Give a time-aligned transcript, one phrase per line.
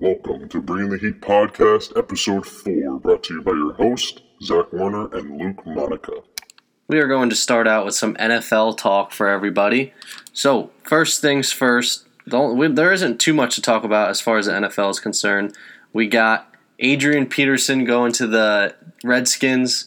[0.00, 4.72] Welcome to Bringing the Heat Podcast, Episode 4, brought to you by your host, Zach
[4.72, 6.22] Warner and Luke Monica.
[6.88, 9.92] We are going to start out with some NFL talk for everybody.
[10.32, 14.52] So, first things first, there isn't too much to talk about as far as the
[14.52, 15.54] NFL is concerned.
[15.92, 18.74] We got Adrian Peterson going to the
[19.04, 19.84] Redskins.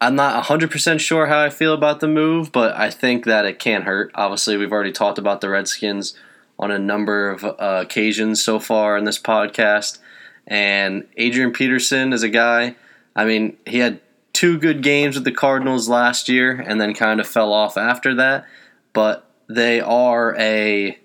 [0.00, 3.58] I'm not 100% sure how I feel about the move, but I think that it
[3.58, 4.12] can't hurt.
[4.14, 6.14] Obviously, we've already talked about the Redskins
[6.58, 9.98] on a number of uh, occasions so far in this podcast.
[10.46, 12.76] And Adrian Peterson is a guy,
[13.16, 14.00] I mean, he had
[14.32, 18.14] two good games with the Cardinals last year and then kind of fell off after
[18.14, 18.46] that.
[18.92, 20.98] But they are a.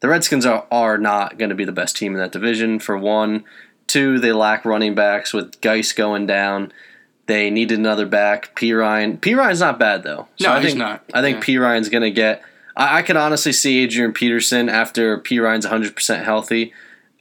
[0.00, 2.98] The Redskins are, are not going to be the best team in that division, for
[2.98, 3.44] one.
[3.86, 6.72] Two, they lack running backs with Guice going down.
[7.26, 8.54] They needed another back.
[8.54, 9.18] Perine.
[9.18, 9.34] P.
[9.34, 10.28] Ryan's not bad, though.
[10.40, 11.04] No, I he's think, not.
[11.14, 11.44] I think Yeah.
[11.44, 12.42] Perine's going to get.
[12.76, 16.72] I, I could honestly see Adrian Peterson after Perine's 100% healthy.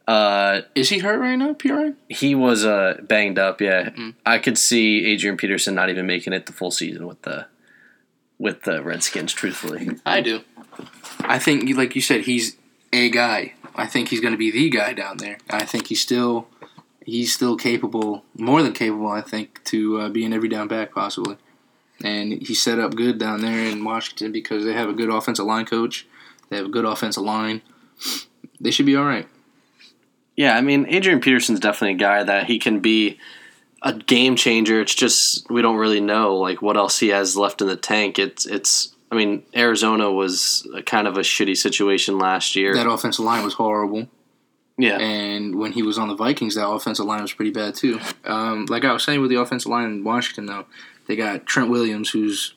[0.07, 1.95] Uh, Is he hurt right now, Perine?
[2.09, 3.62] he was uh, banged up.
[3.62, 4.15] Yeah, Mm.
[4.26, 7.46] I could see Adrian Peterson not even making it the full season with the
[8.37, 9.31] with the Redskins.
[9.31, 10.41] Truthfully, I do.
[11.21, 12.57] I think, like you said, he's
[12.91, 13.54] a guy.
[13.76, 15.37] I think he's going to be the guy down there.
[15.49, 16.48] I think he's still
[17.05, 19.07] he's still capable, more than capable.
[19.07, 21.37] I think to uh, be an every down back possibly.
[22.04, 25.46] And he set up good down there in Washington because they have a good offensive
[25.46, 26.05] line coach.
[26.49, 27.62] They have a good offensive line.
[28.59, 29.27] They should be all right.
[30.35, 30.55] yeah.
[30.57, 33.20] I mean, Adrian Peterson's definitely a guy that he can be
[33.81, 34.81] a game changer.
[34.81, 38.20] It's just we don't really know like what else he has left in the tank.
[38.20, 38.90] It's it's.
[39.12, 42.74] I mean, Arizona was a kind of a shitty situation last year.
[42.74, 44.07] That offensive line was horrible.
[44.76, 47.99] yeah, And when he was on the Vikings, that offensive line was pretty bad too.
[48.26, 50.65] Um, like I was saying with the offensive line in Washington, though,
[51.07, 52.55] they got Trent Williams, who's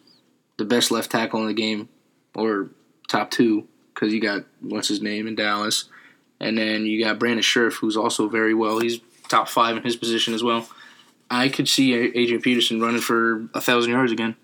[0.57, 1.89] the best left tackle in the game,
[2.35, 2.71] or
[3.09, 5.85] top two, because you got what's his name in Dallas,
[6.41, 8.79] and then you got Brandon Scherff, who's also very well.
[8.79, 10.69] He's top five in his position as well.
[11.31, 14.37] I could see Adrian Peterson running for a thousand yards again.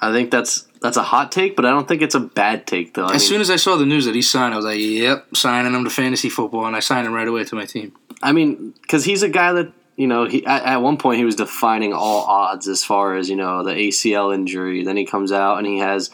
[0.00, 2.94] I think that's that's a hot take, but I don't think it's a bad take
[2.94, 3.06] though.
[3.06, 4.78] I As mean, soon as I saw the news that he signed, I was like,
[4.78, 7.92] "Yep, signing him to fantasy football," and I signed him right away to my team.
[8.22, 11.24] I mean, because he's a guy that you know he at, at one point he
[11.24, 14.84] was defining all odds as far as you know the ACL injury.
[14.84, 16.10] Then he comes out and he has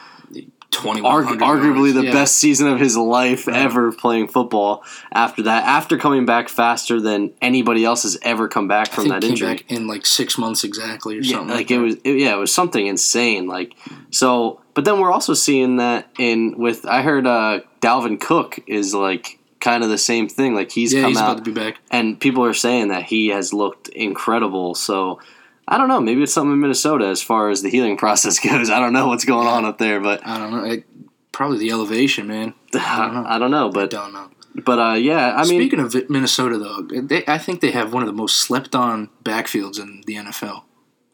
[0.70, 4.84] Twenty arg- arguably the best season of his life ever playing football.
[5.12, 9.02] After that, after coming back faster than anybody else has ever come back I from
[9.04, 9.54] think that came injury.
[9.56, 11.56] back in like six months exactly or Yeah, something.
[11.56, 13.48] like it was, it, yeah, it was something insane.
[13.48, 13.74] Like
[14.10, 18.94] so, but then we're also seeing that in with I heard uh, Dalvin Cook is
[18.94, 20.54] like kind of the same thing.
[20.54, 21.76] Like he's yeah, come he's out about to be back.
[21.90, 24.74] and people are saying that he has looked incredible.
[24.74, 25.20] So
[25.68, 26.00] I don't know.
[26.00, 28.70] Maybe it's something in Minnesota as far as the healing process goes.
[28.70, 30.64] I don't know what's going on up there, but I don't know.
[30.64, 30.84] It,
[31.32, 32.54] probably the elevation, man.
[32.74, 33.24] I don't know.
[33.28, 33.68] I don't know.
[33.68, 34.30] I But don't know.
[34.64, 38.02] but uh, yeah, I mean, Speaking of Minnesota, though, they, I think they have one
[38.02, 40.62] of the most slept-on backfields in the NFL.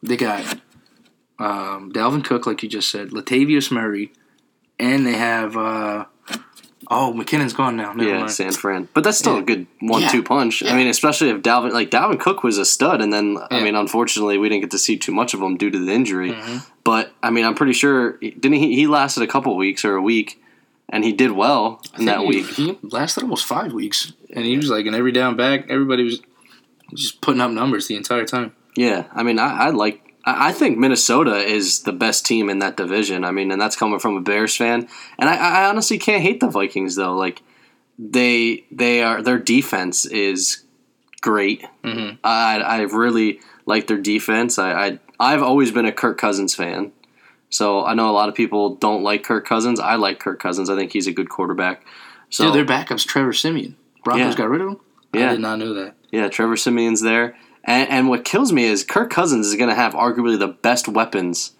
[0.01, 0.59] They got
[1.39, 4.11] um, Dalvin Cook, like you just said, Latavius Murray,
[4.79, 6.05] and they have uh,
[6.89, 7.93] oh McKinnon's gone now.
[7.93, 8.31] Never yeah, mind.
[8.31, 8.87] San Fran.
[8.93, 9.39] But that's still Yeah.
[9.41, 10.23] a good one-two Yeah.
[10.23, 10.61] punch.
[10.61, 10.73] Yeah.
[10.73, 13.75] I mean, especially if Dalvin like Dalvin Cook was a stud, and then I mean,
[13.75, 16.31] unfortunately, we didn't get to see too much of him due to the injury.
[16.31, 16.65] Mhm.
[16.83, 18.75] But I mean, I'm pretty sure didn't he?
[18.75, 20.41] He lasted a couple weeks or a week,
[20.89, 22.45] and he did well in that he- week.
[22.47, 25.65] he lasted almost five weeks, and he was like an every down back.
[25.69, 26.21] Everybody was
[26.95, 28.53] just putting up numbers the entire time.
[28.77, 30.01] Yeah, I mean, I, I like.
[30.49, 33.23] I think Minnesota is the best team in that division.
[33.23, 34.87] I mean, and that's coming from a Bears fan.
[35.17, 37.15] And I, I honestly can't hate the Vikings though.
[37.15, 37.41] Like
[37.97, 40.63] they they are their defense is
[41.21, 41.63] great.
[41.83, 42.17] Mhm.
[42.23, 44.59] I I really like their defense.
[44.59, 46.91] I, I I've always been a Kirk Cousins fan.
[47.49, 49.79] So I know a lot of people don't like Kirk Cousins.
[49.79, 50.69] I like Kirk Cousins.
[50.69, 51.85] I think he's a good quarterback.
[52.29, 53.75] So Dude, their backup's Trevor Siemian.
[54.03, 54.37] Broncos Yeah.
[54.37, 54.77] got rid of him.
[55.13, 55.29] Yeah.
[55.29, 55.95] I did not know that.
[56.11, 57.35] Yeah, Trevor Siemian's there.
[57.63, 60.87] And, and what kills me is Kirk Cousins is going to have arguably the best
[60.87, 61.51] weapons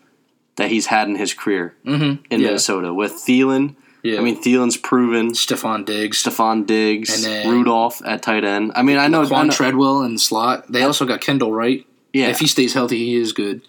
[0.56, 2.24] that he's had in his career Mm-hmm.
[2.31, 2.47] in yeah.
[2.47, 3.75] Minnesota with Thielen.
[4.03, 4.19] Yeah.
[4.19, 5.31] I mean, Thielen's proven.
[5.34, 8.72] Stefon Diggs, Stefon Diggs, Rudolph at tight end.
[8.75, 9.28] I mean, I know.
[9.28, 10.72] Quan Treadwell in the slot.
[10.72, 11.85] They also got Kendall Wright.
[12.14, 13.61] yeah, If he stays healthy, he is good.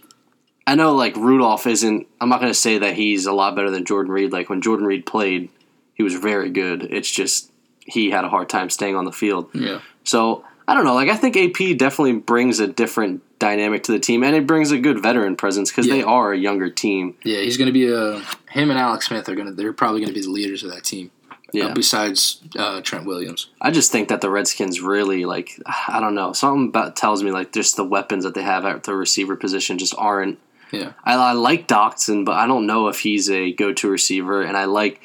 [0.67, 0.95] I know.
[0.95, 2.07] Like Rudolph isn't.
[2.21, 4.31] I'm not going to say that he's a lot better than Jordan Reed.
[4.31, 5.49] Like when Jordan Reed played,
[5.95, 6.83] he was very good.
[6.85, 7.51] It's just
[7.81, 9.49] he had a hard time staying on the field.
[9.55, 9.81] Yeah.
[10.05, 10.95] So I don't know.
[10.95, 14.71] Like I think AP definitely brings a different dynamic to the team, and it brings
[14.71, 17.17] a good veteran presence because they are a younger team.
[17.25, 18.19] Yeah, he's going to be a.
[18.51, 19.55] Him and Alex Smith are going to.
[19.55, 21.11] They're probably going to be the leaders of that team.
[21.55, 23.49] Yeah, Uh, besides uh, Trent Williams.
[23.63, 25.59] I just think that the Redskins really like.
[25.89, 26.35] I don't know.
[26.35, 29.79] Something about tells me like just the weapons that they have at the receiver position
[29.79, 30.39] just aren't.
[30.71, 30.93] Yeah.
[31.05, 34.67] I, I like Doctson, but I don't know if he's a go-to receiver, and I
[34.67, 35.01] like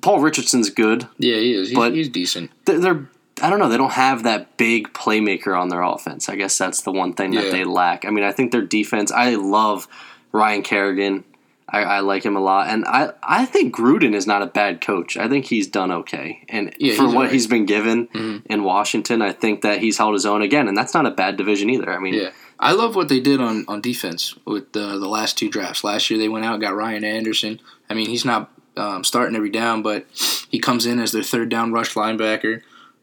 [0.00, 1.06] Paul Richardson's good.
[1.18, 1.68] Yeah, he is.
[1.68, 2.50] He's, But- he's decent.
[2.64, 3.06] They're,
[3.40, 3.68] I don't know.
[3.68, 6.28] They don't have that big playmaker on their offense.
[6.28, 7.50] I guess that's the one thing that Yeah.
[7.50, 8.04] they lack.
[8.04, 9.10] I mean, I think their defense.
[9.10, 9.88] I love
[10.32, 11.24] Ryan Kerrigan.
[11.68, 14.82] I, I like him a lot, and I, I think Gruden is not a bad
[14.82, 15.16] coach.
[15.16, 17.32] I think he's done okay, and Yeah, for he's what alright.
[17.32, 18.42] he's been given Mhm.
[18.44, 21.38] in Washington, I think that he's held his own again, and that's not a bad
[21.38, 21.90] division either.
[21.90, 22.30] I mean, Yeah,
[22.60, 25.82] I love what they did on, on defense with the the last two drafts.
[25.82, 27.58] Last year they went out and got Ryan Anderson.
[27.88, 30.04] I mean, he's not um, starting every down, but
[30.50, 32.60] he comes in as their third down rush linebacker.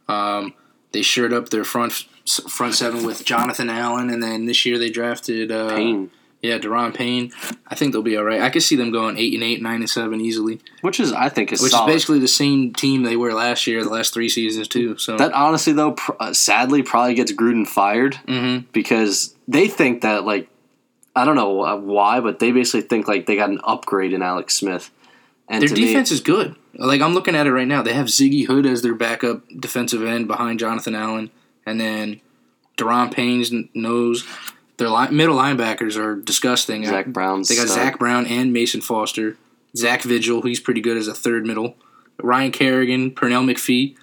[0.09, 0.53] Um,
[0.91, 1.94] they shored up their front
[2.50, 6.11] front seven with Jonathan Allen, and then this year they drafted uh, Payne,
[6.41, 7.31] Yeah, Da'Ron Payne.
[7.67, 8.41] I think they'll be all right.
[8.41, 11.29] I could see them going eight and eight, nine and seven easily, which is I
[11.29, 11.89] think is which solid.
[11.91, 14.97] is basically the same team they were last year, the last three seasons too.
[14.97, 18.65] So that honestly though, pr- uh, sadly, probably gets Gruden fired Mhm.
[18.73, 20.50] because they think that like
[21.15, 24.21] I don't know uh, why, but they basically think like they got an upgrade in
[24.21, 24.89] Alex Smith.
[25.49, 26.55] And Their to me- defense is good.
[26.75, 27.81] Like I'm looking at it right now.
[27.81, 31.31] They have Ziggy Hood as their backup defensive end behind Jonathan Allen,
[31.65, 32.21] and then
[32.77, 34.25] Da'Ron Payne's nose.
[34.77, 36.85] Their line, middle linebackers are disgusting.
[36.85, 37.67] Zach Brown's They got.
[37.67, 39.35] Zach Brown and Mason Foster.
[39.75, 41.75] Zach Vigil, he's pretty good as a third middle.
[42.21, 43.95] Ryan Kerrigan, Pernell McPhee,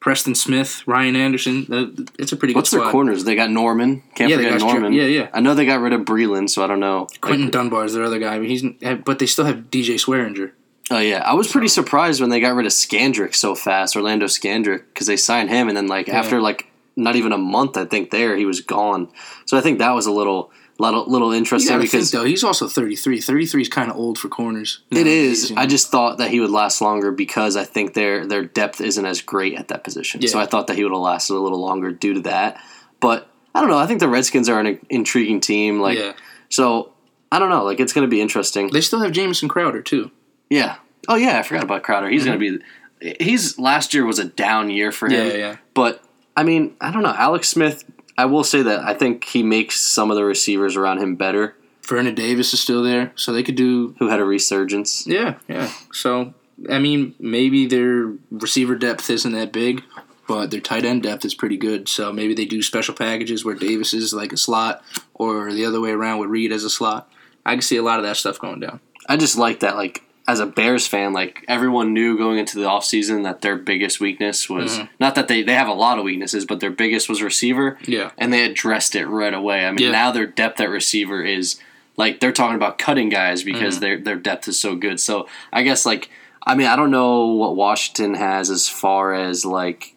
[0.00, 1.66] Preston Smith, Ryan Anderson.
[1.72, 2.58] Uh, It's a pretty good.
[2.58, 3.24] What's their corners?
[3.24, 4.02] They got Norman.
[4.16, 4.92] Can't Yeah, they forget Norman.
[4.92, 5.28] yeah, yeah.
[5.32, 7.06] I know they got rid of Breeland, so I don't know.
[7.20, 8.34] Quinton Like, Dunbar is their other guy.
[8.34, 10.50] I mean, he's but they still have DJ Swearinger.
[10.90, 14.26] Oh yeah, I was pretty surprised when they got rid of Scandrick so fast, Orlando
[14.26, 16.66] Scandrick, because they signed him, and then like after like
[16.96, 19.08] not even a month, I think there he was gone.
[19.46, 22.68] So I think that was a little little, little interesting because think though, he's also
[22.68, 23.20] 33.
[23.20, 24.80] 33 is kind of old for corners.
[24.90, 25.52] It is.
[25.56, 29.04] I just thought that he would last longer because I think their their depth isn't
[29.04, 30.26] as great at that position.
[30.26, 32.60] So I thought that he would have lasted a little longer due to that.
[33.00, 33.78] But I don't know.
[33.78, 35.80] I think the Redskins are an intriguing team.
[35.80, 36.12] Like yeah.
[36.48, 36.92] so,
[37.30, 37.64] I don't know.
[37.64, 38.70] Like it's going to be interesting.
[38.70, 40.10] They still have Jamison Crowder too.
[40.50, 40.76] Yeah.
[41.08, 42.08] Oh yeah, I forgot about Crowder.
[42.08, 43.14] He's going to be.
[43.20, 45.12] He's last year was a down year for him.
[45.12, 45.30] Mm-hmm.
[45.30, 45.56] Yeah, yeah.
[45.74, 46.02] But
[46.36, 47.14] I mean, I don't know.
[47.16, 47.84] Alex Smith.
[48.16, 51.56] I will say that I think he makes some of the receivers around him better.
[51.82, 53.94] Vernon Davis is still there, so they could do.
[53.98, 55.06] Who had a resurgence?
[55.06, 55.70] Yeah, yeah.
[55.92, 56.32] So
[56.70, 59.82] I mean, maybe their receiver depth isn't that big,
[60.26, 61.88] but their tight end depth is pretty good.
[61.88, 64.82] So maybe they do special packages where Davis is like a slot,
[65.12, 67.10] or the other way around with Reed as a slot.
[67.44, 68.80] I can see a lot of that stuff going down.
[69.08, 69.76] I just like that.
[69.76, 74.00] Like as a Bears fan, like everyone knew going into the offseason that their biggest
[74.00, 74.88] weakness was Mhm.
[74.98, 78.10] not that they they have a lot of weaknesses, but their biggest was receiver, Yeah.
[78.16, 79.66] and they addressed it right away.
[79.66, 79.90] I mean, Yeah.
[79.92, 81.60] now their depth at receiver is
[81.96, 83.52] like they're talking about cutting guys Mm-hmm.
[83.52, 84.98] because their their depth is so good.
[84.98, 86.08] So I guess like
[86.46, 89.94] I mean I don't know what Washington has as far as like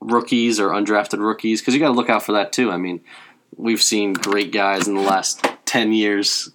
[0.00, 2.70] rookies or undrafted rookies because you got to look out for that too.
[2.72, 3.00] I mean,
[3.56, 6.50] we've seen great guys in the last ten years.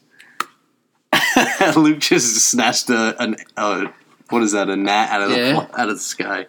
[1.75, 3.85] Luke just snatched a an uh,
[4.29, 6.47] what is that a gnat out of the out of the sky.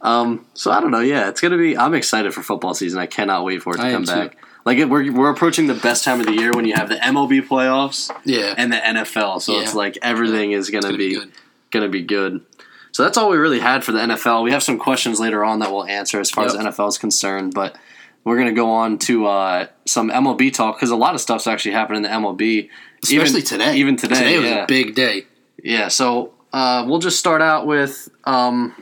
[0.00, 1.00] Um, so I don't know.
[1.00, 1.76] Yeah, it's gonna be.
[1.76, 2.98] I'm excited for football season.
[2.98, 4.36] I cannot wait for it to I come back.
[4.64, 6.96] Like it, we're we're approaching the best time of the year when you have the
[6.96, 8.54] MLB playoffs Yeah.
[8.56, 9.42] and the NFL.
[9.42, 11.32] So it's like everything is gonna, gonna be, be
[11.70, 12.44] gonna be good.
[12.92, 14.44] So that's all we really had for the NFL.
[14.44, 16.64] We have some questions later on that we'll answer as far as Yep.
[16.66, 17.76] NFL is concerned, but
[18.24, 21.72] we're gonna go on to uh, some MLB talk because a lot of stuff's actually
[21.72, 22.68] happened in the MLB.
[23.02, 23.76] Especially even, today.
[23.76, 24.64] Even today, Today was yeah.
[24.64, 25.26] a big day.
[25.62, 28.74] Yeah, so uh, we'll just start out with um,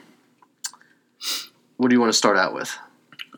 [1.77, 2.77] what do you want to start out with?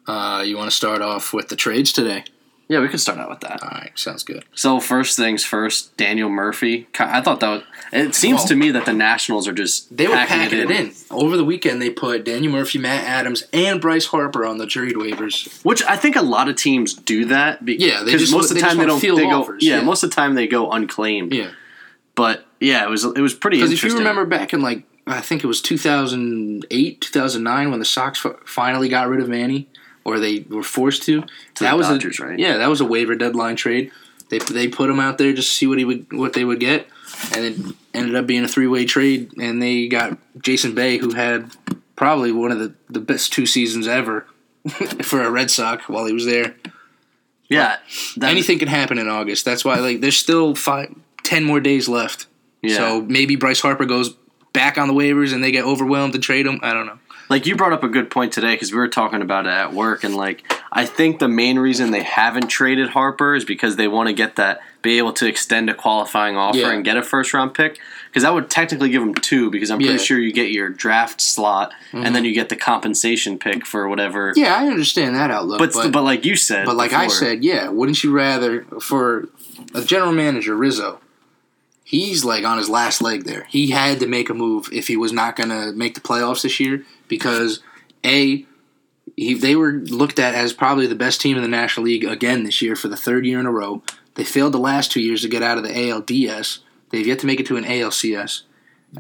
[0.07, 2.25] Uh, you want to start off with the trades today?
[2.69, 3.63] Yeah, we can start out with that.
[3.63, 4.45] All right, sounds good.
[4.55, 6.89] So first things first, Daniel Murphy.
[6.99, 7.63] I thought that was,
[7.93, 10.71] it seems Well, to me that the Nationals are just They were packing, packing it
[10.71, 10.93] in.
[11.11, 14.95] Over the weekend, they put Daniel Murphy, Matt Adams, and Bryce Harper on the trade
[14.95, 15.63] waivers.
[15.65, 17.65] which I think a lot of teams do that.
[17.65, 19.01] Be- Yeah, they just- most of the time they don't.
[19.01, 19.81] They go, yeah, yeah.
[19.83, 21.33] most of the time they go unclaimed.
[21.35, 21.49] Yeah.
[22.15, 23.89] But yeah, it was it was pretty Because interesting.
[23.89, 28.25] if you remember back in like I think it was 2008, 2009 when the Sox
[28.45, 29.69] finally got rid of Manny,
[30.05, 31.23] or they were forced to.
[31.23, 32.39] To that the was Dodgers, a, right?
[32.39, 33.91] Yeah, that was a waiver deadline trade.
[34.33, 36.59] They they put him out there just to see what he would what they would
[36.59, 36.87] get,
[37.35, 39.31] and it ended up being a three way trade.
[39.39, 41.55] And they got Jason Bay, who had
[41.97, 44.27] probably one of the, the best two seasons ever
[45.03, 46.55] for a Red Sox while he was there.
[47.51, 47.77] yeah,
[48.17, 49.45] that, Anything can happen in August.
[49.45, 52.27] That's why like there's still five, ten more days left.
[52.63, 52.77] Yeah.
[52.77, 54.15] So maybe Bryce Harper goes
[54.55, 56.59] back on the waivers and they get overwhelmed and trade him.
[56.63, 56.99] I don't know.
[57.33, 59.73] Like you brought up a good point today because we were talking about it at
[59.73, 63.89] work, and like I think the main reason they haven't traded Harper is because they
[63.89, 66.71] want to get that be able to extend a qualifying offer Yeah.
[66.73, 69.79] and get a first round pick because that would technically give them two because I'm
[69.79, 69.97] pretty Yeah.
[69.97, 70.05] Mm-hmm.
[70.05, 74.33] sure you get your draft slot and then you get the compensation pick for whatever.
[74.37, 75.59] Yeah, I understand that outlook.
[75.61, 79.29] But, But but like you said, but like I said, yeah, wouldn't you rather for
[79.75, 80.99] a general manager Rizzo?
[81.93, 83.45] He's like on his last leg there.
[83.51, 86.43] He had to make a move if he was not going to make the playoffs
[86.43, 87.61] this year because
[88.05, 88.45] a
[89.17, 92.45] He, they were looked at as probably the best team in the National League again
[92.45, 93.83] this year for the third year in a row.
[94.15, 96.61] They failed the last two years to get out of the ALDS.
[96.91, 98.43] They've yet to make it to an ALCS.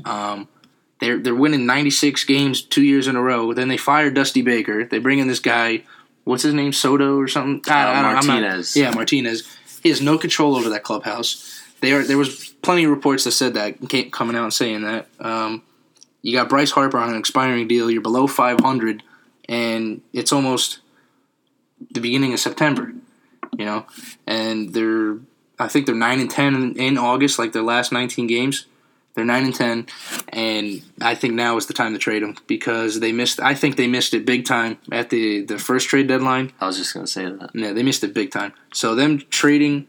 [0.05, 0.49] Um,
[1.01, 3.53] they're they're winning 96 games two years in a row.
[3.55, 4.85] Then they fired Dusty Baker.
[4.85, 5.85] They bring in this guy,
[6.25, 7.63] what's his name, Soto or something?
[7.73, 8.17] I, Uh, I don't- I'm not-
[8.77, 9.49] yeah, Martinez.
[9.83, 11.62] He has no control over that clubhouse.
[11.83, 13.77] They are, there was plenty of reports that said that
[14.13, 15.09] coming out and saying that.
[15.19, 15.63] Um,
[16.23, 17.91] you got Bryce Harper on an expiring deal.
[17.91, 19.03] You're below 500,
[19.49, 20.79] and it's almost
[21.91, 22.93] the beginning of September.
[23.59, 23.87] You know,
[24.27, 25.19] and they're
[25.59, 28.67] I think they're nine and ten in, in August, like their last 19 games.
[29.15, 29.87] They're nine and ten,
[30.29, 33.41] and I think now is the time to trade them because they missed.
[33.41, 36.53] I think they missed it big time at the the first trade deadline.
[36.61, 37.51] I was just gonna say that.
[37.53, 38.55] Yeah, they missed it big time.
[38.73, 39.87] So them trading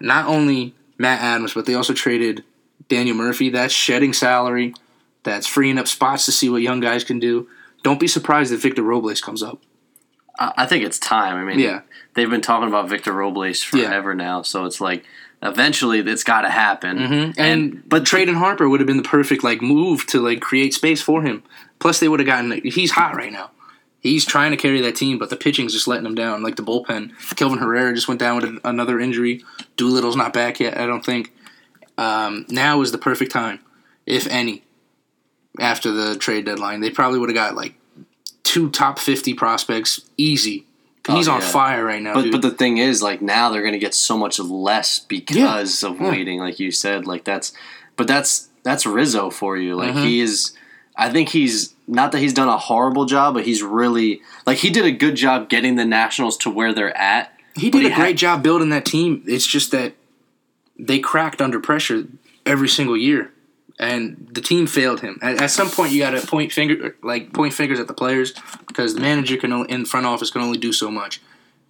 [0.00, 2.44] not only Matt Adams, but they also traded
[2.88, 3.48] Daniel Murphy.
[3.48, 4.74] That's shedding salary.
[5.22, 7.48] That's freeing up spots to see what young guys can do.
[7.82, 9.60] Don't be surprised if Victor Robles comes up.
[10.38, 11.36] I, think it's time.
[11.36, 11.80] I mean, Yeah.
[12.14, 15.04] they've been talking about Victor Robles forever now, so it's like
[15.42, 16.98] eventually it's got to happen.
[16.98, 17.40] Mm-hmm.
[17.40, 21.00] And, but trading Harper would have been the perfect like move to like create space
[21.00, 21.42] for him.
[21.78, 22.60] Plus, they would have gotten.
[22.64, 23.50] He's hot right now.
[24.00, 26.42] He's trying to carry that team, but the pitching's just letting him down.
[26.42, 29.44] Like the bullpen, Kelvin Herrera just went down with an- another injury.
[29.76, 30.78] Doolittle's not back yet.
[30.78, 31.32] I don't think.
[31.98, 33.58] Um, now is the perfect time,
[34.06, 34.62] if any.
[35.58, 37.74] After the trade deadline, they probably would have got like
[38.42, 40.64] two top fifty prospects easy.
[41.08, 41.48] Oh, he's on yeah.
[41.48, 42.32] fire right now, But dude.
[42.32, 46.10] but the thing is, like now they're gonna get so much less because of Yeah.
[46.10, 47.06] waiting, like you said.
[47.06, 47.52] Like that's,
[47.96, 49.74] but that's that's Rizzo for you.
[49.74, 50.04] Like Mhm.
[50.06, 50.52] he is.
[50.96, 54.70] I think he's not that he's done a horrible job, but he's really like he
[54.70, 57.32] did a good job getting the Nationals to where they're at.
[57.56, 59.22] He did he a great had- job building that team.
[59.26, 59.94] It's just that
[60.78, 62.04] they cracked under pressure
[62.46, 63.32] every single year,
[63.78, 65.18] and the team failed him.
[65.22, 68.32] At, at some point, you got to point finger like point fingers at the players
[68.66, 71.20] because the manager can only, in front office can only do so much.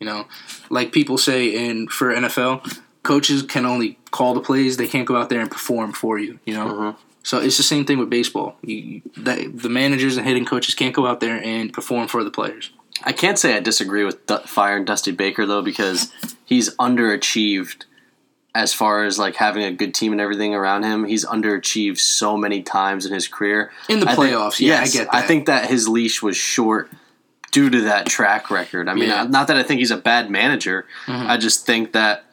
[0.00, 0.27] You know,
[0.71, 5.17] like people say in for NFL, coaches can only call the plays; they can't go
[5.17, 6.39] out there and perform for you.
[6.47, 6.67] You know.
[6.67, 6.97] Mhm.
[7.23, 8.57] So it's the same thing with baseball.
[8.62, 12.31] You, the, the managers and hitting coaches can't go out there and perform for the
[12.31, 12.71] players.
[13.05, 16.12] I can't say I disagree with du- firing Dusty Baker though because
[16.45, 17.85] he's underachieved
[18.55, 21.05] as far as like having a good team and everything around him.
[21.05, 23.71] He's underachieved so many times in his career.
[23.89, 25.15] In the I think- playoffs, yeah, yes, I get that.
[25.15, 26.91] I think that his leash was short
[27.53, 28.89] due to that track record.
[28.89, 29.25] I mean, Yeah.
[29.25, 30.87] not that I think he's a bad manager.
[31.07, 31.27] Mhm.
[31.29, 32.25] I just think that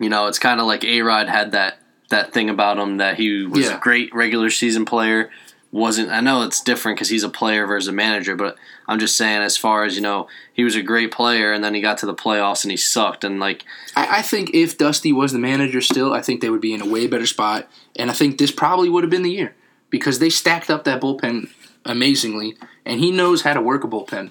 [0.00, 3.16] you know it's kind of like A Rod had that that thing about him that
[3.16, 3.76] he was Yeah.
[3.76, 5.30] a great regular season player.
[5.72, 8.56] Wasn't I know it's different because he's a player versus a manager, but
[8.88, 11.74] I'm just saying as far as you know, he was a great player and then
[11.74, 13.64] he got to the playoffs and he sucked and like
[13.96, 16.80] I, I think if Dusty was the manager still, I think they would be in
[16.80, 17.68] a way better spot.
[17.96, 19.54] And I think this probably would have been the year
[19.90, 21.48] because they stacked up that bullpen
[21.84, 24.30] amazingly, and he knows how to work a bullpen.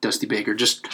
[0.00, 0.86] Dusty Baker just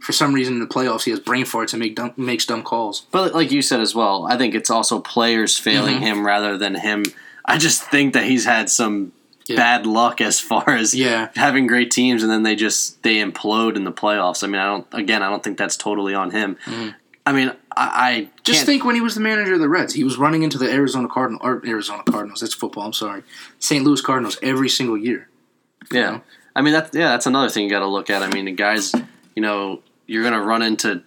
[0.00, 2.62] for some reason in the playoffs he has brain farts and make dumb, makes dumb
[2.62, 3.06] calls.
[3.10, 6.00] But like you said as well, I think it's also players failing Mhm.
[6.02, 7.04] him rather than him.
[7.44, 9.12] I just think that he's had some
[9.46, 9.56] Yeah.
[9.56, 11.28] bad luck as far as Yeah.
[11.34, 14.44] having great teams and then they just they implode in the playoffs.
[14.44, 16.56] I mean, I don't again, I don't think that's totally on him.
[16.66, 16.94] Mhm.
[17.26, 20.02] I mean, I, I Just think when he was the manager of the Reds, he
[20.04, 22.40] was running into the Arizona Cardinal or Arizona Cardinals.
[22.40, 22.84] That's football.
[22.84, 23.22] I'm sorry,
[23.58, 23.84] St.
[23.84, 25.28] Louis Cardinals every single year.
[25.92, 26.20] Yeah, know?
[26.56, 26.90] I mean that.
[26.94, 28.22] Yeah, that's another thing you got to look at.
[28.22, 28.94] I mean, the guys,
[29.36, 31.02] you know, you're gonna run into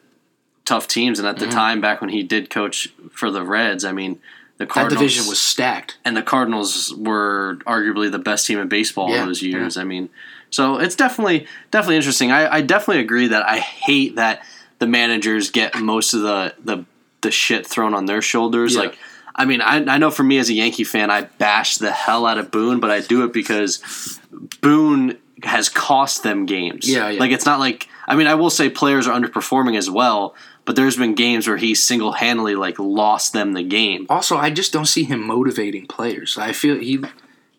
[0.64, 1.52] tough teams, and at the Mhm.
[1.52, 4.20] time back when he did coach for the Reds, I mean,
[4.58, 5.98] the That division was stacked.
[6.06, 9.76] and the Cardinals were arguably the best team in baseball Yeah, in those years.
[9.76, 10.10] I mean,
[10.52, 12.32] so it's definitely definitely interesting.
[12.32, 14.46] I, I definitely agree that I hate that
[14.80, 16.86] the managers get most of the the,
[17.22, 18.76] the shit thrown on their shoulders.
[18.76, 18.82] Yeah.
[18.82, 18.98] Like,
[19.36, 22.26] I mean, I, I know for me as a Yankee fan, I bash the hell
[22.28, 24.20] out of Boone, but I do it because
[24.62, 26.88] Boone has cost them games.
[26.88, 27.20] Yeah, yeah.
[27.20, 30.36] Like it's not like I mean, I will say players are underperforming as well.
[30.64, 34.06] But there's been games where he single handedly like lost them the game.
[34.10, 36.38] Also, I just don't see him motivating players.
[36.38, 37.00] I feel he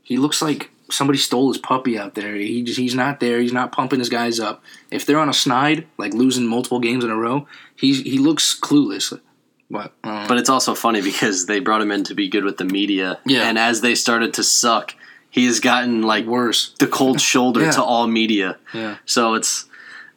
[0.02, 2.34] he looks like somebody stole his puppy out there.
[2.36, 3.40] He just, he's not there.
[3.40, 4.62] He's not pumping his guys up.
[4.90, 8.58] If they're on a snide, like losing multiple games in a row, he's he looks
[8.58, 9.18] clueless.
[9.68, 9.92] What?
[10.04, 10.22] I.
[10.22, 12.64] Um, but it's also funny because they brought him in to be good with the
[12.64, 13.18] media.
[13.26, 13.48] Yeah.
[13.48, 14.94] And as they started to suck,
[15.28, 16.72] he has gotten like worse.
[16.78, 17.70] the cold shoulder Yeah.
[17.72, 18.58] to all media.
[18.72, 18.98] Yeah.
[19.06, 19.66] So it's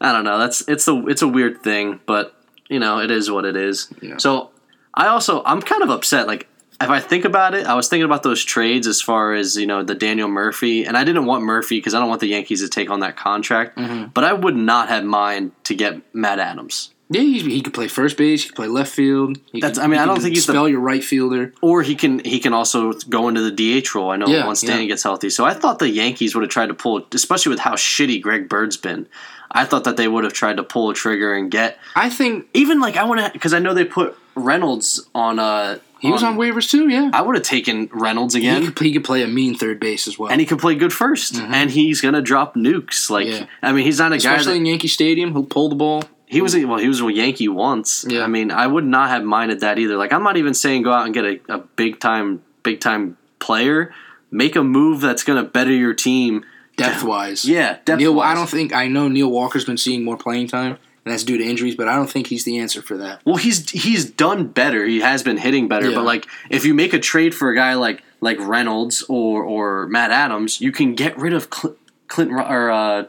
[0.02, 0.38] I don't know.
[0.38, 2.36] That's it's a it's a weird thing, but
[2.70, 3.88] you know, it is what it is.
[4.02, 4.18] Yeah.
[4.18, 4.52] So
[4.94, 6.48] I also I'm kind of upset like
[6.82, 9.66] if I think about it, I was thinking about those trades as far as, you
[9.66, 12.62] know, the Daniel Murphy, and I didn't want Murphy because I don't want the Yankees
[12.62, 14.14] to take on that contract, Mhm.
[14.14, 16.92] but I would not have mind to get Matt Adams.
[17.10, 18.42] Yeah, he, he could play first base.
[18.44, 19.38] He could play left field.
[19.54, 21.54] He That's- could- I mean, I don't think he's the- spell your right fielder.
[21.62, 24.12] or he can he can also go into the DH role.
[24.12, 24.88] I know Yeah, once Danny yeah.
[24.90, 25.30] gets healthy.
[25.30, 28.50] So I thought the Yankees would have tried to pull, especially with how shitty Greg
[28.50, 29.08] Bird's been.
[29.52, 32.48] I thought that they would have tried to pull a trigger and get I think
[32.54, 35.40] even like I want to because I know they put Reynolds on.
[35.40, 36.88] Uh, he was on waivers too.
[36.88, 38.72] Yeah, I would have taken Reynolds he again.
[38.74, 40.30] could, he could play a mean third base as well.
[40.30, 43.10] and he could play good 1st and he's gonna drop nukes.
[43.10, 43.46] Like, Yeah.
[43.64, 46.04] I mean, he's not a guy Especially that in Yankee Stadium, he'll pull the ball.
[46.28, 46.54] he was.
[46.56, 48.06] a- Well, he was a Yankee once.
[48.08, 48.24] Yeah.
[48.24, 49.96] I mean, I would not have minded that either.
[49.98, 53.18] Like, I'm not even saying go out and get a, a big time, big time
[53.40, 53.92] player.
[54.30, 56.44] Make a move that's gonna better your team.
[56.78, 58.20] Depth wise, Yeah, depth Neil.
[58.20, 61.38] I don't think I know Neil Walker's been seeing more playing time, and that's due
[61.38, 61.76] to injuries.
[61.76, 63.22] But I don't think he's the answer for that.
[63.26, 64.86] Well, he's he's done better.
[64.86, 65.90] He has been hitting better.
[65.90, 65.96] Yeah.
[65.96, 69.88] But like, if you make a trade for a guy like like Reynolds or or
[69.88, 71.76] Matt Adams, you can get rid of Cl-
[72.08, 73.06] Clint Ro- or uh,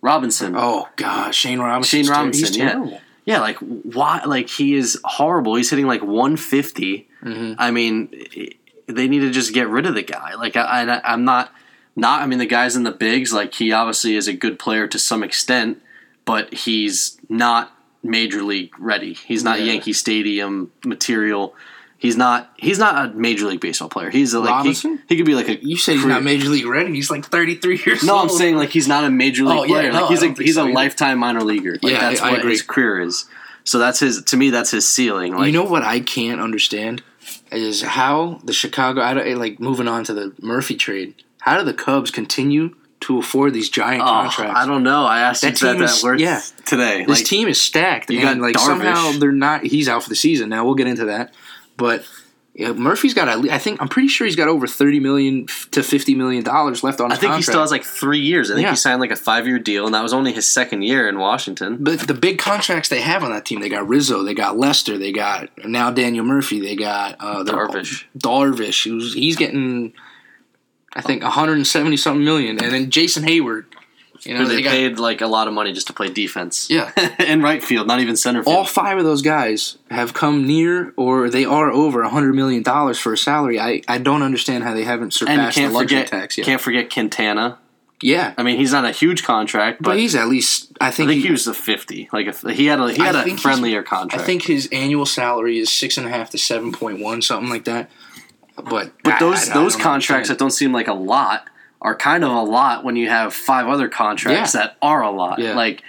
[0.00, 0.54] Robinson.
[0.56, 2.04] Oh God, Shane Robinson.
[2.04, 2.98] Shane Robinson, yeah.
[3.26, 4.22] Yeah, like why?
[4.24, 5.54] Like he is horrible.
[5.54, 7.06] He's hitting like 150.
[7.22, 7.54] Mm-hmm.
[7.58, 8.08] I mean,
[8.86, 10.34] they need to just get rid of the guy.
[10.34, 11.52] Like I, I, I'm not,
[11.96, 12.22] not.
[12.22, 13.32] I mean, the guys in the bigs.
[13.32, 15.82] Like he obviously is a good player to some extent,
[16.24, 19.14] but he's not major league ready.
[19.14, 19.66] He's not Yeah.
[19.72, 21.54] Yankee Stadium material.
[21.98, 22.50] He's not.
[22.56, 24.08] He's not a major league baseball player.
[24.08, 25.02] He's a, like he, Robinson?
[25.06, 25.62] he could be like a.
[25.62, 26.94] You said he's not major league ready.
[26.94, 28.22] He's like 33 years no, old.
[28.22, 29.92] I'm saying like he's not a major league Oh, yeah, player.
[29.92, 30.74] no, like he's I a he's so a either.
[30.74, 31.72] lifetime minor leaguer.
[31.82, 32.52] Like Yeah, that's I- I what agree.
[32.52, 33.26] his career is.
[33.64, 34.22] So that's his.
[34.24, 35.34] To me, that's his ceiling.
[35.36, 37.02] Like you know what I can't understand
[37.52, 39.02] is how the Chicago.
[39.02, 41.14] I don't, like moving on to the Murphy trade.
[41.40, 44.58] How do the Cubs continue to afford these giant oh, contracts?
[44.60, 45.04] I don't know.
[45.04, 46.40] I asked That you that, team that is- word yeah.
[46.66, 47.04] today.
[47.06, 48.66] This Like, team is stacked, you got like Darvish.
[48.66, 49.64] somehow they're not.
[49.64, 50.48] He's out for the season.
[50.50, 51.32] Now we'll get into that,
[51.76, 52.04] but
[52.52, 53.28] yeah, Murphy's got.
[53.28, 57.00] I think I'm pretty sure he's got over 30 million to 50 million dollars left
[57.00, 58.50] on I think he still has like three years.
[58.50, 58.70] I think Yeah.
[58.70, 61.18] he signed like a five year deal, and that was only his second year in
[61.18, 61.78] Washington.
[61.80, 64.98] But the big contracts they have on that team, they got Rizzo, they got Lester,
[64.98, 68.04] they got now Daniel Murphy, they got uh, Darvish.
[68.18, 69.94] Darvish, who's he's getting,
[70.94, 73.64] I think, 170 something million, and then Jason Heyward.
[74.22, 76.10] You know, Who they, they got paid like a lot of money just to play
[76.10, 76.68] defense.
[76.68, 76.92] Yeah.
[77.18, 78.54] and right field, not even center field.
[78.54, 82.98] all five of those guys have come near or they are over 100 million dollars
[82.98, 83.58] for a salary.
[83.58, 86.44] I, I don't understand how they haven't surpassed the luxury forget tax yet.
[86.44, 87.58] can't forget Quintana.
[88.02, 90.90] yeah, I mean, he's not a huge contract, but, but he's at least I I
[90.90, 92.10] think, think he, he was a fifty.
[92.12, 94.68] Like if he had a he I had a think he's- friendlier I think his
[94.70, 97.90] annual salary is six and a half to seven point one, something like that.
[98.68, 100.38] But But those I- I those contracts understand.
[100.38, 101.46] that don't seem like a lot
[101.82, 104.60] are kind of a lot when you have five other contracts Yeah.
[104.62, 105.38] that are a lot.
[105.38, 105.54] Yeah.
[105.54, 105.82] Like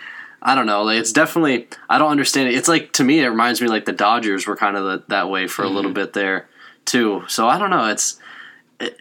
[0.44, 0.82] I don't know.
[0.84, 2.56] Like, it's definitely I don't understand it.
[2.56, 5.30] It's like to me it reminds me like the Dodgers were kind of the, that
[5.30, 5.72] way for Mm-hmm.
[5.72, 6.48] a little bit there
[6.86, 7.24] too.
[7.28, 7.88] So I don't know.
[7.88, 8.18] It's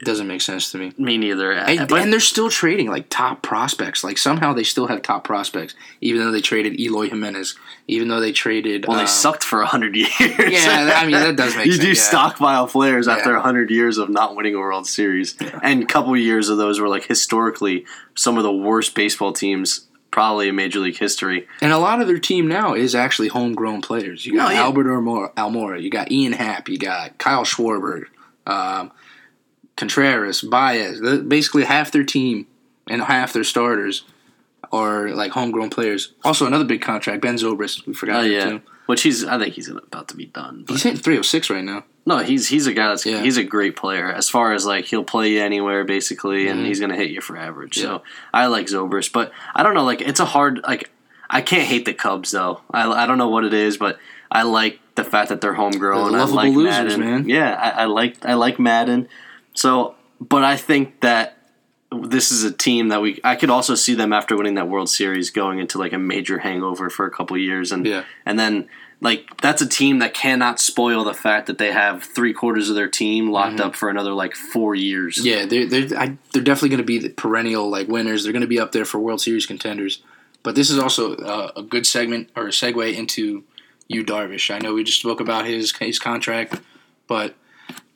[0.02, 0.92] doesn't make sense to me.
[0.98, 1.52] me neither.
[1.52, 4.02] And, but and they're still trading like top prospects.
[4.04, 7.56] Like somehow they still have top prospects, even though they traded Eloy Jimenez,
[7.88, 8.86] even though they traded.
[8.86, 10.10] well, they um, sucked for hundred years.
[10.18, 11.84] Yeah, I mean that does make you sense.
[11.84, 12.04] You do yeah.
[12.06, 13.36] stockpile players after Yeah.
[13.36, 16.80] after hundred years of not winning a World Series, and a couple years of those
[16.80, 21.46] were like historically some of the worst baseball teams probably in Major League history.
[21.60, 24.26] And a lot of their team now is actually homegrown players.
[24.26, 24.62] You got No, yeah.
[24.62, 28.06] Albert Almora, Almora, you got Ian Happ, you got Kyle Schwarber,
[28.44, 28.90] um,
[29.76, 32.46] Contreras, Baez, basically half their team
[32.88, 34.04] and half their starters
[34.72, 36.12] are like homegrown players.
[36.24, 37.87] Also, another big contract, Ben Zobrist.
[37.87, 38.62] We forgot Oh yeah, too.
[38.87, 40.64] which he's I think he's about to be done.
[40.66, 41.85] But He's hitting 306 right now.
[42.06, 43.22] no, he's he's a guy that's Yeah.
[43.22, 46.66] he's a great player as far as like he'll play you anywhere basically, and Mhm.
[46.66, 47.78] he's gonna hit you for average.
[47.78, 47.83] Yeah.
[47.85, 48.02] So
[48.35, 49.85] I like Zobrist, but I don't know.
[49.85, 50.90] Like it's a hard like
[51.28, 52.61] I can't hate the Cubs though.
[52.70, 53.98] I I don't know what it is, but
[54.30, 56.12] I like the fact that they're homegrown.
[56.12, 57.00] They're I like losers, Maddon.
[57.00, 57.28] man.
[57.28, 59.09] Yeah, I, I like I like Maddon.
[59.54, 61.36] So, but I think that
[61.92, 64.88] this is a team that we I could also see them after winning that World
[64.88, 68.04] Series going into like a major hangover for a couple years and Yeah.
[68.24, 68.68] and then
[69.00, 72.76] like that's a team that cannot spoil the fact that they have three quarters of
[72.76, 75.16] their team locked up for another like four years.
[75.16, 75.26] Mm-hmm.
[75.26, 78.22] Yeah, they're they're I, they're definitely going to be the perennial like winners.
[78.22, 80.02] They're going to be up there for World Series contenders.
[80.42, 83.44] But this is also uh, a good segment or a segue into
[83.88, 84.54] you Darvish.
[84.54, 86.60] I know we just spoke about his his contract,
[87.08, 87.34] but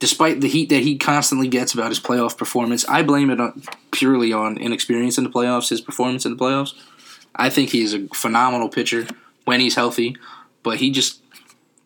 [0.04, 3.62] despite the heat that he constantly gets about his playoff performance, I blame it on,
[3.90, 5.70] purely on inexperience in the playoffs.
[5.70, 6.74] His performance in the playoffs.
[7.34, 9.06] I think he's a phenomenal pitcher
[9.46, 10.14] when he's healthy,
[10.62, 11.22] but he just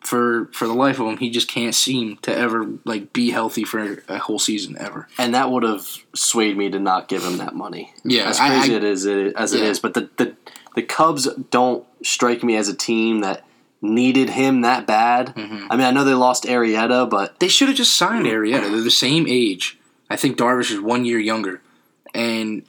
[0.01, 3.63] for for the life of him, he just can't seem to ever like be healthy
[3.63, 5.07] for a whole season ever.
[5.17, 7.93] and that would have swayed me to not give him that money.
[8.03, 9.69] Yeah, as crazy I- it is it, as it Yeah.
[9.71, 10.35] is, but the, the
[10.75, 13.43] the Cubs don't strike me as a team that
[13.81, 15.27] needed him that bad.
[15.35, 15.67] Mm-hmm.
[15.71, 18.69] I mean, I know they lost Arrieta, but They should have just signed Arrieta.
[18.69, 19.77] They're the same age.
[20.09, 21.61] I think Darvish is one year younger,
[22.13, 22.63] and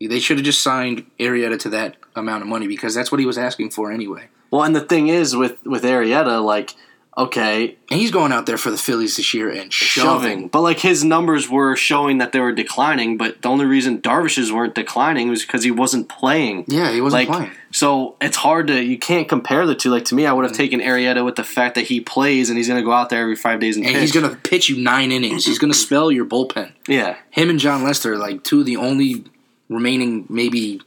[0.00, 3.26] they should have just signed Arrieta to that amount of money because that's what he
[3.26, 4.28] was asking for anyway.
[4.50, 6.74] well, and the thing is with with Arrieta, like
[7.16, 10.04] Okay, And he's going out there for the Phillies this year and shoving.
[10.04, 10.48] shoving.
[10.48, 14.52] But like his numbers were showing that they were declining, but the only reason Darvish's
[14.52, 16.64] weren't declining was because he wasn't playing.
[16.66, 17.52] Yeah, he wasn't like playing.
[17.70, 19.90] so it's hard to you can't compare the two.
[19.90, 20.56] Like to me, I would have mm.
[20.56, 23.22] taken Arrieta with the fact that he plays and he's going to go out there
[23.22, 25.46] every five days and, And he's going to pitch you nine innings.
[25.46, 26.72] He's going to spell your bullpen.
[26.88, 29.24] yeah, Him and Jon Lester are like two of the only
[29.68, 30.80] remaining maybe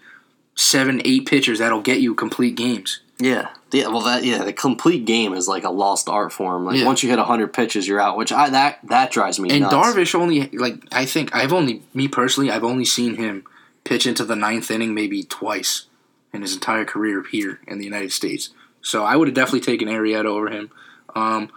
[0.56, 3.00] seven, eight pitchers that'll get you complete games.
[3.20, 3.88] yeah, yeah.
[3.88, 6.66] Well, that yeah, the complete game is like a lost art form.
[6.66, 6.86] Like Yeah.
[6.86, 8.18] once you hit hundred pitches, you're out.
[8.18, 9.74] Which I that that drives me And nuts.
[9.74, 13.44] Darvish only like I think I've only me personally I've only seen him
[13.84, 15.86] pitch into the ninth inning maybe twice
[16.34, 18.50] in his entire career here in the United States.
[18.82, 20.72] So I would have definitely taken Arrieta over him.
[21.16, 21.50] Um,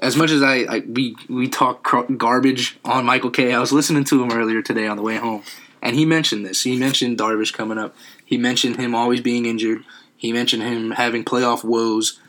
[0.00, 3.72] as much as I, I we we talk cr- garbage on Michael Kay, I was
[3.72, 5.42] listening to him earlier today on the way home,
[5.82, 6.62] and he mentioned this.
[6.62, 7.94] He mentioned Darvish coming up.
[8.24, 9.84] He mentioned him always being injured.
[10.16, 12.20] He mentioned him having playoff woes.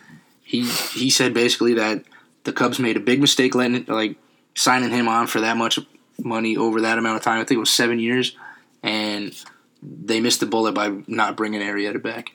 [0.43, 2.04] He he said basically that
[2.43, 4.15] the Cubs made a big mistake letting like
[4.56, 5.80] signing him on for that much
[6.19, 7.39] money over that amount of time.
[7.39, 8.36] I think it was seven years,
[8.84, 9.34] and
[9.84, 12.32] they missed the bullet by not bringing Arrieta back.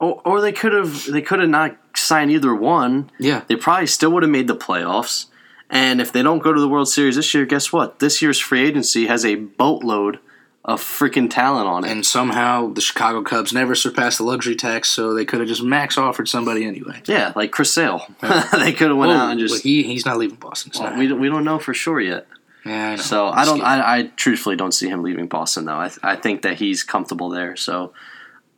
[0.00, 3.10] or, or they could have they could have not signed either one.
[3.18, 5.26] Yeah, They probably still would have made the playoffs.
[5.70, 7.98] And if they don't go to the World Series this year, guess what?
[7.98, 10.18] This year's free agency has a boatload
[10.64, 11.90] of freaking talent on it.
[11.90, 15.62] and somehow the Chicago Cubs never surpassed the luxury tax, so they could have just
[15.62, 17.02] max offered somebody anyway.
[17.06, 18.06] yeah, like Chris Sale.
[18.20, 19.62] they could have went out and just.
[19.62, 20.72] he he's not leaving Boston.
[20.74, 22.26] Well, not we, don't, we don't know for sure yet.
[22.64, 23.02] Yeah, I know.
[23.02, 23.60] So I don't.
[23.60, 25.74] I, I truthfully don't see him leaving Boston though.
[25.74, 27.56] I, I think that he's comfortable there.
[27.56, 27.92] So,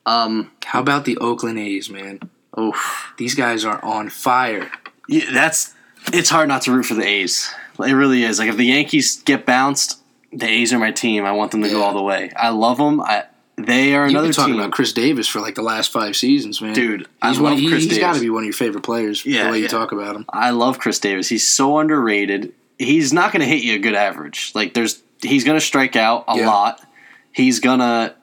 [0.05, 2.21] um, How about the Oakland A's, man?
[2.59, 3.13] oof.
[3.19, 4.71] These guys are on fire.
[5.09, 5.75] Yeah, that's.
[6.13, 7.53] It's hard not to root for the A's.
[7.81, 8.39] It really is.
[8.39, 10.01] Like if the Yankees get bounced,
[10.33, 11.25] the A's are my team.
[11.25, 12.31] I want them to go all the way.
[12.37, 13.01] I love them.
[13.01, 13.25] I
[13.59, 14.61] they are You've another been talking team.
[14.61, 16.75] about Khris Davis for like the last five seasons, man.
[16.75, 17.53] Dude, I he's one.
[17.53, 19.25] love He, Khris he's got to be one of your favorite players.
[19.25, 20.27] Yeah, the way you talk about him.
[20.29, 21.29] I love Khris Davis.
[21.29, 22.53] He's so underrated.
[22.79, 24.53] He's not going to hit you a good average.
[24.55, 26.47] Like there's, he's going to strike out a Yeah.
[26.49, 26.83] lot.
[27.33, 28.15] He's going to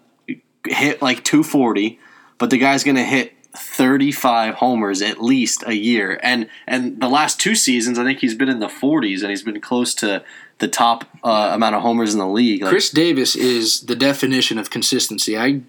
[0.68, 2.00] hit like 240,
[2.38, 6.20] but the guy's going to hit 35 homers at least a year.
[6.22, 9.44] And and the last two seasons, I think he's been in the 40s, and he's
[9.44, 10.24] been close to
[10.64, 12.62] the top uh, amount of homers in the league.
[12.62, 15.38] Like, Khris Davis is the definition of consistency.
[15.38, 15.62] I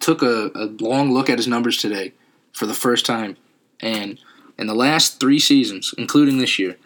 [0.00, 2.14] took a, a long look at his numbers today
[2.50, 3.36] for the first time,
[3.80, 4.18] and
[4.56, 6.78] in the last three seasons, including this year,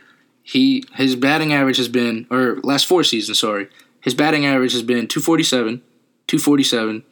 [0.42, 3.68] he his batting average has been, or last four seasons, sorry,
[4.00, 5.80] his batting average has been 247,
[6.26, 7.04] 247,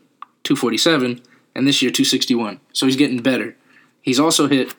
[0.42, 1.22] 247,
[1.54, 2.58] and this year 261.
[2.72, 3.54] So he's getting better.
[4.02, 4.72] He's also hit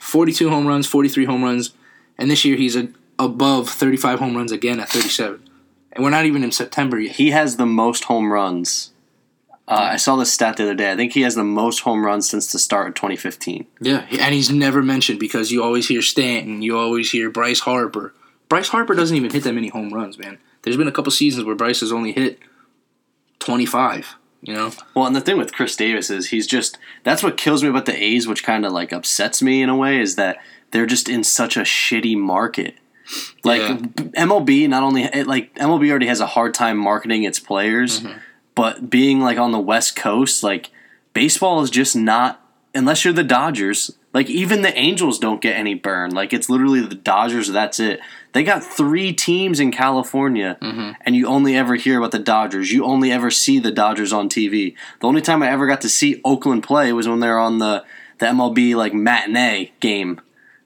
[0.00, 1.74] 42 home runs, 43 home runs,
[2.16, 5.48] and this year he's a, above 35 home runs again at 37.
[5.92, 7.16] And we're not even in September yet.
[7.16, 8.92] he has the most home runs.
[9.68, 10.92] Uh, I saw this stat the other day.
[10.92, 13.66] I think he has the most home runs since the start of 2015.
[13.80, 18.14] Yeah, and he's never mentioned because you always hear Stanton, you always hear Bryce Harper.
[18.48, 20.38] Bryce Harper doesn't even hit that many home runs, man.
[20.62, 22.38] There's been a couple seasons where Bryce has only hit
[23.40, 24.70] 25, you know?
[24.94, 27.86] Well, and the thing with Khris Davis is he's just that's what kills me about
[27.86, 30.38] the A's, which kind of like upsets me in a way, is that
[30.70, 32.76] they're just in such a shitty market.
[33.44, 33.76] Like Yeah.
[34.26, 38.18] MLB, not only it, like MLB already has a hard time marketing its players, mm-hmm.
[38.54, 40.70] but being like on the West Coast, like
[41.12, 42.42] baseball is just not
[42.74, 43.96] unless you're the Dodgers.
[44.12, 46.12] Like even the Angels don't get any burn.
[46.12, 47.48] Like it's literally the Dodgers.
[47.48, 48.00] That's it.
[48.32, 50.92] They got three teams in California, mm-hmm.
[51.02, 52.72] and you only ever hear about the Dodgers.
[52.72, 54.74] You only ever see the Dodgers on TV.
[55.00, 57.58] The only time I ever got to see Oakland play was when they were on
[57.58, 57.84] the
[58.18, 60.20] the MLB like matinee game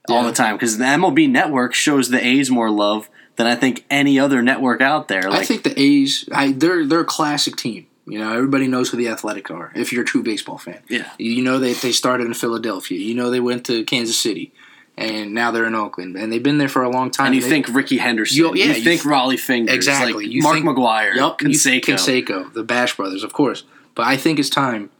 [0.08, 3.84] all the time because the MLB network shows the A's more love than I think
[3.90, 5.22] any other network out there.
[5.22, 7.86] Like, I think the A's, I, they're they're a classic team.
[8.06, 9.72] You know, everybody knows who the Athletic are.
[9.76, 11.08] If you're a true baseball fan, Yeah.
[11.18, 12.98] you know they they started in Philadelphia.
[12.98, 14.52] You know they went to Kansas City,
[14.96, 17.26] and now they're in Oakland, and they've been there for a long time.
[17.26, 20.12] and you They- think Rickey Henderson, You- yeah, you you think th- Rollie Fingers, exactly
[20.24, 21.82] like You Mark think- McGwire, you- Canseco.
[21.84, 23.62] Canseco, the Bash brothers, of course.
[23.94, 24.90] But I think it's time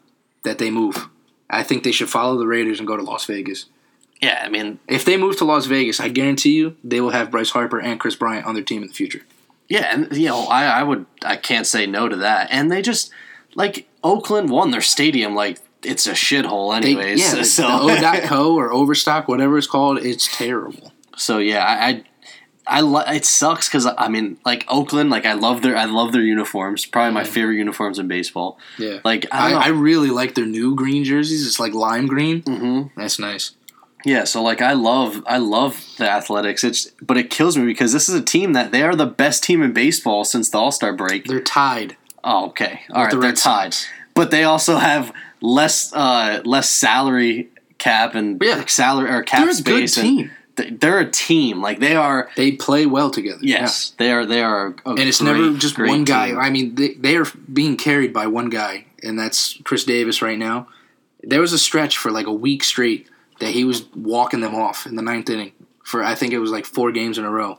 [0.44, 1.08] that they move.
[1.48, 3.64] I think they should follow the Raiders and go to Las Vegas.
[4.20, 7.30] Yeah, I mean, If they move to Las Vegas, I guarantee you they will have
[7.30, 9.22] Bryce Harper and Kris Bryant on their team in the future.
[9.68, 12.48] yeah, and you know, I, I would, I can't say no to that.
[12.50, 13.11] And they just
[13.54, 17.20] like Oakland won their stadium, like it's a shithole, They, anyways.
[17.20, 20.92] yeah, the, so the O.co or Overstock, whatever it's called, it's terrible.
[21.16, 22.04] So yeah, I, I,
[22.66, 26.12] I lo- it sucks because I mean, like Oakland, like I love their, I love
[26.12, 26.85] their uniforms.
[26.87, 28.59] Probably my favorite uniforms in baseball.
[28.78, 28.98] Yeah.
[29.04, 29.64] Like I I.
[29.64, 31.46] I really like their new green jerseys.
[31.46, 32.42] It's like lime green.
[32.42, 32.90] Mhm.
[32.96, 33.52] That's nice.
[34.04, 36.64] Yeah, so like I love I love the Athletics.
[36.64, 39.42] It's but it kills me because this is a team that they are the best
[39.44, 41.26] team in baseball since the All Star break.
[41.26, 41.96] They're tied.
[42.24, 43.74] Oh, okay, all right, the they're tied,
[44.14, 48.64] but they also have less uh less salary cap and Yeah.
[48.66, 49.96] salary or cap They're a good space.
[49.96, 50.30] and team.
[50.80, 51.62] they're a team.
[51.62, 52.28] Like they are.
[52.36, 53.38] They play well together.
[53.42, 54.26] Yes, they are.
[54.26, 54.74] They are.
[54.84, 56.28] A and it's great, never just one guy.
[56.28, 56.38] team.
[56.38, 60.38] I mean, they, they are being carried by one guy, and that's Khris Davis right
[60.38, 60.68] now.
[61.22, 63.06] There was a stretch for like a week straight
[63.40, 65.53] that he was walking them off in the ninth inning
[65.85, 67.59] for I think it was like four games in a row.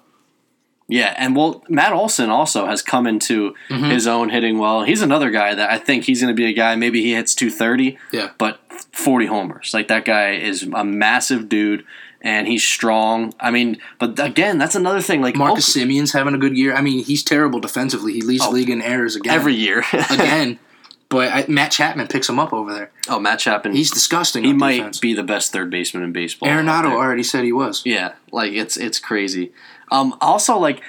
[0.88, 3.91] Yeah, and well, Matt Olson also has come into Mm-hmm.
[3.91, 4.84] his own hitting well.
[4.84, 6.76] He's another guy that I think he's going to be a guy.
[6.76, 7.98] Maybe he hits two thirty.
[8.12, 8.32] Yeah.
[8.38, 8.60] but
[8.91, 9.74] forty homers.
[9.74, 11.86] Like that guy is a massive dude,
[12.22, 13.34] and he's strong.
[13.39, 15.22] I mean, but again, that's another thing.
[15.22, 16.76] Like Marcus Oak- Semien's having a good year.
[16.76, 18.12] I mean, he's terrible defensively.
[18.12, 18.52] He leads Oh.
[18.52, 19.34] league in errors again.
[19.34, 19.84] every year.
[20.10, 20.60] again.
[21.12, 22.89] But I, Matt Chapman picks him up over there.
[23.10, 23.76] oh, Matt Chapman.
[23.76, 24.43] He's disgusting.
[24.45, 25.00] he might defense.
[25.00, 26.50] be the best third baseman in baseball.
[26.50, 27.84] Arenado already said he was.
[27.86, 29.52] Yeah, like it's it's crazy.
[29.91, 30.82] Um, also, like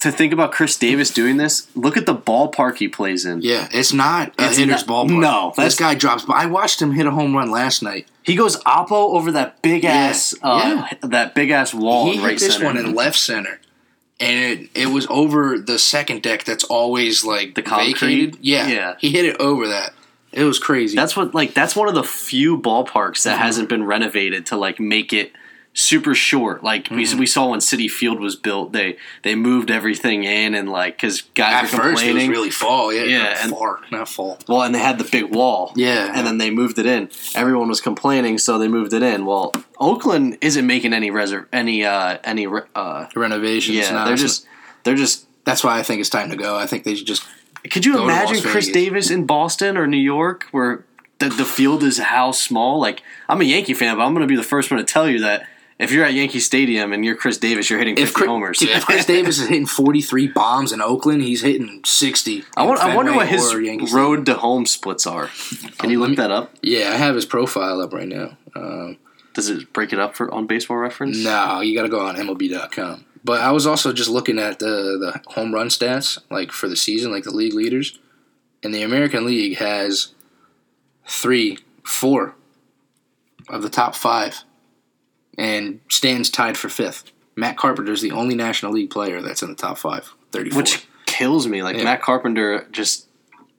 [0.00, 1.68] to think about Khris Davis doing this.
[1.74, 3.40] Look at the ballpark he plays in.
[3.42, 5.20] Yeah, it's not a It's hitter's not- ballpark.
[5.20, 6.24] no, this guy drops.
[6.24, 8.08] But I watched him hit a home run last night.
[8.22, 12.18] He goes oppo over that big Yeah, ass, uh, that big ass wall he in
[12.20, 12.66] hit right this center.
[12.66, 13.58] one in left center,
[14.20, 16.44] and it, it was over the second deck.
[16.44, 17.94] That's always like The concrete?
[17.94, 18.38] vacated.
[18.42, 18.94] Yeah, Yeah.
[19.00, 19.92] he hit it over that.
[20.32, 20.94] It was crazy.
[20.94, 23.42] That's what like that's one of the few ballparks that Mm-hmm.
[23.42, 25.32] hasn't been renovated to like make it
[25.72, 26.62] super short.
[26.64, 26.96] Like Mm-hmm.
[27.14, 30.96] we, we saw when Citi Field was built, they they moved everything in and like
[30.96, 32.30] because guys at were first it was complaining.
[32.30, 32.92] really fall.
[32.92, 34.38] Yeah, Yeah, not and- far, not fall.
[34.48, 35.72] well, and they had the big wall.
[35.76, 36.12] Yeah.
[36.14, 37.08] and then they moved it in.
[37.34, 39.26] Everyone was complaining, so they moved it in.
[39.26, 43.76] Well, Oakland isn't making any reserve any uh any uh Renovations.
[43.78, 43.92] yeah.
[43.92, 44.46] no, they're just
[44.84, 45.26] they're just.
[45.44, 46.56] That's why I think it's time to go.
[46.56, 47.24] I think they should just.
[47.70, 48.68] Could you imagine Khris.
[48.72, 50.84] Davis in Boston or New York where
[51.18, 52.78] the, the field is how small?
[52.80, 55.08] Like, I'm a Yankee fan, but I'm going to be the first one to tell
[55.08, 55.46] you that
[55.80, 58.58] if you're at Yankee Stadium and you're Khris Davis, you're hitting 50 If Khris, homers.
[58.58, 62.44] dude, if Khris Davis is hitting 43 bombs in Oakland, he's hitting 60.
[62.56, 64.06] I, want, I wonder what his or Yankee Stadium.
[64.06, 65.28] road to home splits are.
[65.78, 66.54] Can you let look me- that up?
[66.62, 68.36] Yeah, I have his profile up right now.
[68.54, 68.98] Um,
[69.34, 71.22] Does it break it up for on baseball reference?
[71.24, 73.04] no, you got to go on MLB.com.
[73.22, 76.76] But I was also just looking at the the home run stats, like for the
[76.76, 77.98] season, like the league leaders,
[78.62, 80.14] and the American League has
[81.06, 82.34] three, four
[83.48, 84.42] of the top five,
[85.38, 87.10] and stands tied for fifth.
[87.36, 90.12] Matt Carpenter is the only National League player that's in the top five.
[90.32, 90.62] Thirty-four.
[90.62, 91.62] Which kills me.
[91.62, 91.84] Like, Yeah.
[91.84, 93.06] Matt Carpenter just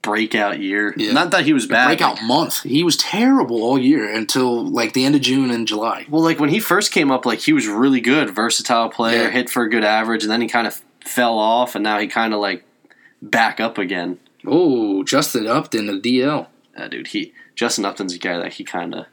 [0.02, 0.94] breakout year.
[0.96, 1.12] Yeah.
[1.12, 1.86] Not that he was bad.
[1.86, 2.62] breakout like- month.
[2.62, 6.06] He was terrible all year until like the end of June and July.
[6.08, 9.30] Well, like when he first came up, like he was really good, versatile player, Yeah.
[9.30, 12.06] hit for a good average, and then he kind of fell off, and now he
[12.08, 12.64] kind of like
[13.20, 14.18] back up again.
[14.46, 16.48] Oh, Justin Upton, the DL.
[16.76, 19.06] Uh, dude, he Justin Upton's a guy that he kind of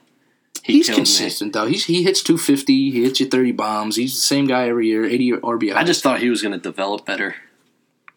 [0.64, 1.66] he He's killed consistent though.
[1.66, 2.92] He's he hits 250.
[2.92, 3.96] He hits you 30 bombs.
[3.96, 5.06] He's the same guy every year.
[5.06, 5.76] 80 RBI.
[5.76, 7.36] I just thought he was going to develop better.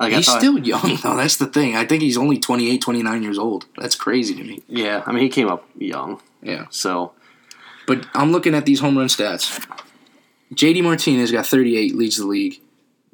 [0.01, 1.17] Like he's thought, still young though.
[1.17, 1.77] That's the thing.
[1.77, 3.67] I think he's only 28, 29 years old.
[3.79, 4.63] That's crazy to me.
[4.69, 5.03] yeah.
[5.07, 6.67] I mean, he came up young, Yeah.
[6.71, 7.13] so
[7.87, 9.65] But I'm looking at these home run stats.
[10.55, 12.61] JD Martinez got 38, leads the league.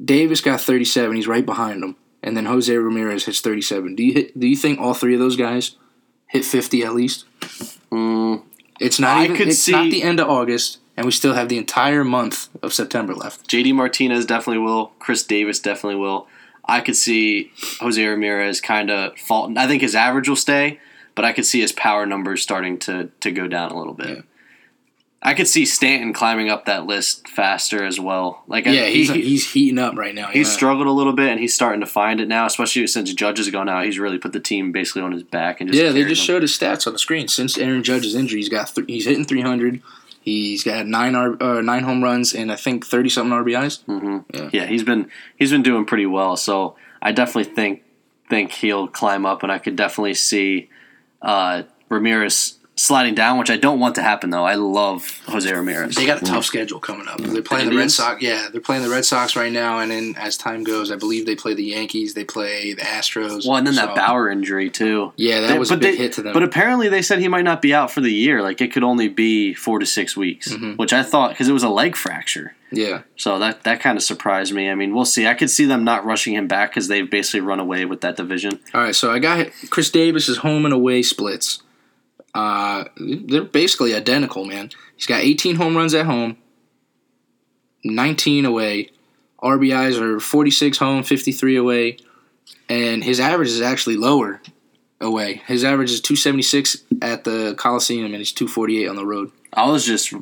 [0.02, 1.14] Davis got 37.
[1.16, 1.96] He's right behind him.
[2.22, 3.94] And then Jose Ramirez hits 37.
[3.94, 5.76] Do you hit, do you think all three of those guys
[6.26, 7.24] hit 50 at least?
[7.92, 8.42] mm,
[8.80, 9.36] It's not I even.
[9.36, 12.48] could it's see- not the end of August, and we still have the entire month
[12.62, 13.48] of September left.
[13.48, 14.92] JD Martinez definitely will.
[14.98, 16.26] Chris Davis definitely will.
[16.64, 19.56] I could see Jose Ramirez kind of fault.
[19.56, 20.78] I think his average will stay,
[21.14, 24.08] but I could see his power numbers starting to to go down a little bit.
[24.08, 24.22] Yeah.
[25.20, 28.44] I could see Stanton climbing up that list faster as well.
[28.46, 30.28] Like I- Yeah, he's he, he's heating up right now.
[30.28, 30.54] he's yeah.
[30.54, 32.46] struggled a little bit, and he's starting to find it now.
[32.46, 35.60] Especially since Judge is gone out, he's really put the team basically on his back
[35.60, 36.26] and just Yeah, they just them.
[36.36, 37.26] showed his stats on the screen.
[37.26, 39.82] Since Aaron Judge's injury, he's got th- he's hitting 300.
[40.20, 43.84] He's got nine R- uh, nine home runs and I think 30 something RBIs.
[43.88, 44.24] Mhm.
[44.32, 44.50] Yeah.
[44.52, 44.66] Yeah.
[44.66, 46.36] he's been he's been doing pretty well.
[46.36, 47.82] So I definitely think
[48.30, 50.68] think he'll climb up, and I could definitely see
[51.22, 54.44] uh, Ramirez sliding down, which I don't want to happen though.
[54.44, 55.94] I love Jose Ramirez.
[55.96, 57.18] They got a tough schedule coming up.
[57.20, 58.22] They're playing the, The Red Sox.
[58.22, 61.26] Yeah, they're playing the Red Sox right now, and then as time goes, I believe
[61.26, 62.14] they play the Yankees.
[62.14, 63.46] They play the Astros.
[63.46, 65.12] well, and then So- that Bauer injury too.
[65.16, 66.32] Yeah, that They- was a but big they- hit to them.
[66.32, 68.42] But apparently they said he might not be out for the year.
[68.42, 70.76] Like it could only be four to six weeks, Mhm.
[70.78, 72.54] which I thought because it was a leg fracture.
[72.70, 74.68] yeah, So that that kind of surprised me.
[74.70, 75.26] I mean, we'll see.
[75.26, 78.16] I could see them not rushing him back because they've basically run away with that
[78.16, 78.60] division.
[78.74, 81.62] All right, so I got Khris Davis's home and away splits.
[82.38, 84.70] Uh, they're basically identical, man.
[84.94, 86.36] He's got 18 home runs at home,
[87.82, 88.90] 19 away.
[89.42, 91.96] RBIs are 46 home, 53 away,
[92.68, 94.40] and his average is actually lower
[95.00, 95.42] away.
[95.48, 99.32] His average is 276 at the Coliseum, and he's 248 on the road.
[99.52, 100.12] I was just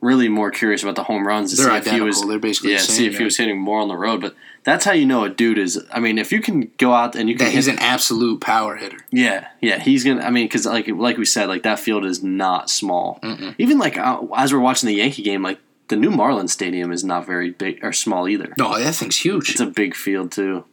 [0.00, 2.72] really more curious about the home runs to They're see if he was They're basically
[2.72, 4.20] yeah, the see same, if he was hitting more on the road.
[4.20, 4.36] But
[4.68, 5.82] that's how you know a dude is.
[5.90, 8.40] I mean, if you can go out and you can That he's hit, an absolute
[8.40, 8.98] power hitter.
[9.10, 10.22] yeah, yeah, he's gonna.
[10.22, 13.18] I mean, because like like we said, like that field is not small.
[13.22, 13.54] Mm-mm.
[13.58, 17.02] Even like uh, as we're watching the Yankee game, like the new Marlins Stadium is
[17.02, 18.52] not very big or small either.
[18.58, 19.50] No, that thing's huge.
[19.50, 20.64] It's a big field too.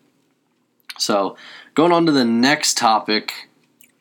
[0.98, 1.36] So,
[1.74, 3.50] going on to the next topic,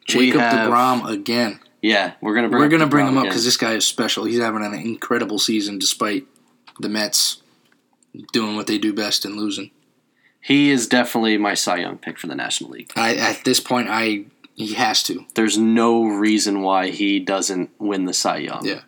[0.06, 1.60] Jacob have- Degrom again.
[1.82, 4.24] Yeah, we're gonna bring We're gonna bring him up because this guy is special.
[4.24, 6.26] He's having an incredible season despite
[6.80, 7.42] the Mets
[8.32, 9.70] doing what they do best and losing.
[10.44, 12.92] He is definitely my Cy Young pick for the National League.
[12.94, 15.24] I at this point, I he has to.
[15.34, 18.66] There's no reason why he doesn't win the Cy Young.
[18.66, 18.82] Yeah.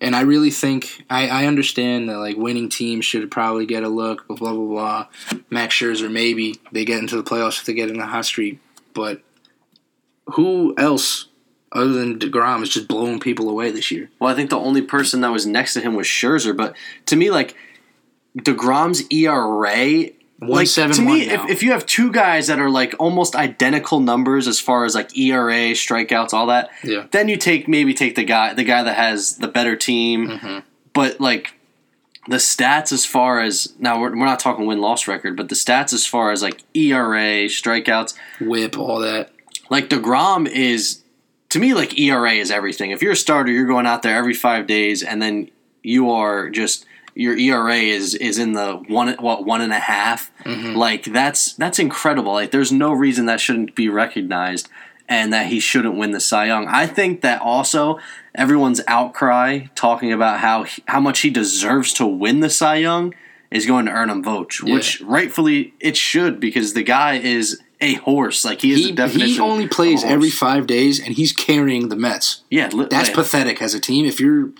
[0.00, 3.90] And I really think I, I understand that like winning teams should probably get a
[3.90, 4.66] look, blah blah blah.
[4.66, 5.38] blah.
[5.50, 8.58] Max Scherzer maybe they get into the playoffs if they get in the hot streak,
[8.94, 9.20] but
[10.34, 11.26] who else
[11.72, 14.10] other than Degrom is just blowing people away this year?
[14.18, 16.74] Well, I think the only person that was next to him was Scherzer, but
[17.06, 17.54] to me, like
[18.38, 20.10] Degrom's ERA,
[20.42, 22.94] One like seven to one me, if, if you have two guys that are like
[22.98, 27.06] almost identical numbers as far as like ERA, strikeouts, all that, Yeah.
[27.12, 30.58] then you take maybe take the guy the guy that has the better team, Mm-hmm.
[30.92, 31.54] but like
[32.28, 35.54] the stats as far as now we're, we're not talking win loss record, but the
[35.56, 39.30] stats as far as like ERA, strikeouts, Whip, all that.
[39.70, 41.02] like Degrom is
[41.48, 42.90] to me like ERA is everything.
[42.92, 45.50] If you're a starter, you're going out there every five days, and then
[45.82, 50.30] you are just your ERA is is in the one what one and a half.
[50.44, 50.76] Mm-hmm.
[50.76, 52.32] Like that's that's incredible.
[52.32, 54.68] Like there's no reason that shouldn't be recognized
[55.08, 56.66] and that he shouldn't win the Cy Young.
[56.68, 57.98] I think that also
[58.34, 63.14] everyone's outcry talking about how he- how much he deserves to win the Cy Young
[63.50, 67.94] is going to earn him votes, which rightfully it should because the guy is a
[67.94, 68.44] horse.
[68.46, 72.42] Like he is He, he only plays every five days, and he's carrying the Mets.
[72.48, 73.14] Yeah, li- That's yeah.
[73.14, 74.06] pathetic as a team.
[74.06, 74.50] If you're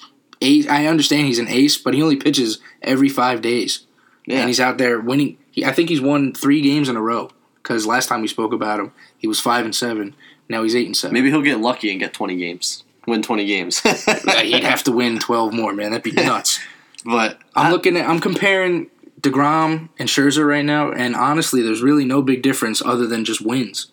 [0.43, 3.87] ace, I understand he's an ace, but he only pitches every five days,
[4.27, 4.39] Yeah.
[4.41, 5.39] and he's out there winning.
[5.51, 7.31] He, I think he's won three games in a row.
[7.63, 10.17] Because last time we spoke about him, he was five and seven.
[10.49, 11.15] Now he's eight and seven.
[11.15, 12.83] Maybe he'll get lucky and get 20 games.
[13.07, 13.79] Win 20 games.
[14.43, 15.91] He'd have to win twelve more, man.
[15.93, 16.59] That'd be nuts.
[17.05, 18.09] but I'm I- looking at.
[18.09, 23.07] I'm comparing Degrom and Scherzer right now, and honestly, there's really no big difference other
[23.07, 23.93] than just wins.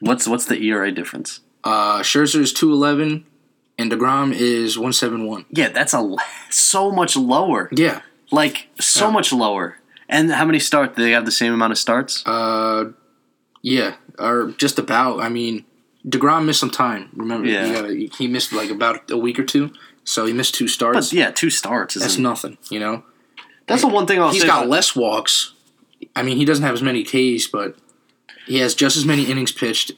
[0.00, 1.40] what's what's the ERA difference?
[1.62, 3.24] Uh, Scherzer is two eleven,
[3.78, 5.44] and Degrom is one seven one.
[5.50, 6.16] Yeah, that's a
[6.50, 7.68] so much lower.
[7.72, 8.00] Yeah.
[8.30, 9.12] Like so Yeah.
[9.12, 9.78] much lower.
[10.08, 10.96] And how many starts?
[10.96, 12.22] Do they have the same amount of starts?
[12.26, 12.90] Uh,
[13.62, 15.20] yeah, or just about.
[15.20, 15.64] I mean,
[16.06, 17.08] Degrom missed some time.
[17.14, 17.66] Remember, Yeah.
[17.66, 19.70] he, gotta, he missed like about a week or two,
[20.04, 21.08] so he missed two starts.
[21.10, 21.94] But yeah, two starts.
[21.94, 23.02] That's nothing, you know.
[23.66, 25.54] that's the one thing I'll He's got about- less walks.
[26.14, 27.76] I mean, he doesn't have as many Ks, but
[28.46, 29.92] he has just as many innings pitched.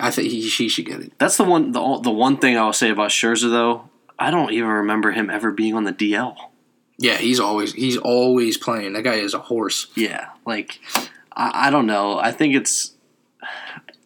[0.00, 1.12] I think he, he should get it.
[1.18, 1.72] that's the one.
[1.72, 5.50] The, the one thing I'll say about Scherzer though, I don't even remember him ever
[5.50, 6.36] being on the DL.
[6.98, 8.92] Yeah, he's always he's always playing.
[8.92, 9.86] That guy is a horse.
[9.94, 10.80] Yeah, like
[11.34, 12.18] I, I don't know.
[12.18, 12.94] I think it's.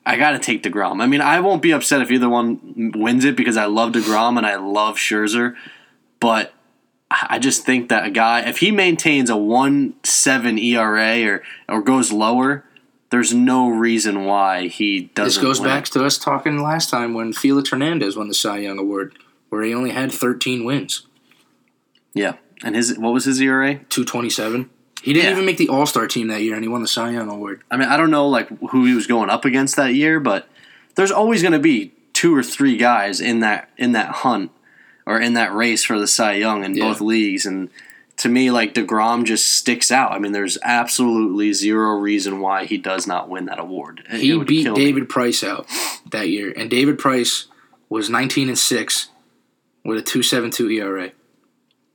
[0.06, 1.02] I got to take Degrom.
[1.02, 4.36] I mean, I won't be upset if either one wins it because I love Degrom
[4.36, 5.56] and I love Scherzer,
[6.20, 6.52] but
[7.10, 11.42] I I just think that a guy if he maintains a one seven ERA or
[11.68, 12.64] or goes lower,
[13.14, 15.24] there's no reason why he doesn't.
[15.26, 15.68] This goes win.
[15.68, 19.16] back to us talking last time when Felix Hernandez won the Cy Young Award,
[19.50, 21.06] where he only had 13 wins,
[22.12, 23.74] Yeah, and his what was his ERA?
[23.88, 24.68] 227.
[25.00, 25.30] He didn't Yeah.
[25.32, 27.62] even make the All Star team that year, and he won the Cy Young Award.
[27.70, 30.48] I mean, I don't know like who he was going up against that year, but
[30.96, 34.50] there's always going to be two or three guys in that in that hunt
[35.06, 36.88] or in that race for the Cy Young in Yeah.
[36.88, 37.68] both leagues, and
[38.24, 40.12] to me, like Degrom just sticks out.
[40.12, 44.02] I mean, there's absolutely zero reason why he does not win that award.
[44.12, 44.84] It- He it beat kill me.
[44.84, 45.66] David Price out
[46.10, 47.46] that year, and David Price
[47.88, 49.08] was 19 and six
[49.84, 51.12] with a 2.72 ERA.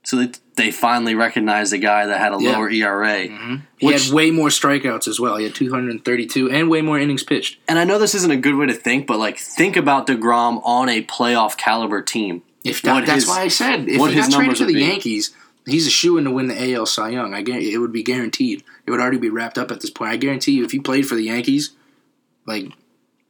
[0.02, 2.52] So they, they finally recognized the guy that had a Yeah.
[2.56, 3.28] lower ERA.
[3.28, 3.56] Mm-hmm.
[3.76, 5.36] He Which- had way more strikeouts as well.
[5.36, 7.58] He had 232 and way more innings pitched.
[7.68, 10.60] And I know this isn't a good way to think, but like think about Degrom
[10.64, 12.42] on a playoff caliber team.
[12.64, 14.74] If that, that's his- why I said if what he his got traded to the
[14.74, 14.80] be.
[14.80, 15.34] Yankees,
[15.72, 17.34] he's a shoe in to win the AL Cy Young.
[17.34, 18.62] I guarantee, it would be guaranteed.
[18.86, 20.12] It would already be wrapped up at this point.
[20.12, 21.70] I guarantee you, if he played for the Yankees,
[22.46, 22.72] like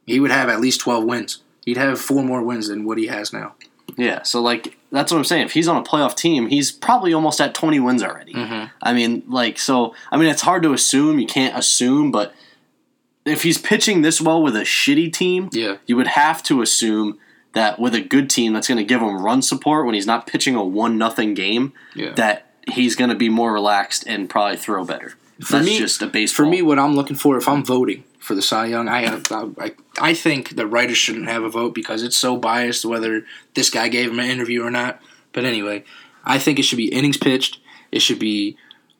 [0.05, 1.41] he would have at least 12 wins.
[1.65, 3.55] He'd have four more wins than what he has now.
[3.97, 5.45] Yeah, so like that's what I'm saying.
[5.47, 8.33] If he's on a playoff team, he's probably almost at 20 wins already.
[8.33, 8.67] Mm-hmm.
[8.81, 9.93] I mean, like so.
[10.11, 11.19] I mean, it's hard to assume.
[11.19, 12.33] You can't assume, but
[13.25, 15.77] if he's pitching this well with a shitty team, Yeah.
[15.85, 17.19] you would have to assume
[17.53, 20.27] that with a good team that's going to give him run support when he's not
[20.27, 22.13] pitching a one nothing game, Yeah.
[22.13, 25.15] that he's going to be more relaxed and probably throw better.
[25.43, 26.45] For that's me- just a baseball.
[26.45, 29.19] For me, what I'm looking for, if I'm voting for the Cy Young, I
[29.59, 33.25] I, I think the writers shouldn't have a vote because it's so biased whether
[33.55, 35.01] this guy gave him an interview or not.
[35.33, 35.83] But anyway,
[36.23, 37.59] I think it should be innings pitched,
[37.91, 38.55] it should be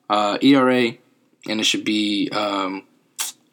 [0.09, 0.93] uh, ERA,
[1.47, 2.83] and it should be um,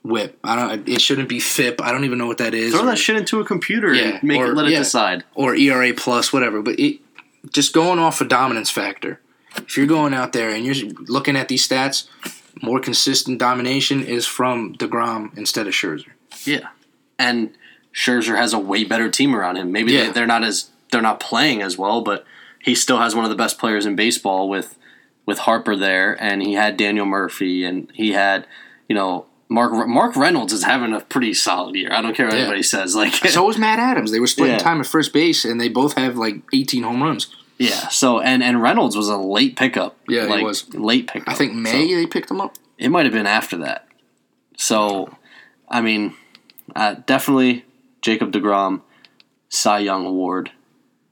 [0.08, 0.38] WHIP.
[0.42, 0.88] I don't.
[0.88, 1.80] It shouldn't be FIP.
[1.80, 2.72] I don't even know what that is.
[2.72, 4.78] throw or, that shit into a computer Yeah, and make or- it let it yeah.
[4.78, 5.24] decide.
[5.34, 6.62] or ERA plus, whatever.
[6.62, 7.00] But it
[7.52, 9.20] just going off a dominance factor.
[9.56, 12.06] if you're going out there and you're looking at these stats,
[12.62, 16.10] more consistent domination is from Degrom instead of Scherzer.
[16.44, 16.68] Yeah,
[17.18, 17.50] and
[17.94, 19.72] Scherzer has a way better team around him.
[19.72, 20.06] Maybe Yeah.
[20.06, 22.24] they, they're not as they're not playing as well, but
[22.60, 24.76] he still has one of the best players in baseball with
[25.26, 28.46] with Harper there, and he had Daniel Murphy, and he had
[28.88, 31.88] you know Mark Mark Reynolds is having a pretty solid year.
[31.92, 32.42] I don't care what Yeah.
[32.42, 32.94] anybody says.
[32.94, 34.10] Like So was Matt Adams.
[34.10, 34.58] They were splitting Yeah.
[34.58, 37.34] time at first base, and they both have like 18 home runs.
[37.58, 39.96] yeah, so and and Reynolds was a late pickup.
[40.08, 40.72] Yeah, he like, was.
[40.74, 41.28] late pickup.
[41.28, 42.56] I think So- May they picked him up.
[42.76, 43.88] It might have been after that.
[44.56, 45.08] So,
[45.68, 46.14] I mean,
[46.76, 47.64] uh, definitely
[48.02, 48.82] Jacob DeGrom,
[49.48, 50.50] Cy Young Award.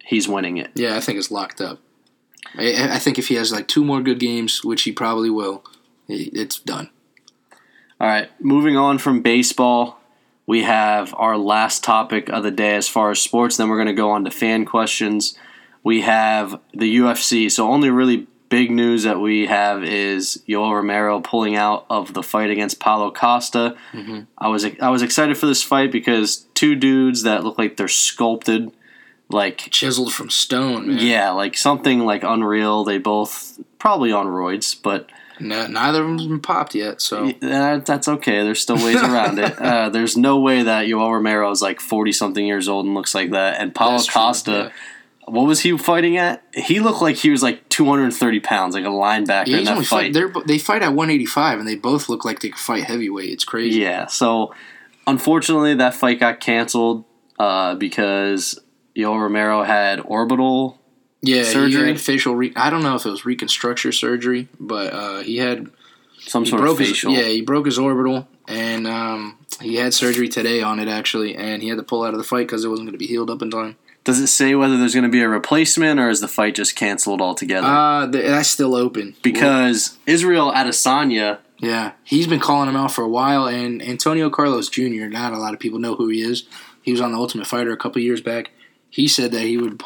[0.05, 0.70] He's winning it.
[0.74, 1.80] Yeah, I think it's locked up.
[2.57, 5.64] I, I think if he has like two more good games, which he probably will,
[6.09, 6.91] it's done.
[8.01, 9.99] All right, moving on from baseball,
[10.47, 13.57] we have our last topic of the day as far as sports.
[13.57, 15.37] Then we're going to go on to fan questions.
[15.83, 17.51] We have the UFC.
[17.51, 22.23] So, only really big news that we have is Yoel Romero pulling out of the
[22.23, 23.77] fight against Paulo Costa.
[23.93, 24.21] Mm-hmm.
[24.39, 27.89] I was I was excited for this fight because two dudes that look like they're
[27.89, 28.73] sculpted,
[29.31, 30.99] like Chiseled from stone, man.
[30.99, 32.85] yeah, like something like unreal.
[32.85, 37.78] They both probably on roids, but No, neither of them's been popped yet, so uh,
[37.78, 38.43] that's okay.
[38.43, 39.55] There's still ways around it.
[39.66, 43.14] Uh, there's no way that Yoel Romero is like 40 something years old and looks
[43.14, 43.61] like that.
[43.61, 44.70] And Paulo That's true, Costa, yeah.
[45.32, 46.43] what was he fighting at?
[46.55, 50.14] He looked like he was like 230 pounds, like a linebacker Yeah, in that fight.
[50.14, 50.47] fight.
[50.47, 53.30] They fight at 185, and they both look like they could fight heavyweight.
[53.30, 53.80] It's crazy.
[53.80, 54.55] Yeah, so
[55.07, 57.05] unfortunately that fight got canceled
[57.39, 58.59] uh, because
[58.97, 60.80] Yoel Romero had orbital.
[61.27, 61.83] Yeah, Surgery?
[61.83, 62.35] He had facial.
[62.35, 65.68] Re- I don't know if it was reconstruction surgery, but uh, he had
[66.20, 67.12] Some he sort broke of his facial.
[67.12, 71.62] yeah he broke his orbital, and um, he had surgery today on it actually, and
[71.62, 73.31] he had to pull out of the fight because it wasn't going to be healed
[73.31, 73.77] up in time.
[74.05, 76.77] Does it say whether there's going to be a replacement or is the fight just
[76.77, 77.66] canceled altogether?
[77.66, 83.03] Uh, th- that's still open because Israel Adesanya Yeah, he's been calling him out for
[83.03, 85.07] a while, and Antonio Carlos Jr.
[85.09, 86.45] Not a lot of people know who he is.
[86.83, 88.53] He was on the Ultimate Fighter a couple years back.
[88.91, 89.83] He said that he would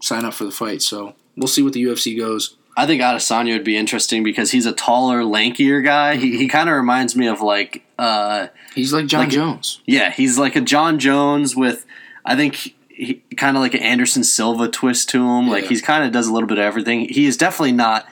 [0.00, 2.56] sign up for the fight, so we'll see what the UFC goes.
[2.76, 6.16] I think Adesanya would be interesting because he's a taller, lankier guy.
[6.16, 9.80] He, he kind of reminds me of like, uh, He's like Jon Like- Jones.
[9.86, 11.84] yeah, he's like a Jon Jones with,
[12.24, 15.48] I think, he, kind of like an Anderson Silva twist to him.
[15.48, 17.08] Like he's kind of does a little bit of everything.
[17.08, 18.06] He is definitely not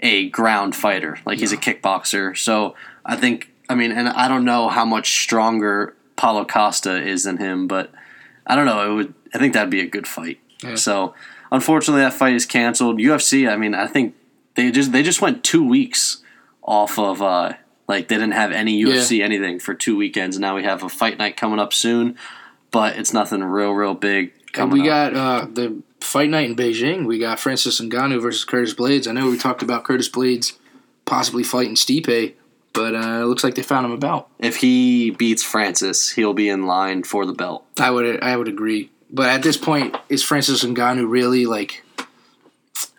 [0.00, 1.18] a ground fighter.
[1.26, 2.36] Like he's a kickboxer.
[2.38, 2.74] So
[3.04, 7.38] I think, I mean, and I don't know how much stronger Paulo Costa is than
[7.38, 7.90] him, but
[8.46, 8.90] I don't know.
[8.92, 9.14] It would.
[9.34, 10.38] I think that'd be a good fight.
[10.62, 10.76] Yeah.
[10.76, 11.14] So
[11.50, 12.98] unfortunately, that fight is canceled.
[12.98, 13.50] UFC.
[13.50, 14.14] I mean, I think
[14.54, 16.22] they just they just went two weeks
[16.62, 17.52] off of uh
[17.86, 20.36] like they didn't have any UFC anything for two weekends.
[20.36, 22.16] And Now we have a fight night coming up soon,
[22.70, 24.32] but it's nothing real real big.
[24.56, 25.12] And we up.
[25.12, 27.06] got uh, the fight night in Beijing.
[27.06, 29.08] We got Francis Ngannou versus Curtis Blaydes.
[29.08, 30.52] I know we talked about Curtis Blaydes
[31.04, 32.34] possibly fighting Stipe,
[32.72, 34.28] but uh, it looks like they found him about.
[34.38, 37.64] if he beats Francis, he'll be in line for the belt.
[37.78, 41.84] I would I would agree, but at this point, is Francis Ngannou really like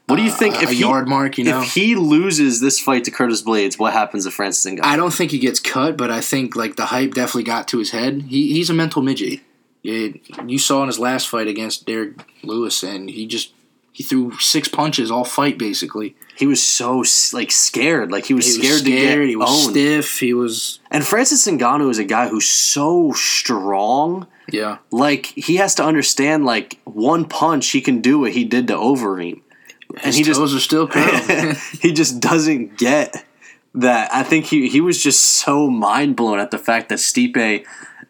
[0.07, 1.38] What do you uh, think a, if a he yard mark?
[1.38, 3.78] You know, if he loses this fight to Curtis Blaydes?
[3.78, 4.84] What happens to Francis Ngannou?
[4.86, 7.80] I don't think he gets cut, but I think like the hype definitely got to
[7.80, 8.24] his head.
[8.30, 9.41] He he's a mental midget.
[9.84, 10.07] Yeah,
[10.47, 12.13] you saw in his last fight against Derrick
[12.43, 13.53] Lewis, and he just
[13.91, 16.16] he threw six punches all fight basically.
[16.36, 17.03] He was so
[17.34, 19.72] like scared, like he was, He was scared, to get He was owned.
[19.72, 20.20] stiff.
[20.20, 24.28] He was And Francis Ngannou is a guy who's so strong.
[24.51, 24.77] Yeah.
[24.91, 28.73] Like he has to understand, like one punch, he can do what he did to
[28.75, 29.41] Overeem,
[29.89, 31.57] and His he just toes are still curled.
[31.81, 33.25] he just doesn't get
[33.73, 34.13] that.
[34.13, 37.65] I think he he was just so mind blown at the fact that Stipe,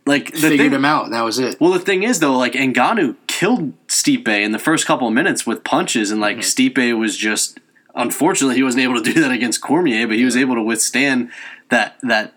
[0.05, 1.09] like the Figured thing, him out.
[1.11, 1.59] That was it.
[1.59, 5.45] Well, the thing is, though, like Ngannou killed Stipe in the first couple of minutes
[5.47, 6.37] with punches, and Mm-hmm.
[6.39, 7.59] like Stipe was just
[7.95, 11.29] unfortunately he wasn't able to do that against Cormier, but he was able to withstand
[11.69, 12.33] that that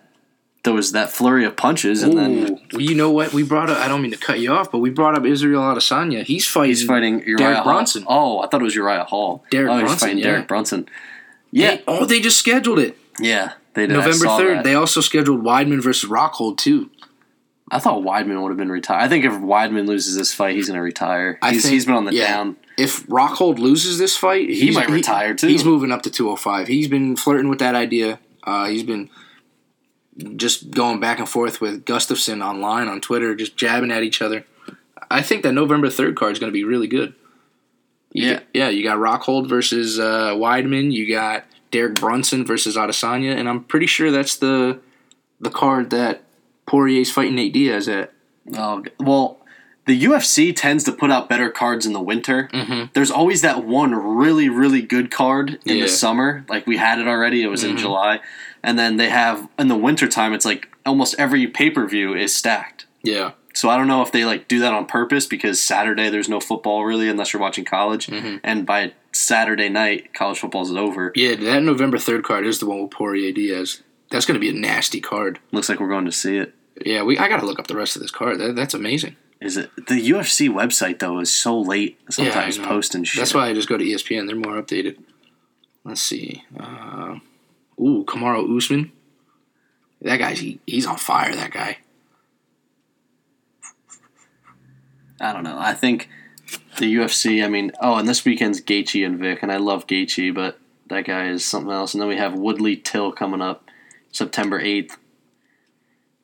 [0.65, 3.33] there was that flurry of punches, and then well, you know what?
[3.33, 3.79] We brought up.
[3.79, 6.25] I don't mean to cut you off, but we brought up Israel Adesanya.
[6.25, 6.69] He's fighting.
[6.71, 7.73] he's fighting Uriah Derek Hall.
[7.73, 8.05] Brunson.
[8.07, 9.45] Oh, I thought it was Uriah Hall.
[9.51, 10.25] Derek oh, he's fighting yeah.
[10.25, 10.89] Derek Brunson.
[11.51, 12.97] Yeah, They- oh, they just scheduled it.
[13.21, 13.95] yeah, they did.
[13.95, 14.65] November third.
[14.65, 16.91] They also scheduled Weidman versus Rockhold too.
[17.71, 19.03] I thought Weidman would have been retired.
[19.03, 21.39] I think if Weidman loses this fight, he's going to retire.
[21.43, 22.27] I He's, think- he's been on the yeah.
[22.29, 22.57] down.
[22.79, 25.49] If Rockhold loses this fight, he might retire, too.
[25.49, 26.69] He's moving up to 205.
[26.69, 28.21] He's been flirting with that idea.
[28.45, 29.11] Uh, he's been
[30.37, 34.45] just going back and forth with Gustafsson online on Twitter, just jabbing at each other.
[35.11, 37.15] I think that November third card is going to be really good.
[38.13, 38.33] You Yeah.
[38.35, 38.69] got- yeah.
[38.71, 40.93] You got Rockhold versus uh, Weidman.
[40.93, 44.81] You got Derek Brunson versus Adesanya, and I'm pretty sure that's the
[45.41, 46.25] the card that
[46.67, 48.13] Poirier's fighting Nate Diaz at.
[48.57, 49.39] Oh, well,
[49.87, 52.49] the UFC tends to put out better cards in the winter.
[52.53, 52.93] Mhm.
[52.93, 55.85] There's always that one really, really good card in Yeah.
[55.85, 56.45] the summer.
[56.49, 57.43] Like we had it already.
[57.43, 57.79] It was in Mhm.
[57.79, 58.21] July.
[58.63, 62.35] And then they have in the wintertime, it's like almost every pay per view is
[62.35, 62.87] stacked.
[63.03, 63.33] Yeah.
[63.55, 66.39] So I don't know if they like do that on purpose because Saturday there's no
[66.41, 68.41] football really unless you're watching college, Mhm.
[68.45, 71.13] and by Saturday night college football is over.
[71.17, 73.83] Yeah, that November 3rd card is the one with Poirier Diaz.
[74.11, 75.39] That's going to be a nasty card.
[75.51, 76.55] Looks like we're going to see it.
[76.87, 77.19] Yeah, we.
[77.19, 78.39] I got to look up the rest of this card.
[78.39, 79.17] That, that's amazing.
[79.41, 82.65] Is it the UFC website though is so late sometimes know.
[82.67, 83.19] posting shit.
[83.21, 84.27] That's why I just go to ESPN.
[84.29, 84.99] They're more updated.
[85.85, 86.45] Let's see.
[86.59, 87.17] Uh,
[87.81, 88.93] ooh, Kamaru Usman.
[90.03, 91.35] That guy's he, he's on fire.
[91.35, 91.79] That guy.
[95.21, 95.59] I don't know.
[95.59, 96.09] I think
[96.79, 97.45] the UFC.
[97.45, 100.59] I mean, oh, and this weekend's Gaethje and Vick, and I love Gaethje, but
[100.89, 101.95] that guy is something else.
[101.95, 103.65] And then we have Woodley Till coming up
[104.13, 104.97] September eighth.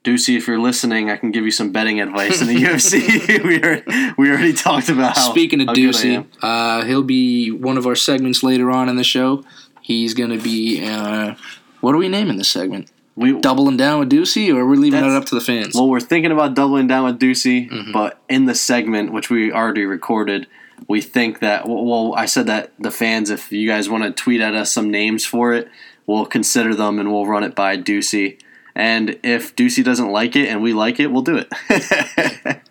[0.05, 3.43] Ducey, if you're listening, I can give you some betting advice in the UFC.
[3.45, 5.31] we already, we already talked about how.
[5.31, 8.91] Speaking of how good I Ducey, uh, he'll be one of our segments later on
[8.91, 9.43] in the show.
[9.85, 10.83] He's going to be.
[10.83, 11.35] Uh,
[11.83, 12.91] what are we naming this segment?
[13.17, 15.75] we Doubling down with Ducey, or we're leaving that up to the fans?
[15.75, 17.93] Well, we're thinking about doubling down with Ducey, Mhm.
[17.93, 20.47] but in the segment, which we already recorded,
[20.89, 24.11] we think that, well, well, I said that the fans, if you guys want to
[24.11, 25.69] tweet at us some names for it,
[26.07, 28.39] we'll consider them and we'll run it by Ducey.
[28.75, 31.53] And if Ducey doesn't like it and we like it, we'll do it.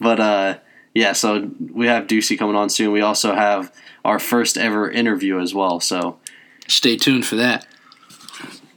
[0.00, 0.54] but, uh,
[0.94, 2.92] yeah, so we have Ducey coming on soon.
[2.92, 3.72] We also have
[4.04, 5.80] our first ever interview as well.
[5.80, 6.18] So,
[6.70, 7.66] Stay tuned for that.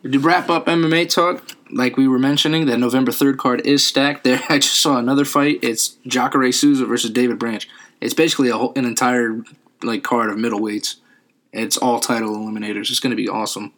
[0.03, 4.23] To wrap up MMA talk, like we were mentioning, that November 3rd card is stacked.
[4.23, 5.59] There, I just saw another fight.
[5.61, 7.67] It's Jacare Souza versus David Branch.
[8.01, 9.41] It's basically a whole, an entire
[9.81, 10.95] like card of middleweights.
[11.53, 12.89] It's all title eliminators.
[12.89, 13.71] It's going to be awesome.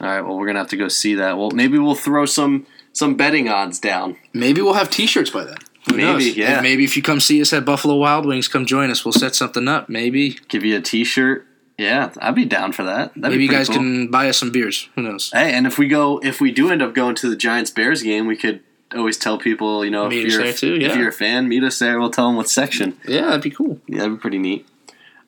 [0.00, 1.38] all right, well, we're going to have to go see that.
[1.38, 4.16] Well, maybe we'll throw some some betting odds down.
[4.32, 5.56] Maybe we'll have T-shirts by then.
[5.88, 6.36] Who Maybe, knows?
[6.36, 6.54] yeah.
[6.54, 9.04] And maybe if you come see us at Buffalo Wild Wings, come join us.
[9.04, 9.88] We'll set something up.
[9.88, 10.38] Maybe.
[10.48, 11.46] give you a T-shirt.
[11.78, 13.14] Yeah, I'd be down for that.
[13.14, 13.76] That'd maybe be you guys cool.
[13.76, 14.88] can buy us some beers.
[14.96, 15.30] Who knows?
[15.32, 18.02] Hey, and if we go, if we do end up going to the Giants Bears
[18.02, 18.60] game, we could
[18.94, 21.62] always tell people, you know, Meet if you're there too, if you're a fan, meet
[21.62, 22.00] us there.
[22.00, 22.98] We'll tell them what section.
[23.06, 23.80] Yeah, that'd be cool.
[23.86, 24.66] Yeah, that'd be pretty neat.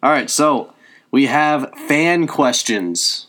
[0.03, 0.75] All right, so
[1.13, 3.29] we have fan questions.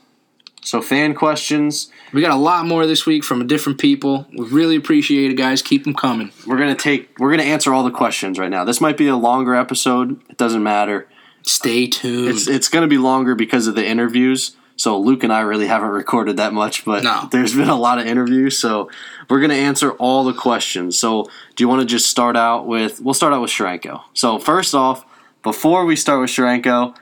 [0.64, 1.92] So fan questions.
[2.14, 4.28] We got a lot more this week from different people.
[4.36, 5.62] We really appreciate it, guys.
[5.62, 6.32] Keep them coming.
[6.48, 7.20] We're gonna take.
[7.20, 8.64] We're gonna answer all the questions right now.
[8.64, 10.22] This might be a longer episode.
[10.30, 11.08] It doesn't matter.
[11.44, 12.30] Stay tuned.
[12.30, 14.56] It's it's gonna be longer because of the interviews.
[14.76, 17.28] So Luke and I really haven't recorded that much, but No.
[17.32, 18.58] there's been a lot of interviews.
[18.58, 18.90] So
[19.30, 20.98] we're gonna answer all the questions.
[20.98, 23.00] So do you want to just start out with?
[23.02, 24.02] We'll start out with Sharenko.
[24.14, 25.06] So first off,
[25.44, 26.96] before we start with Sharenko,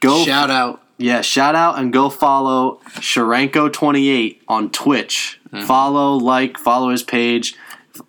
[0.00, 0.82] go Shout out.
[0.98, 5.40] yeah, shout out and go follow Sharenko28 on Twitch.
[5.52, 5.64] Mm-hmm.
[5.66, 7.54] Follow, like, follow his page.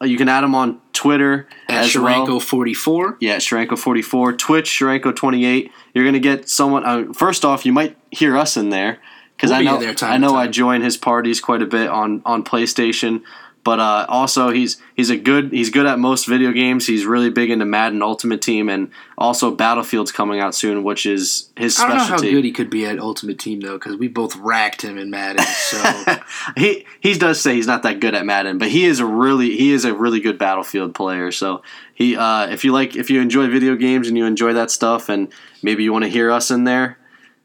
[0.02, 2.28] You can add him on Twitter At as well.
[2.28, 3.18] Sharenko44.
[3.20, 5.70] Yeah, Sharenko44, Twitch, Sharenko28.
[5.94, 6.86] You're gonna get someone.
[6.86, 9.00] Uh, first off, you might hear us in there
[9.36, 12.22] because We'll I know I to know I join his parties quite a bit on
[12.26, 13.22] on PlayStation.
[13.68, 16.88] But uh, also, he's he's a good he's good at most video games.
[16.88, 21.50] He's really big into Madden Ultimate Team, and also Battlefield's coming out soon, which is
[21.58, 21.94] his specialty.
[21.94, 24.38] I don't know how good he could be at Ultimate Team though, because we both
[24.38, 25.44] racked him in Madden.
[25.44, 26.16] So
[26.56, 29.58] he he does say he's not that good at Madden, but he is a really
[29.58, 31.30] he is a really good Battlefield player.
[31.34, 31.62] So
[31.94, 35.10] he uh, if you like if you enjoy video games and you enjoy that stuff,
[35.10, 35.28] and
[35.62, 37.00] maybe you want to hear us in there,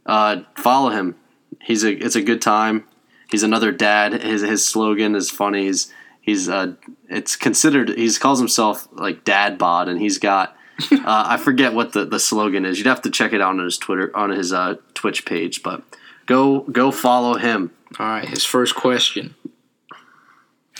[0.07, 1.17] uh, follow him.
[1.61, 2.85] He's a it's a good time.
[3.29, 4.23] He's another dad.
[4.23, 5.65] His his slogan is funny.
[5.65, 5.93] He's
[6.23, 6.75] he's uh,
[7.11, 10.57] it's considered he calls himself like dad bod, and he's got.
[10.91, 12.79] uh, I forget what the, the slogan is.
[12.79, 15.83] You'd have to check it out on his Twitter on his uh, Twitch page, but
[16.25, 17.73] go go follow him.
[17.99, 19.35] all right, his first question.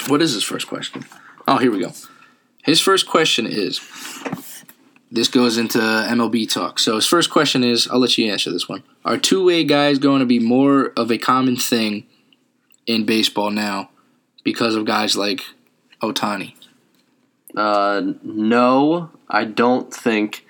[0.09, 1.05] What is his first question?
[1.47, 1.93] Oh, here we go.
[2.65, 3.81] His first question is.
[5.15, 6.79] This goes into MLB talk.
[6.79, 8.83] So his first question is, I'll let you answer this one.
[9.05, 12.07] Are two-way guys going to be more of a common thing
[12.87, 13.91] in baseball now
[14.43, 15.43] because of guys like
[16.03, 16.55] Otani?
[17.57, 20.47] Uh, no, I don't think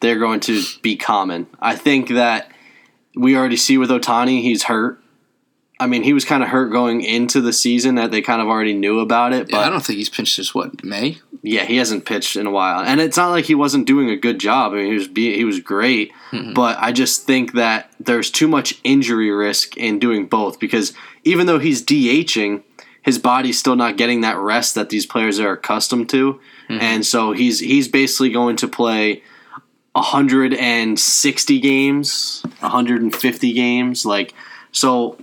[0.00, 1.46] they're going to be common.
[1.60, 2.50] I think that
[3.16, 5.00] we already see with Otani, he's hurt.
[5.80, 8.46] I mean, he was kind of hurt going into the season that they kind of
[8.46, 11.18] already knew about it, Yeah, I don't think he's pitched since what May.
[11.42, 14.16] yeah, he hasn't pitched in a while, and it's not like he wasn't doing a
[14.16, 14.72] good job.
[14.72, 16.54] I mean, he was be- he was great, Mhm.
[16.54, 20.92] but I just think that there's too much injury risk in doing both because
[21.24, 22.62] even though he's DHing,
[23.04, 27.32] his body's still not getting that rest that these players are accustomed to, and so
[27.32, 29.22] he's he's basically going to play
[29.92, 34.34] 160 games, 150 games, like
[34.72, 35.18] so.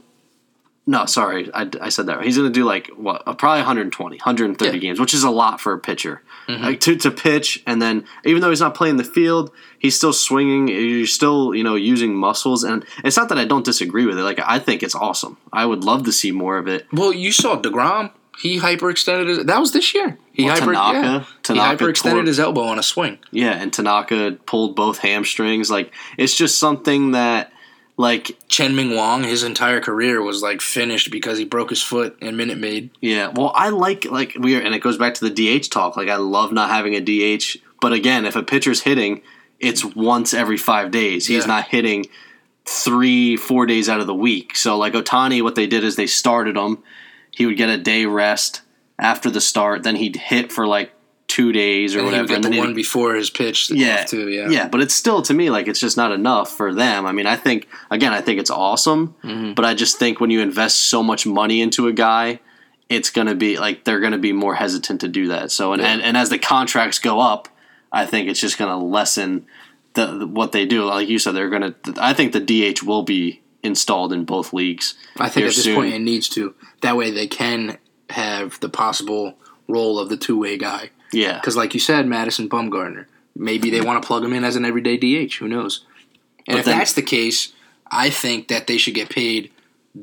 [0.87, 2.23] No, sorry, I, I said that.
[2.23, 4.77] He's going to do like what, uh, probably 120, 130 Yeah.
[4.81, 6.23] games, which is a lot for a pitcher.
[6.51, 6.63] Mm-hmm.
[6.63, 10.13] like to, to pitch, and then even though he's not playing the field, he's still
[10.13, 10.67] swinging.
[10.67, 14.23] You're still you know using muscles, and it's not that I don't disagree with it.
[14.23, 15.37] Like I think it's awesome.
[15.53, 16.87] I would love to see more of it.
[16.91, 18.11] Well, you saw Degrom.
[18.41, 19.45] He hyperextended his.
[19.45, 20.17] That was this year.
[20.31, 20.73] He Well, hyper.
[20.73, 21.23] Tanaka- yeah.
[21.43, 23.19] Tanaka he hyperextended tore- his elbow on a swing.
[23.31, 25.69] Yeah, and Tanaka pulled both hamstrings.
[25.69, 27.50] Like it's just something that
[28.01, 32.35] like Chien-Ming Wang, his entire career was like finished because he broke his foot in
[32.35, 32.89] Minute Maid.
[32.99, 35.95] Yeah, well, I like like we are, and it goes back to the DH talk.
[35.95, 39.21] Like I love not having a DH, but again, if a pitcher's hitting,
[39.59, 41.27] it's once every five days.
[41.27, 41.47] He's Yeah.
[41.55, 42.07] not hitting
[42.65, 44.55] three, four days out of the week.
[44.55, 46.79] So like Otani, what they did is they started him.
[47.29, 48.61] He would get a day rest
[48.99, 50.91] after the start, then he'd hit for like
[51.35, 53.69] two days or And whatever, and the then one before his pitch.
[53.71, 54.27] yeah, too.
[54.29, 54.49] Yeah.
[54.49, 57.05] yeah, but it's still to me like it's just not enough for them.
[57.05, 59.53] I mean, I think again, I think it's awesome, Mm-hmm.
[59.53, 62.39] but I just think when you invest so much money into a guy,
[62.89, 65.51] it's gonna be like they're gonna be more hesitant to do that.
[65.51, 67.47] So and and, and as the contracts go up,
[67.91, 69.45] I think it's just gonna lessen
[69.93, 70.83] the, the- what they do.
[70.85, 71.75] Like you said, they're gonna.
[71.99, 72.41] I think the
[72.73, 74.95] DH will be installed in both leagues.
[75.17, 75.75] I think at this soon.
[75.75, 76.53] point it needs to.
[76.81, 77.77] That way they can
[78.09, 79.37] have the possible
[79.69, 80.89] role of the two way guy.
[81.13, 83.05] Yeah, Because, like you said, Madison Bumgarner,
[83.35, 85.35] maybe they want to plug him in as an everyday DH.
[85.35, 85.83] Who knows?
[86.47, 87.53] And But if then- that's the case,
[87.89, 89.51] I think that they should get paid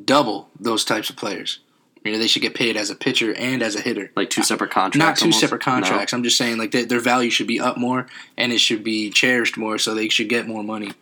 [0.04, 1.60] double those types of players.
[2.04, 4.10] You know, they should get paid as a pitcher and as a hitter.
[4.16, 4.98] like two uh, separate contracts.
[4.98, 5.40] Not two almost.
[5.40, 5.72] separate No.
[5.72, 6.12] contracts.
[6.12, 8.06] I'm just saying, like their, their value should be up more,
[8.36, 10.92] and it should be cherished more, so they should get more money.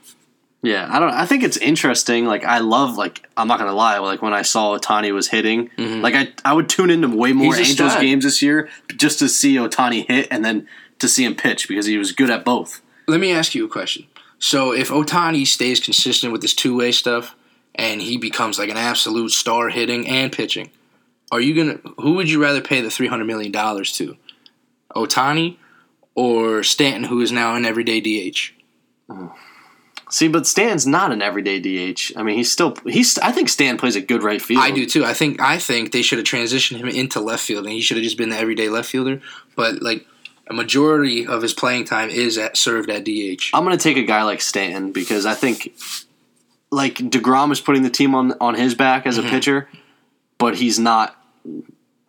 [0.67, 1.11] Yeah, I don't.
[1.11, 2.27] I think it's interesting.
[2.27, 2.97] Like I love.
[2.97, 3.99] Like I'm not gonna lie.
[3.99, 7.53] Like when I saw Otani was hitting, like I I would tune into way more
[7.53, 7.61] Mm-hmm.
[7.71, 8.03] Angels stud.
[8.03, 10.67] games this year just to see Otani hit and then
[10.99, 12.81] to see him pitch because he was good at both.
[13.07, 14.07] Let me ask you a question.
[14.41, 17.37] So if Otani stays consistent with this two way stuff
[17.77, 20.71] and he becomes like an absolute star hitting and pitching,
[21.31, 24.17] are you gonna who would you rather pay the three hundred million dollars to?
[24.97, 25.59] Otani
[26.17, 28.53] or Stanton who is now an everyday DH?
[30.09, 32.12] See, but Stan's not an everyday DH.
[32.16, 33.18] I mean, he's still he's.
[33.18, 34.62] I think Stan plays a good right field.
[34.62, 35.04] I do too.
[35.04, 37.96] I think I think they should have transitioned him into left field and he should
[37.96, 39.20] have just been the everyday left fielder.
[39.57, 40.07] But like
[40.48, 43.50] a majority of his playing time is at served at DH.
[43.52, 45.74] I'm gonna take a guy like Stanton because I think
[46.70, 49.26] like Degrom is putting the team on on his back as Mm-hmm.
[49.26, 49.68] a pitcher,
[50.38, 51.16] but he's not.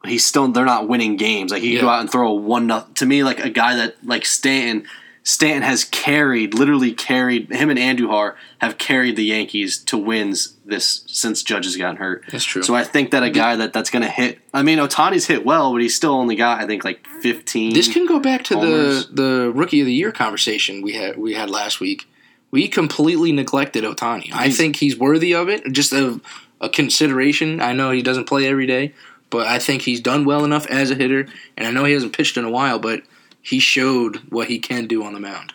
[0.05, 0.47] He's still.
[0.49, 1.51] They're not winning games.
[1.51, 2.67] Like he can go out and throw a one.
[2.93, 4.87] To me, like a guy that like Stanton.
[5.27, 11.03] Stanton has carried, literally carried him and Andujar have carried the Yankees to wins this
[11.07, 12.23] since Judge has gotten hurt.
[12.31, 12.63] That's true.
[12.63, 14.39] So I think that a guy that that's going to hit.
[14.53, 17.73] I mean, Otani's hit well, but he's still only got I think like 15.
[17.73, 19.07] This can go back to Homers.
[19.07, 22.07] the the rookie of the year conversation we had we had last week.
[22.49, 24.29] We completely neglected Otani.
[24.31, 26.21] I think he's worthy of it, just a,
[26.61, 27.59] a consideration.
[27.59, 28.93] I know he doesn't play every day,
[29.29, 32.15] but I think he's done well enough as a hitter, and I know he hasn't
[32.15, 33.01] pitched in a while, but
[33.47, 35.53] he showed what he can do on the mound.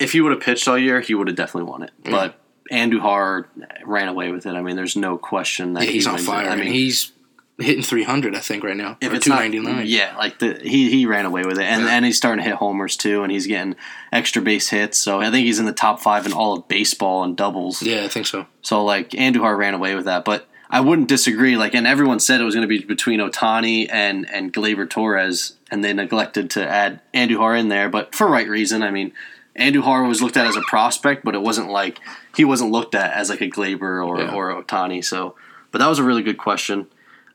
[0.00, 1.90] if he would have pitched all year, he would have definitely won it.
[2.02, 2.10] Mm.
[2.10, 2.40] But
[2.72, 3.46] Andujar
[3.84, 4.50] ran away with it.
[4.54, 6.30] I mean, there's no question that Yeah, he he's on wins it.
[6.30, 6.48] fire.
[6.48, 7.12] I mean, he's
[7.58, 8.96] hitting 300, I think, right now.
[9.00, 9.86] if or it's not, 299.
[9.86, 11.90] yeah, like the he he ran away with it, and Yeah.
[11.94, 13.76] and he's starting to hit homers too, and he's getting
[14.10, 14.98] extra base hits.
[14.98, 17.80] So I think he's in the top five in all of baseball and doubles.
[17.82, 18.46] yeah, I think so.
[18.62, 21.56] So like Andujar ran away with that, but I wouldn't disagree.
[21.56, 25.54] Like, and everyone said it was going to be between Otani and and Gleyber Torres,
[25.70, 28.82] and they neglected to add Andujar in there, but for right reason.
[28.82, 29.12] I mean,
[29.58, 32.00] Andujar was looked at as a prospect, but it wasn't like
[32.36, 34.32] he wasn't looked at as like a Gleyber or Yeah.
[34.34, 35.04] or Otani.
[35.04, 35.36] So,
[35.70, 36.86] but that was a really good question.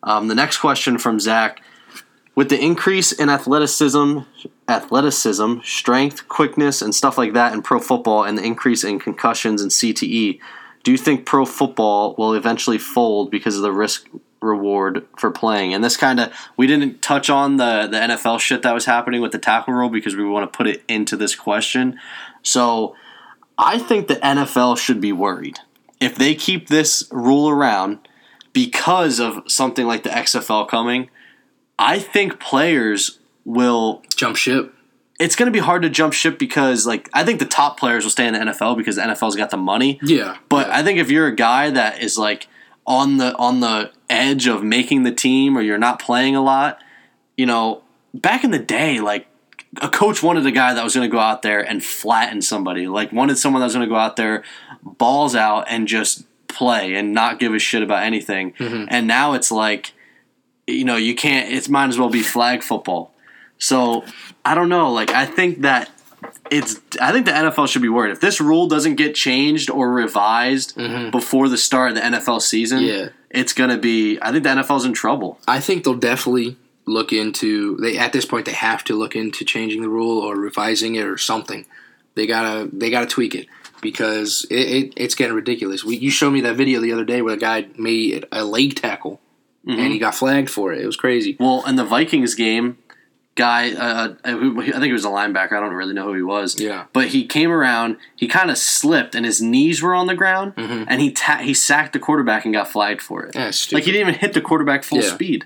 [0.03, 1.61] Um, the next question from Zach.
[2.35, 4.19] With the increase in athleticism,
[4.69, 9.61] athleticism, strength, quickness, and stuff like that in pro football, and the increase in concussions
[9.61, 10.39] and CTE,
[10.83, 14.07] do you think pro football will eventually fold because of the risk
[14.41, 15.73] reward for playing?
[15.73, 19.21] And this kind of we didn't touch on the the NFL shit that was happening
[19.21, 21.99] with the tackle rule because we want to put it into this question.
[22.43, 22.95] So
[23.57, 25.59] I think the NFL should be worried
[25.99, 27.99] if they keep this rule around
[28.53, 31.09] because of something like the XFL coming.
[31.77, 34.73] I think players will Jump ship.
[35.19, 38.05] It's going to be hard to jump ship because like I think the top players
[38.05, 39.99] will stay in the NFL because the NFL's got the money.
[40.01, 40.37] Yeah.
[40.47, 40.79] But yeah.
[40.79, 42.47] I think if you're a guy that is like
[42.87, 46.79] on the on the edge of making the team or you're not playing a lot,
[47.35, 49.27] you know, back in the day like
[49.81, 52.87] a coach wanted a guy that was going to go out there and flatten somebody.
[52.87, 54.43] Like wanted someone that was going to go out there
[54.81, 58.53] balls out and just play and not give a shit about anything.
[58.53, 58.85] Mm-hmm.
[58.87, 59.93] And now it's like
[60.65, 63.13] you know, you can't it might as well be flag football.
[63.59, 64.05] So,
[64.43, 65.89] I don't know, like I think that
[66.49, 69.91] it's I think the NFL should be worried if this rule doesn't get changed or
[69.91, 71.11] revised mm-hmm.
[71.11, 72.83] before the start of the NFL season.
[72.83, 73.09] Yeah.
[73.29, 74.19] it's gonna be.
[74.21, 75.39] I think the NFL's in trouble.
[75.47, 79.45] I think they'll definitely look into they at this point they have to look into
[79.45, 81.65] changing the rule or revising it or something.
[82.15, 83.47] They gotta they gotta tweak it
[83.81, 85.83] because it, it it's getting ridiculous.
[85.83, 88.75] We, you showed me that video the other day where the guy made a leg
[88.75, 89.21] tackle
[89.65, 89.79] mm-hmm.
[89.79, 90.81] and he got flagged for it.
[90.81, 91.37] It was crazy.
[91.39, 92.77] Well, in the Vikings game,
[93.39, 95.53] guy, uh, uh, who- I think he was a linebacker.
[95.53, 96.59] I don't really know who he was.
[96.59, 96.85] Yeah.
[96.93, 97.95] But he came around.
[98.15, 101.53] He kind of slipped, and his knees were on the ground, and he ta- he
[101.53, 103.35] sacked the quarterback and got flagged for it.
[103.35, 105.13] Yeah, like he didn't even hit the quarterback full Yeah.
[105.13, 105.45] speed.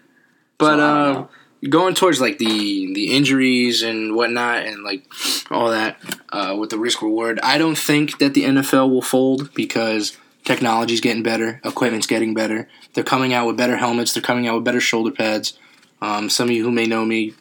[0.58, 5.06] But So, uh, going towards like the the injuries and whatnot, and like
[5.52, 5.98] all that
[6.32, 11.00] uh, with the risk reward, I don't think that the NFL will fold because technology's
[11.02, 12.68] getting better, equipment's getting better.
[12.94, 14.14] They're coming out with better helmets.
[14.14, 15.54] They're coming out with better shoulder pads.
[16.02, 17.34] Um, some of you who may know me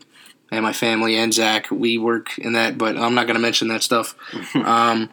[0.52, 3.68] and my family and Zach, we work in that, but I'm not going to mention
[3.68, 4.14] that stuff.
[4.54, 5.10] um,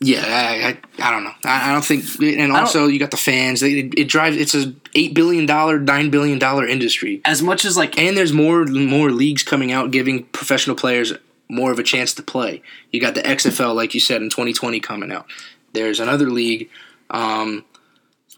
[0.00, 1.32] yeah, I, I, I don't know.
[1.44, 3.60] I, I don't think, and also you got the fans.
[3.60, 4.36] They, it, it drives.
[4.36, 8.32] It's a eight billion dollar, nine billion dollar industry As much as like and there's
[8.32, 11.14] more more leagues coming out giving professional players
[11.48, 12.62] more of a chance to play.
[12.90, 15.26] You got the XFL, like you said, in 2020 coming out.
[15.72, 16.68] There's another league
[17.10, 17.64] um,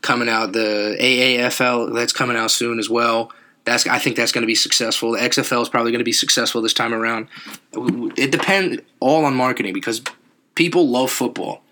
[0.03, 3.33] coming out, the AAFL, that's coming out soon as well.
[3.65, 5.12] That's I think that's going to be successful.
[5.12, 7.29] The XFL is probably going to be successful this time around.
[7.73, 10.03] It depends all on marketing because
[10.55, 11.62] people love football,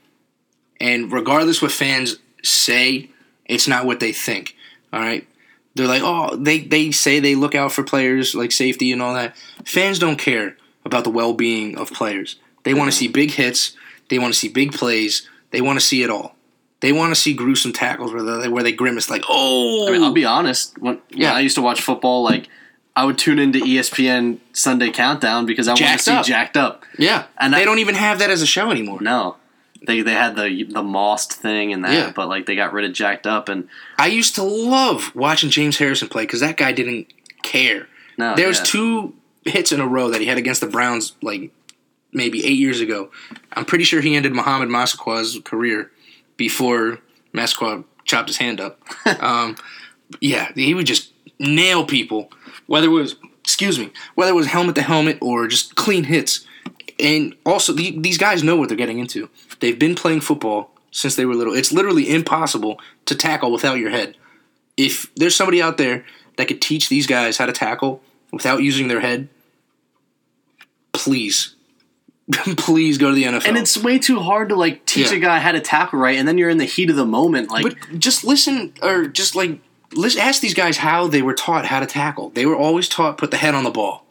[0.81, 3.11] and regardless what fans say,
[3.47, 4.57] it's not what they think.
[4.93, 5.27] All right,
[5.75, 9.15] they're like, oh, they they say they look out for players like safety and all
[9.15, 9.37] that.
[9.65, 12.37] Fans don't care about the well being of players.
[12.65, 13.77] They want to see big hits.
[14.09, 15.29] They want to see big plays.
[15.51, 16.37] They want to see it all.
[16.83, 19.89] They want to see gruesome tackles where they where they grimace like, oh.
[19.89, 20.31] I mean, I'll be oh!
[20.31, 20.77] honest.
[20.79, 21.35] When, yeah, Yeah.
[21.35, 22.23] I used to watch football.
[22.25, 22.49] Like,
[22.95, 26.27] I would tune into ESPN Sunday Countdown because I want to see Up.
[26.27, 26.85] jacked up.
[26.99, 29.01] yeah, And they I- don't even have that as a show anymore.
[29.01, 29.37] No,
[29.87, 32.13] they they had the the Mossed thing and that, Yeah.
[32.15, 35.79] but like they got rid of jacked up and I used to love watching James
[35.79, 37.13] Harrison play because that guy didn't
[37.43, 37.87] care.
[38.19, 38.35] no.
[38.35, 38.65] There was yeah.
[38.65, 39.15] two
[39.45, 41.51] hits in a row that he had against the Browns like
[42.13, 43.11] maybe eight years ago.
[43.53, 45.91] I'm pretty sure he ended Mohamed Massaquoi's career
[46.37, 46.99] before
[47.33, 48.81] Massaquoi chopped his hand up.
[49.23, 49.57] um,
[50.21, 52.31] yeah, he would just nail people,
[52.67, 56.47] whether it was excuse me, whether it was helmet to helmet or just clean hits.
[56.99, 59.29] And also, the, these guys know what they're getting into.
[59.61, 61.55] They've been playing football since they were little.
[61.55, 64.17] It's literally impossible to tackle without your head.
[64.77, 66.05] If there's somebody out there
[66.37, 68.01] that could teach these guys how to tackle
[68.33, 69.29] without using their head,
[70.93, 71.57] please,
[72.57, 73.47] please go to the NFL.
[73.49, 75.17] And it's way too hard to like teach Yeah.
[75.17, 77.51] a guy how to tackle right, and then you're in the heat of the moment.
[77.51, 79.59] Like, but just listen or just like
[80.19, 82.31] ask these guys how they were taught how to tackle.
[82.31, 84.07] They were always taught put the head on the ball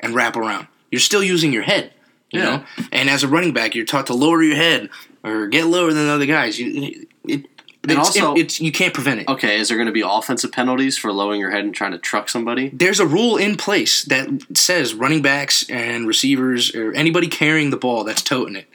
[0.00, 0.66] and wrap around.
[0.90, 1.92] You're still using your head,
[2.30, 2.44] you Yeah.
[2.56, 2.64] know.
[2.92, 4.90] And as a running back, you're taught to lower your head
[5.24, 6.58] or get lower than the other guys.
[6.60, 7.46] You, it,
[7.90, 9.28] it's, also- it's you can't prevent it.
[9.28, 11.98] okay, is there going to be offensive penalties for lowering your head and trying to
[11.98, 12.68] truck somebody?
[12.72, 17.76] there's a rule in place that says running backs and receivers or anybody carrying the
[17.76, 18.66] ball that's toting it,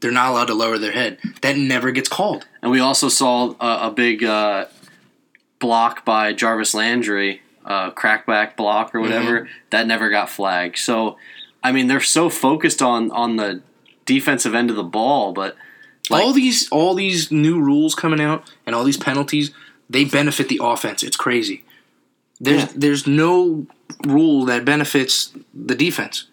[0.00, 1.18] they're not allowed to lower their head.
[1.42, 2.46] That never gets called.
[2.62, 4.66] And we also saw a, a big uh,
[5.58, 9.52] block by Jarvis Landry, uh, crackback block or whatever, Mm-hmm.
[9.70, 10.78] that never got flagged.
[10.78, 11.18] So,
[11.62, 13.60] I mean, they're so focused on on the
[14.06, 15.56] defensive end of the ball, but
[16.10, 19.50] Like- all these all these new rules coming out and all these penalties,
[19.90, 21.02] they benefit the offense.
[21.02, 21.64] It's crazy.
[22.40, 22.68] There's Yeah.
[22.74, 23.66] there's no
[24.06, 26.26] rule that benefits the defense.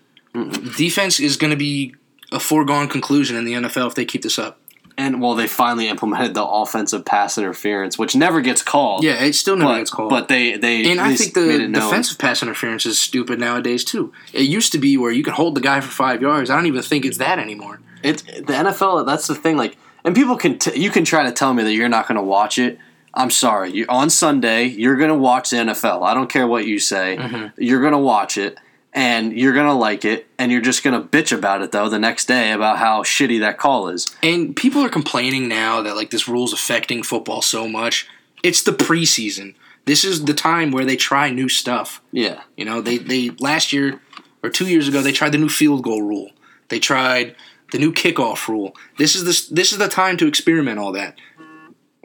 [0.77, 1.95] Defense is going to be
[2.31, 4.59] a foregone conclusion in the NFL if they keep this up.
[4.97, 9.03] and well, they finally implemented the offensive pass interference, which never gets called.
[9.03, 10.09] Yeah, it still never but, gets called.
[10.09, 11.81] but they they And I think the made it known.
[11.89, 14.13] defensive pass interference is stupid nowadays too.
[14.31, 16.49] It used to be where you could hold the guy for five yards.
[16.49, 17.81] I don't even think it's that anymore.
[18.05, 19.05] It's the NFL.
[19.05, 19.57] That's the thing.
[19.57, 22.17] Like, and people can t- you can try to tell me that you're not going
[22.17, 22.79] to watch it.
[23.13, 23.71] I'm sorry.
[23.71, 26.03] You on Sunday, you're going to watch the NFL.
[26.03, 27.17] I don't care what you say.
[27.19, 27.61] Mm-hmm.
[27.61, 28.59] You're going to watch it,
[28.93, 31.89] and you're going to like it, and you're just going to bitch about it though
[31.89, 34.05] the next day about how shitty that call is.
[34.21, 38.07] And people are complaining now that like this rule's affecting football so much.
[38.43, 39.55] It's the preseason.
[39.85, 42.01] This is the time where they try new stuff.
[42.11, 42.41] Yeah.
[42.57, 43.99] You know, they they last year
[44.43, 46.31] or two years ago they tried the new field goal rule.
[46.69, 47.35] They tried
[47.71, 48.75] the new kickoff rule.
[48.97, 51.17] This is the this is the time to experiment all that.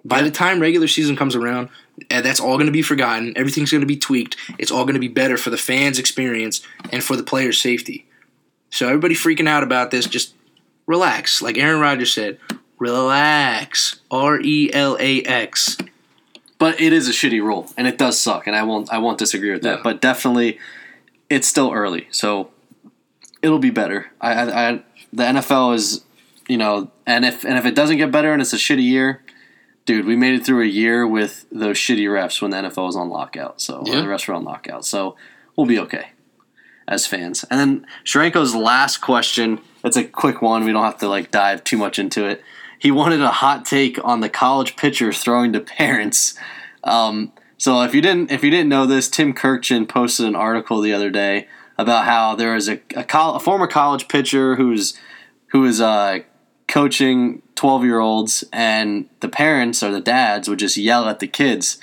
[0.05, 1.69] By the time regular season comes around,
[2.11, 3.37] eh, that's all going to be forgotten.
[3.37, 4.37] Everything's going to be tweaked.
[4.59, 8.07] It's all going to be better for the fans' experience and for the players' safety.
[8.71, 10.35] So everybody freaking out about this, just
[10.87, 11.43] relax.
[11.43, 12.39] Like Aaron Rodgers said,
[12.79, 14.01] relax.
[14.11, 15.77] R E L A X.
[16.59, 19.19] But it is a shitty rule, and it does suck, and I won't I won't
[19.19, 19.79] disagree with that.
[19.79, 19.83] Yeah.
[19.83, 20.59] But definitely,
[21.31, 22.51] it's still early, so
[23.41, 24.11] it'll be better.
[24.21, 24.83] I, I, I
[25.13, 26.05] the NFL is,
[26.49, 29.23] you know, and if and if it doesn't get better and it's a shitty year,
[29.87, 32.97] dude, we made it through a year with those shitty refs when the NFL was
[32.97, 33.61] on lockout.
[33.61, 33.97] So Yeah.
[34.01, 34.85] the refs were on lockout.
[34.85, 35.17] So
[35.57, 36.11] we'll be okay
[36.89, 37.45] as fans.
[37.51, 39.61] And then Sharenko's last question.
[39.85, 40.65] It's a quick one.
[40.65, 42.43] We don't have to like dive too much into it.
[42.79, 46.35] He wanted a hot take on the college pitchers throwing to parents.
[46.83, 50.81] Um, so if you didn't if you didn't know this, Tim Kurkjian posted an article
[50.81, 51.47] the other day
[51.81, 54.95] about how there is a a, col- a former college pitcher who's
[55.49, 56.21] who is uh,
[56.69, 61.27] coaching 12 year olds and the parents or the dads would just yell at the
[61.27, 61.79] kids.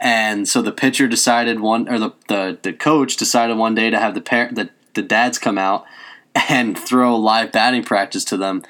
[0.00, 3.98] And so the pitcher decided one or the, the, the coach decided one day to
[3.98, 5.86] have the parent the, the dads come out
[6.48, 8.64] and throw live batting practice to them.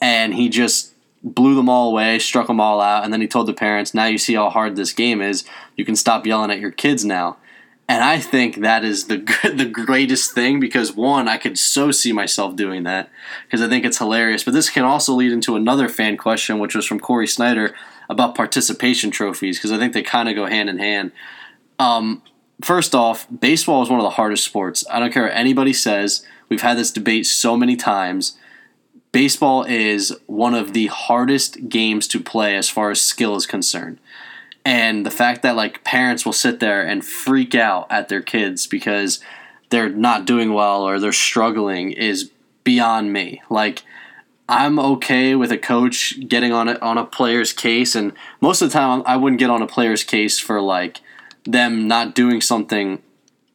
[0.00, 0.92] And he just
[1.24, 3.02] blew them all away struck them all out.
[3.02, 5.44] And then he told the parents now you see how hard this game is.
[5.76, 7.38] You can stop yelling at your kids now
[7.88, 9.18] and I think that is the
[9.54, 13.10] the greatest thing because one, I could so see myself doing that
[13.44, 14.44] because I think it's hilarious.
[14.44, 17.74] But this can also lead into another fan question, which was from Corey Snyder
[18.08, 21.12] about participation trophies because I think they kind of go hand in hand.
[21.78, 22.22] Um,
[22.62, 24.84] first off, baseball is one of the hardest sports.
[24.90, 26.24] I don't care what anybody says.
[26.48, 28.36] We've had this debate so many times.
[29.12, 33.98] Baseball is one of the hardest games to play as far as skill is concerned
[34.66, 38.66] and the fact that like parents will sit there and freak out at their kids
[38.66, 39.20] because
[39.70, 42.32] they're not doing well or they're struggling is
[42.64, 43.40] beyond me.
[43.48, 43.82] Like
[44.48, 48.68] i'm okay with a coach getting on a, on a player's case and most of
[48.68, 51.00] the time i wouldn't get on a player's case for like
[51.44, 53.02] them not doing something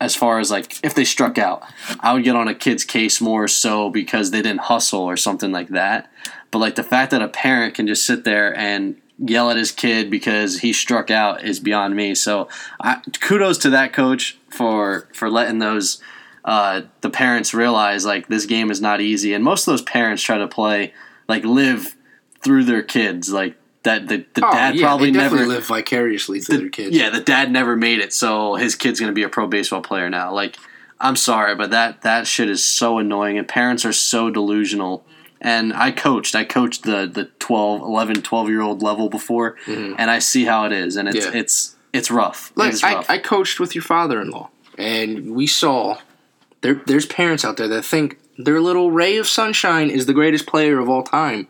[0.01, 1.63] as far as like if they struck out.
[1.99, 5.51] I would get on a kid's case more so because they didn't hustle or something
[5.51, 6.11] like that.
[6.49, 9.71] But like the fact that a parent can just sit there and yell at his
[9.71, 12.15] kid because he struck out is beyond me.
[12.15, 12.49] So
[12.81, 16.01] I, kudos to that coach for for letting those
[16.43, 19.33] uh, the parents realize like this game is not easy.
[19.33, 20.93] And most of those parents try to play
[21.27, 21.95] like live
[22.43, 24.07] through their kids like that.
[24.07, 26.95] The, the Oh, dad yeah, probably they never live vicariously through their kids.
[26.95, 30.09] yeah, the dad never made it, so his kid's gonna be a pro baseball player
[30.09, 30.33] now.
[30.33, 30.57] Like,
[30.99, 35.05] I'm sorry, but that that shit is so annoying, and parents are so delusional.
[35.43, 40.11] And I coached, I coached the the 12, 11, 12 year old level before, and
[40.11, 41.35] I see how it is, and it's Mm-hmm.
[41.35, 41.41] Yeah.
[41.41, 42.51] it's it's rough.
[42.55, 43.03] Like it's I.
[43.09, 45.97] I coached with your father-in-law, and we saw
[46.61, 46.75] there.
[46.85, 50.79] There's parents out there that think their little ray of sunshine is the greatest player
[50.79, 51.47] of all time,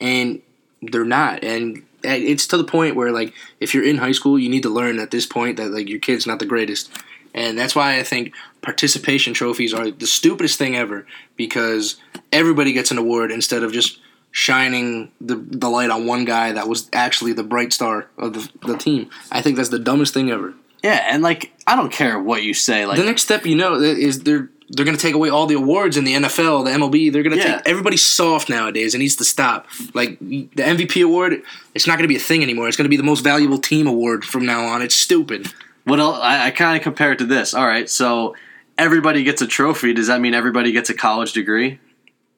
[0.00, 0.40] and
[0.80, 1.44] they're not.
[1.44, 4.70] And it's to the point where like if you're in high school, you need to
[4.70, 6.90] learn at this point that like your kid's not the greatest.
[7.34, 8.32] And that's why I think
[8.64, 11.06] participation trophies are the stupidest thing ever
[11.36, 11.96] because
[12.32, 14.00] everybody gets an award instead of just
[14.32, 18.50] shining the, the light on one guy that was actually the bright star of the,
[18.66, 19.08] the team.
[19.30, 20.54] I think that's the dumbest thing ever.
[20.82, 23.74] yeah, and like I don't care what you say, like The next step, you know,
[23.74, 27.12] is they're they're going to take away all the awards in the NFL, the MLB.
[27.12, 27.58] They're going to Yeah.
[27.58, 28.94] take everybody's soft nowadays.
[28.94, 29.66] It needs to stop.
[29.92, 31.42] Like the MVP award,
[31.74, 32.66] it's not going to be a thing anymore.
[32.66, 34.80] It's going to be the most valuable team award from now on.
[34.80, 35.52] It's stupid.
[35.84, 36.18] What else?
[36.20, 37.52] I, I kind of compare it to this.
[37.52, 38.34] All right, so
[38.78, 39.92] everybody gets a trophy.
[39.92, 41.80] Does that mean everybody gets a college degree?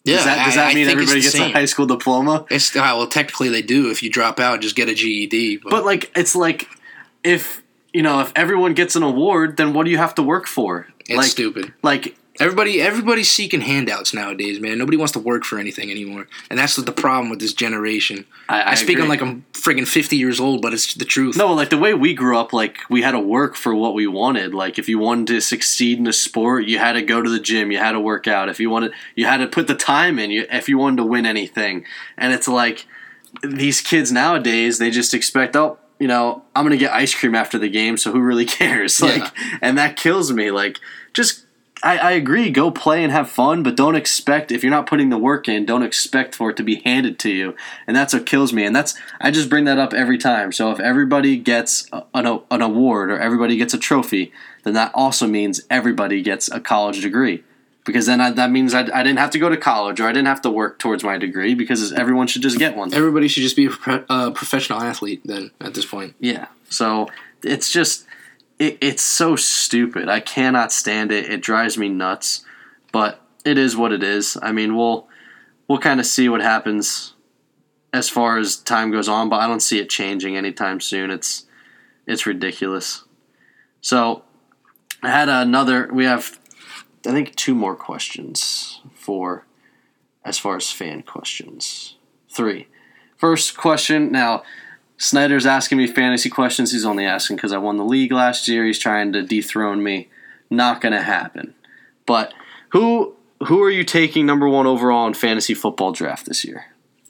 [0.05, 2.47] Yeah, Does that, does that I mean it's everybody gets a high school diploma?
[2.49, 3.91] It's uh, well, technically they do.
[3.91, 5.59] If you drop out, just get a GED.
[5.59, 6.68] But, But like, it's like
[7.24, 7.62] if
[7.93, 10.87] you know if everyone gets an award, then what do you have to work for?
[11.09, 11.72] it's like, stupid.
[11.82, 14.78] Like, Everybody, everybody's seeking handouts nowadays, man.
[14.78, 18.26] Nobody wants to work for anything anymore, and that's the problem with this generation.
[18.49, 21.37] I, I, I, speak on like I'm friggin' fifty years old, but it's the truth.
[21.37, 24.07] no, like the way we grew up, like we had to work for what we
[24.07, 24.55] wanted.
[24.55, 27.41] Like if you wanted to succeed in a sport, you had to go to the
[27.41, 28.49] gym, you had to work out.
[28.49, 30.30] If you wanted, you had to put the time in.
[30.30, 31.84] You, if you wanted to win anything,
[32.16, 32.87] and it's like
[33.43, 37.59] these kids nowadays, they just expect, oh, you know, I'm gonna get ice cream after
[37.59, 39.01] the game, so who really cares?
[39.01, 39.59] Like, Yeah.
[39.62, 40.51] and that kills me.
[40.51, 40.78] Like,
[41.14, 41.45] just.
[41.83, 42.51] I, I agree.
[42.51, 45.66] Go play and have fun, but don't expect if you're not putting the work in.
[45.66, 47.55] Don't expect for it to be handed to you,
[47.87, 48.64] and that's what kills me.
[48.64, 50.53] And that's I just bring that up every time.
[50.53, 54.33] So if everybody gets an, an award or everybody gets a trophy,
[54.64, 57.45] then that also means everybody gets a college degree.
[57.85, 60.12] Because then I, that means I, I didn't have to go to college or I
[60.12, 62.93] didn't have to work towards my degree because everyone should just get one.
[62.93, 65.53] Everybody should just be a pro- uh, professional athlete then.
[65.61, 66.47] At this point, Yeah.
[66.68, 67.09] So
[67.45, 68.05] it's just
[68.59, 70.09] it, it's so stupid.
[70.09, 71.30] I cannot stand it.
[71.30, 72.44] It drives me nuts.
[72.92, 74.36] But it is what it is.
[74.42, 75.09] I mean, we'll
[75.68, 77.14] we'll kind of see what happens
[77.92, 81.11] as far as time goes on, but I don't see it changing anytime soon.
[81.11, 81.46] It's
[82.07, 83.04] it's ridiculous.
[83.80, 84.24] So
[85.02, 86.38] I had another we have
[87.07, 89.46] I think two more questions for
[90.24, 91.96] as far as fan questions.
[92.28, 92.68] Three.
[93.16, 94.42] First question now
[94.99, 96.72] Snyder's asking me fantasy questions.
[96.72, 98.64] He's only asking because I won the league last year.
[98.64, 100.09] He's trying to dethrone me.
[100.51, 101.55] Not gonna happen.
[102.07, 102.32] But
[102.70, 103.14] who
[103.47, 106.66] who are you taking number one overall in fantasy football draft this year?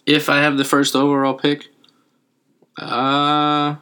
[0.07, 1.67] if I have the first overall pick,
[2.79, 3.77] Uh,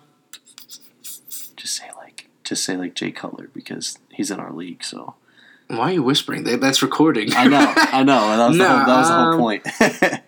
[1.57, 4.82] Just say like, just say like Jay Cutler because he's in our league.
[4.84, 5.14] So
[5.68, 6.44] why are you whispering?
[6.44, 7.34] That's recording.
[7.34, 8.36] I know, I know.
[8.36, 9.66] That was, the, whole, that was the whole um, point.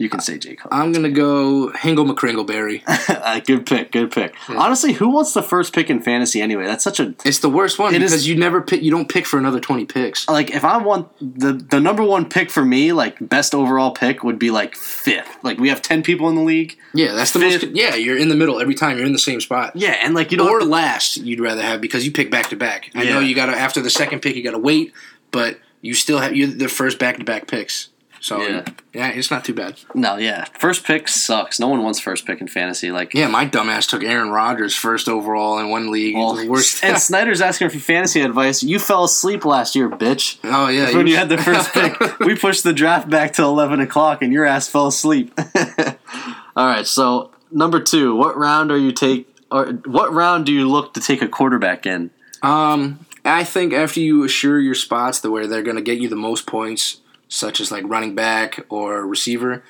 [0.00, 0.56] you can say Cutler.
[0.72, 2.82] I'm gonna go Hingle McCringleberry.
[3.20, 4.34] Uh, good pick, good pick.
[4.48, 6.64] Honestly, who wants the first pick in fantasy anyway?
[6.64, 8.82] That's such a It's the worst one It is- because you never pick.
[8.82, 10.26] You don't pick for another twenty picks.
[10.28, 14.24] like if I want the the number one pick for me, like best overall pick
[14.24, 15.28] would be like fifth.
[15.44, 16.76] Like we have ten people in the league.
[16.94, 17.62] Yeah, that's the Fifth.
[17.66, 17.76] most.
[17.76, 18.96] Yeah, you're in the middle every time.
[18.96, 19.76] You're in the same spot.
[19.76, 20.48] Yeah, and like you don't.
[20.48, 22.90] Or last, you'd rather have because you pick back to back.
[22.94, 23.14] I Yeah.
[23.14, 24.92] know you got to after the second pick, you got to wait,
[25.30, 27.89] but you still have you're the first back to back picks.
[28.22, 28.64] So Yeah.
[28.92, 29.08] yeah.
[29.08, 29.80] it's not too bad.
[29.94, 31.58] no, yeah, first pick sucks.
[31.58, 32.90] No one wants first pick in fantasy.
[32.92, 36.14] Like Yeah, my dumbass took Aaron Rodgers first overall in one league.
[36.16, 36.84] well, the worst.
[36.84, 38.62] and Snyder's asking for fantasy advice.
[38.62, 40.38] You fell asleep last year, bitch.
[40.44, 43.80] oh yeah, when you had the first pick, we pushed the draft back to eleven
[43.80, 45.32] o'clock, and your ass fell asleep.
[46.56, 49.26] All right, so number two, what round are you take?
[49.50, 52.10] Or what round do you look to take a quarterback in?
[52.42, 56.08] Um, I think after you assure your spots the where they're going to get you
[56.08, 56.98] the most points,
[57.30, 59.62] such as like running back or receiver.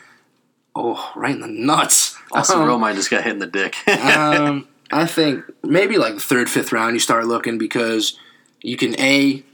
[0.75, 2.17] Oh, right in the nuts.
[2.33, 3.77] Also, Um, Romine just got hit in the dick.
[3.89, 8.19] um, I think maybe like the third, fifth round, you start looking because
[8.63, 9.45] you can a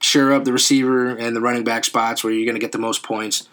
[0.00, 2.78] sure up the receiver and the running back spots where you're going to get the
[2.78, 3.48] most points,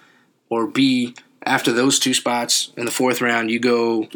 [0.49, 4.07] or b after those two spots in the fourth round, you go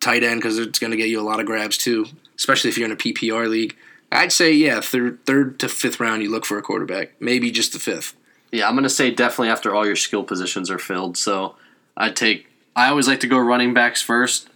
[0.00, 2.06] tight end because it's going to get you a lot of grabs too,
[2.36, 3.76] especially if you're in a PPR league.
[4.12, 7.72] I'd say yeah, third, third to fifth round, you look for a quarterback, maybe just
[7.72, 8.14] the fifth.
[8.54, 11.16] Yeah, I'm gonna say definitely after all your skill positions are filled.
[11.16, 11.56] So
[11.96, 12.46] I'd take.
[12.76, 14.48] I always like to go running backs first,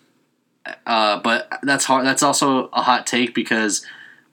[0.86, 2.06] uh, but that's hard.
[2.06, 3.84] That's also a hot take because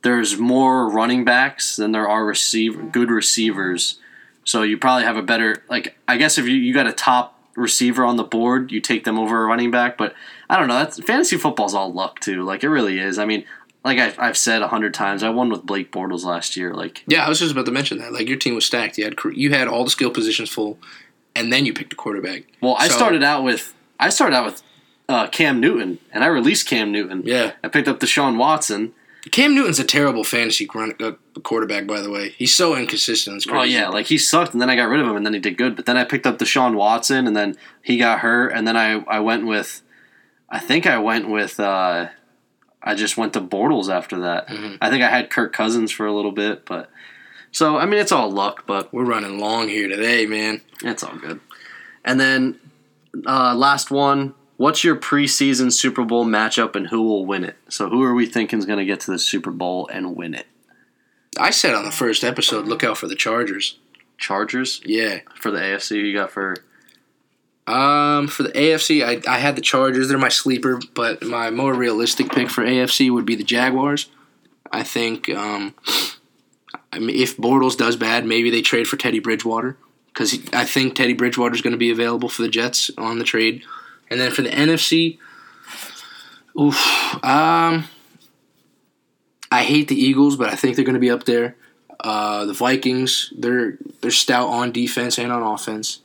[0.03, 3.99] there's more running backs than there are receiver good receivers.
[4.43, 5.97] So you probably have a better like.
[6.07, 9.18] I guess if you, you got a top receiver on the board, you take them
[9.18, 9.97] over a running back.
[9.97, 10.13] But
[10.47, 10.78] I don't know.
[10.78, 12.43] That's fantasy football's all luck too.
[12.43, 13.18] Like it really is.
[13.18, 13.45] I mean,
[13.86, 16.74] like I've, I've said a hundred times, I won with Blake Bortles last year.
[16.74, 18.12] Like Yeah, I was just about to mention that.
[18.12, 18.98] Like your team was stacked.
[18.98, 20.78] You had you had all the skill positions full,
[21.36, 22.44] and then you picked a quarterback.
[22.62, 24.62] Well, I So- started out with I started out with
[25.08, 27.22] uh, Cam Newton, and I released Cam Newton.
[27.26, 27.52] Yeah.
[27.64, 28.94] I picked up Deshaun Watson.
[29.32, 30.68] Cam Newton's a terrible fantasy
[31.00, 31.12] uh,
[31.44, 32.30] quarterback, by the way.
[32.38, 33.38] He's so inconsistent.
[33.38, 33.76] It's crazy.
[33.76, 35.40] Oh yeah, like he sucked, and then I got rid of him, and then he
[35.40, 35.76] did good.
[35.76, 39.04] But then I picked up Deshaun Watson, and then he got hurt, and then I
[39.08, 39.82] I went with,
[40.50, 41.60] I think I went with.
[41.60, 42.08] Uh,
[42.86, 44.48] I just went to Bortles after that.
[44.48, 44.78] Mhm.
[44.80, 46.90] I think I had Kirk Cousins for a little bit, but
[47.52, 50.62] so I mean it's all luck, but We're running long here today, man.
[50.84, 51.40] it's all good.
[52.04, 52.60] And then
[53.26, 54.34] uh, last one.
[54.58, 57.58] What's your preseason Super Bowl matchup and who will win it?
[57.68, 60.34] So who are we thinking is going to get to the Super Bowl and win
[60.34, 60.48] it?
[61.38, 63.78] I said on the first episode, look out for the Chargers.
[64.18, 65.20] Chargers Yeah.
[65.42, 65.98] for the AFC.
[66.00, 66.56] You got for
[67.68, 70.07] Um, for the AFC, I, I had the Chargers.
[70.07, 74.09] They're my sleeper, but my more realistic pick for AFC would be the Jaguars.
[74.72, 75.74] I think um,
[76.95, 80.95] I mean, if Bortles does bad, maybe they trade for Teddy Bridgewater because I think
[80.95, 83.63] Teddy Bridgewater is going to be available for the Jets on the trade.
[84.09, 85.18] And then for the NFC,
[86.57, 86.78] oof,
[87.24, 87.86] um,
[89.51, 91.57] I hate the Eagles, but I think they're going to be up there.
[91.99, 95.99] Uh, the Vikings, they're they're stout on defense and on offense.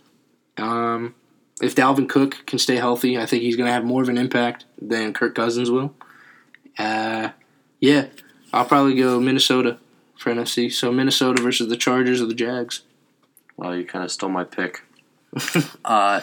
[0.56, 1.14] Um,
[1.60, 4.18] if Dalvin Cook can stay healthy, I think he's going to have more of an
[4.18, 5.94] impact than Kirk Cousins will.
[6.78, 7.30] Uh,
[7.80, 8.06] yeah,
[8.52, 9.78] I'll probably go Minnesota
[10.16, 10.72] for NFC.
[10.72, 12.82] So Minnesota versus the Chargers or the Jags.
[13.56, 14.82] well, you kind of stole my pick.
[15.84, 16.20] uh,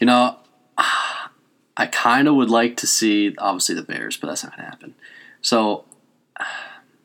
[0.00, 0.36] you know,
[0.78, 4.70] I kind of would like to see obviously the Bears, but that's not going to
[4.70, 4.94] happen.
[5.40, 5.84] So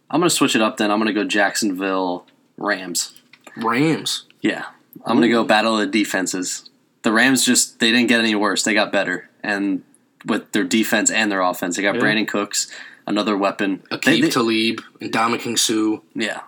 [0.09, 0.77] I'm going to switch it up.
[0.77, 2.25] Then I'm going to go Jacksonville
[2.57, 3.21] Rams.
[3.57, 4.25] Rams.
[4.41, 4.65] Yeah,
[5.05, 6.69] I'm gonna go battle of the defenses.
[7.06, 9.84] The Rams just they didn't get any worse; they got better, and
[10.26, 12.01] with their defense and their offense, they got Yeah.
[12.01, 12.68] Brandin Cooks,
[13.06, 13.84] another weapon.
[13.91, 16.01] Aqib they- Talib and Ndamukong Suh.
[16.16, 16.41] yeah,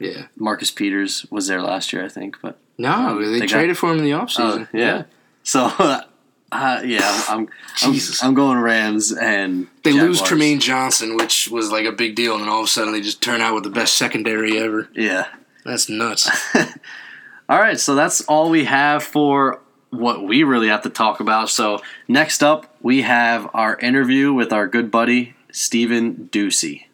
[0.00, 0.26] Yeah.
[0.36, 3.78] Marcus Peters was there last year, I think, but No, Um, they, they got- traded
[3.78, 4.66] for him in the offseason.
[4.66, 5.04] oh, yeah.
[5.44, 7.46] So, uh, yeah, I'm
[7.82, 7.96] I'm.
[8.22, 10.42] I'm going Rams, and They lose Jaguars.
[10.42, 13.00] Trumaine Johnson, which was like a big deal, and then all of a sudden they
[13.00, 14.88] just turn out with the best secondary ever.
[14.92, 15.26] Yeah.
[15.64, 16.28] That's nuts.
[17.48, 21.50] All right, so that's all we have for what we really have to talk about.
[21.50, 26.84] So next up, we have our interview with our good buddy Stephen Ducey.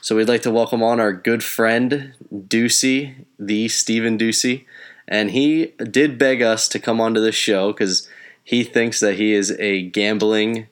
[0.00, 4.64] So we'd like to welcome on our good friend Ducey, the Stephen Ducey,
[5.08, 8.08] and he did beg us to come onto the show because
[8.42, 10.68] he thinks that he is a gambling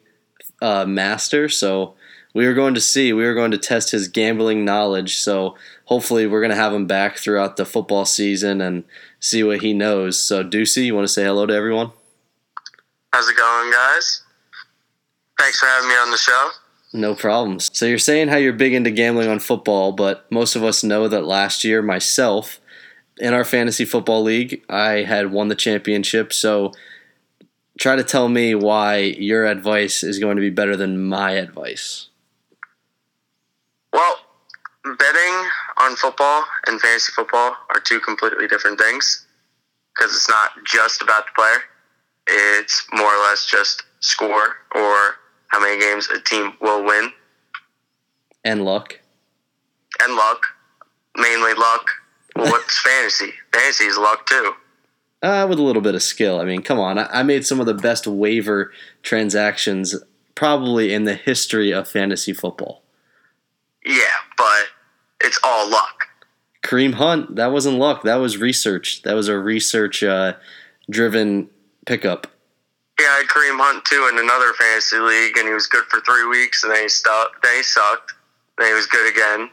[0.63, 1.49] uh, master.
[1.49, 1.95] So
[2.33, 5.17] we are going to see, we are going to test his gambling knowledge.
[5.17, 8.85] So hopefully we're going to have him back throughout the football season and
[9.25, 10.21] see what he knows.
[10.21, 11.93] So Ducey, you want to say hello to everyone?
[13.13, 14.23] How's it going, guys?
[15.39, 16.51] Thanks for having me on the show.
[16.93, 17.71] No problems.
[17.77, 21.09] So you're saying how you're big into gambling on football, but most of us know
[21.09, 22.61] that last year, myself,
[23.19, 26.33] in our fantasy football league, I had won the championship.
[26.33, 26.73] So
[27.79, 32.09] try to tell me why your advice is going to be better than my advice.
[33.93, 34.19] Well,
[34.85, 39.27] betting on football and fantasy football are two completely different things
[39.95, 41.59] because it's not just about the player.
[42.27, 44.97] It's more or less just score or
[45.49, 47.11] how many games a team will win
[48.45, 48.99] And luck.
[50.03, 50.43] and luck,
[51.17, 51.87] mainly luck.
[52.37, 53.33] Well, what's fantasy?
[53.53, 54.53] Fantasy is luck too.
[55.23, 56.41] Uh, with a little bit of skill.
[56.41, 56.99] I mean, come on.
[56.99, 58.73] I, I made some of the best waiver
[59.03, 59.95] transactions
[60.35, 62.83] probably in the history of fantasy football.
[63.85, 64.03] Yeah,
[64.37, 64.67] but
[65.21, 66.07] it's all luck.
[66.65, 68.03] Kareem Hunt, that wasn't luck.
[68.05, 69.03] That was research.
[69.03, 70.35] That was a research uh,
[70.89, 71.51] driven
[71.87, 72.27] pickup.
[72.99, 76.01] Yeah, I had Kareem Hunt too in another fantasy league, and he was good for
[76.01, 77.43] three weeks, and then he stuck.
[77.43, 78.15] Then he sucked.
[78.57, 79.51] Then he was good again.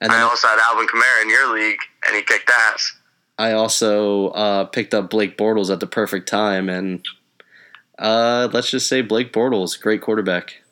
[0.00, 2.94] And I also had Alvin Kamara in your league, and he kicked ass.
[3.38, 7.04] I also uh, picked up Blake Bortles at the perfect time, and
[7.98, 10.62] uh, let's just say Blake Bortles, great quarterback.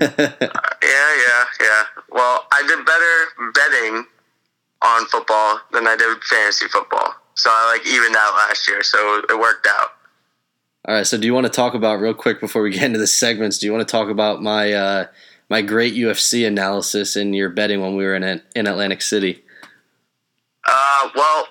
[0.00, 1.82] Yeah, yeah, yeah.
[2.10, 4.06] Well, I did better betting
[4.82, 7.14] on football than I did fantasy football.
[7.34, 9.88] So I like evened out last year, so it worked out.
[10.88, 12.98] All right, so do you want to talk about real quick before we get into
[12.98, 13.58] the segments?
[13.58, 15.06] Do you want to talk about my uh,
[15.48, 19.42] my great UFC analysis in your betting when we were in in Atlantic City?
[20.66, 21.48] Uh, well,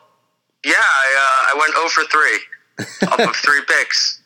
[0.66, 4.22] yeah, I, uh, I went 0 for 3 off of three picks.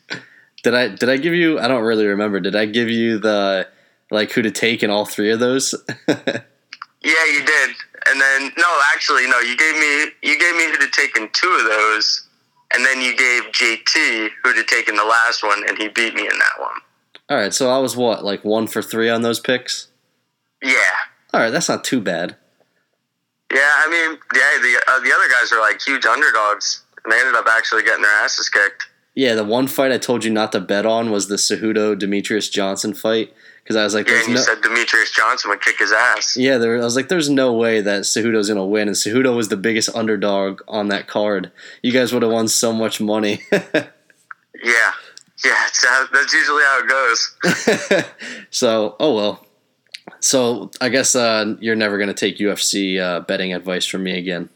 [0.63, 1.59] Did I did I give you?
[1.59, 2.39] I don't really remember.
[2.39, 3.67] Did I give you the
[4.13, 5.75] like who to take in all three of those?
[7.05, 7.71] Yeah, you did.
[8.07, 9.39] And then no, actually, no.
[9.39, 12.25] You gave me you gave me who to take in two of those,
[12.73, 16.13] and then you gave JT who to take in the last one, and he beat
[16.15, 16.75] me in that one.
[17.29, 19.87] all right, so I was what like one for three on those picks.
[20.61, 20.73] Yeah,
[21.33, 22.37] All right, that's not too bad.
[23.53, 23.59] yeah.
[23.79, 24.61] I mean, yeah.
[24.61, 28.03] The uh, the other guys are like huge underdogs, and they ended up actually getting
[28.03, 28.87] their asses kicked.
[29.13, 32.49] Yeah, the one fight I told you not to bet on was the Cejudo Demetrious
[32.49, 33.33] Johnson fight
[33.63, 35.91] because I was like, Yeah, "There's and you no." said Demetrious Johnson would kick his
[35.91, 36.35] ass.
[36.37, 39.49] Yeah, there, I was like, "There's no way that Cejudo's gonna win," and Cejudo was
[39.49, 41.51] the biggest underdog on that card.
[41.81, 43.41] You guys would have won so much money.
[44.63, 44.93] Yeah,
[45.43, 45.65] yeah.
[45.67, 48.05] It's, uh, that's usually how it goes.
[48.49, 49.45] so, oh well.
[50.21, 54.47] So I guess uh, you're never gonna take UFC uh, betting advice from me again.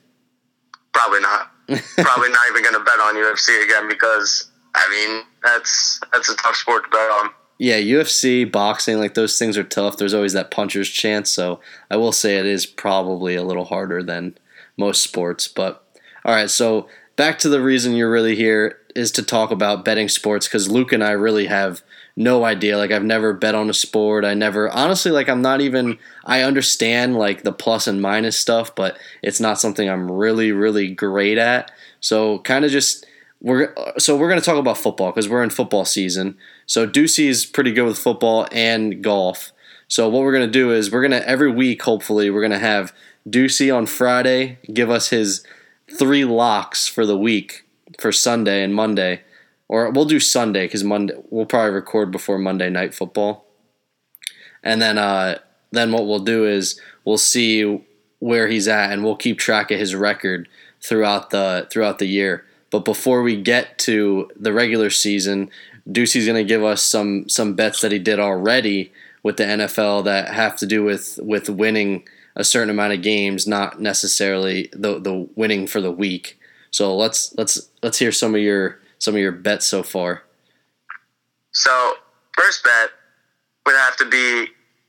[0.93, 1.51] Probably not.
[1.67, 6.35] Probably not even going to bet on UFC again because I mean that's that's a
[6.37, 7.29] tough sport to bet on.
[7.57, 9.97] Yeah, UFC, boxing, like those things are tough.
[9.97, 11.31] There's always that puncher's chance.
[11.31, 14.37] So I will say it is probably a little harder than
[14.77, 15.47] most sports.
[15.47, 15.83] But
[16.23, 20.09] all right, so back to the reason you're really here is to talk about betting
[20.09, 21.81] sports because Luke and I really have
[22.15, 22.77] no idea.
[22.77, 24.25] Like I've never bet on a sport.
[24.25, 28.73] I never honestly like I'm not even I understand like the plus and minus stuff,
[28.75, 31.71] but it's not something I'm really really great at.
[31.99, 33.05] So kind of just
[33.41, 36.37] we're so we're going to talk about football because we're in football season.
[36.65, 39.51] So Ducey is pretty good with football and golf.
[39.87, 42.51] So what we're going to do is we're going to every week hopefully we're going
[42.51, 42.93] to have
[43.29, 45.45] Ducey on Friday give us his
[45.97, 47.65] three locks for the week
[47.99, 49.21] for Sunday and Monday.
[49.69, 53.45] Or we'll do Sunday because Monday we'll probably record before Monday night football.
[54.63, 55.39] And then uh,
[55.71, 57.83] then what we'll do is we'll see
[58.19, 60.47] where he's at and we'll keep track of his record
[60.81, 62.45] throughout the throughout the year.
[62.69, 65.49] But before we get to the regular season,
[65.89, 68.91] Ducey's going to give us some some bets that he did already
[69.23, 73.47] with the NFL that have to do with with winning a certain amount of games,
[73.47, 76.39] not necessarily the the winning for the week.
[76.71, 80.23] So let's let's let's hear some of your some of your bets so far.
[81.51, 81.93] So
[82.37, 82.89] first bet
[83.65, 84.47] would have to be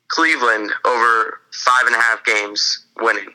[0.09, 3.29] Cleveland over five and a half games winning.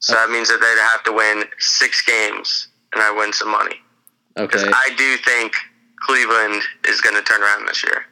[0.00, 3.50] So uh, that means that they'd have to win six games, and I win some
[3.50, 3.76] money.
[4.36, 5.52] Okay, I do think
[6.00, 8.06] Cleveland is going to turn around this year.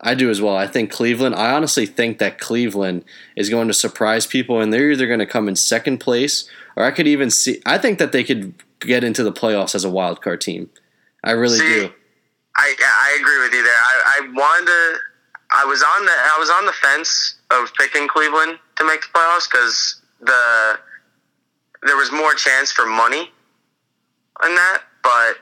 [0.00, 0.56] I do as well.
[0.56, 1.34] I think Cleveland.
[1.34, 3.04] I honestly think that Cleveland
[3.36, 6.84] is going to surprise people, and they're either going to come in second place, or
[6.84, 7.62] I could even see.
[7.64, 10.70] I think that they could get into the playoffs as a wild card team.
[11.22, 11.92] I really See, do.
[12.56, 13.72] I I agree with you there.
[13.72, 14.98] I, I wanted to.
[15.54, 19.08] I was on the I was on the fence of picking Cleveland to make the
[19.14, 20.78] playoffs because the
[21.84, 23.30] there was more chance for money
[24.44, 24.82] in that.
[25.02, 25.38] But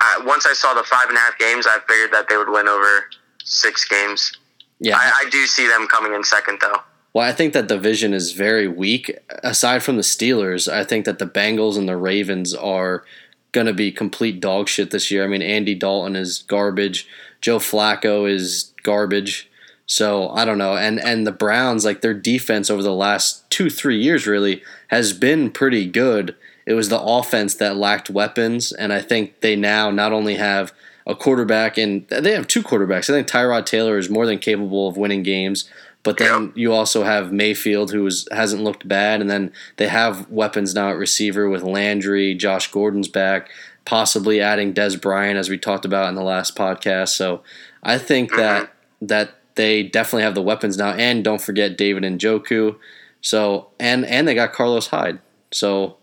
[0.00, 2.48] I, once I saw the five and a half games, I figured that they would
[2.48, 3.04] win over
[3.44, 4.32] six games.
[4.80, 4.96] Yeah.
[4.96, 6.80] I, I do see them coming in second though.
[7.12, 9.16] Well, I think that division is very weak.
[9.44, 13.04] Aside from the Steelers, I think that the Bengals and the Ravens are
[13.52, 15.22] going to be complete dog shit this year.
[15.22, 17.06] I mean, Andy Dalton is garbage.
[17.40, 19.48] Joe Flacco is garbage.
[19.86, 20.76] So I don't know.
[20.76, 25.12] And and the Browns, like their defense over the last two three years, really has
[25.12, 26.34] been pretty good.
[26.66, 30.72] It was the offense that lacked weapons, and I think they now not only have
[31.06, 33.10] a quarterback and they have two quarterbacks.
[33.10, 35.68] I think Tyrod Taylor is more than capable of winning games.
[36.02, 40.30] But then you also have Mayfield, who is, hasn't looked bad, and then they have
[40.30, 43.48] weapons now at receiver with Landry, Josh Gordon's back,
[43.86, 47.08] possibly adding Dez Bryant, as we talked about in the last podcast.
[47.10, 47.42] So
[47.82, 48.40] I think Mm-hmm.
[48.40, 48.70] that
[49.00, 52.76] that they definitely have the weapons now, and don't forget David Njoku.
[53.22, 55.20] So and and they got Carlos Hyde.
[55.52, 55.96] So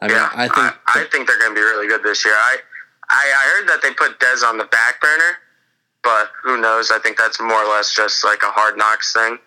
[0.00, 2.24] I mean, Yeah, I think I, I think they're going to be really good this
[2.24, 2.34] year.
[2.34, 2.58] I,
[3.08, 5.38] I I heard that they put Dez on the back burner,
[6.02, 6.90] but who knows?
[6.90, 9.38] I think that's more or less just like a hard knocks thing.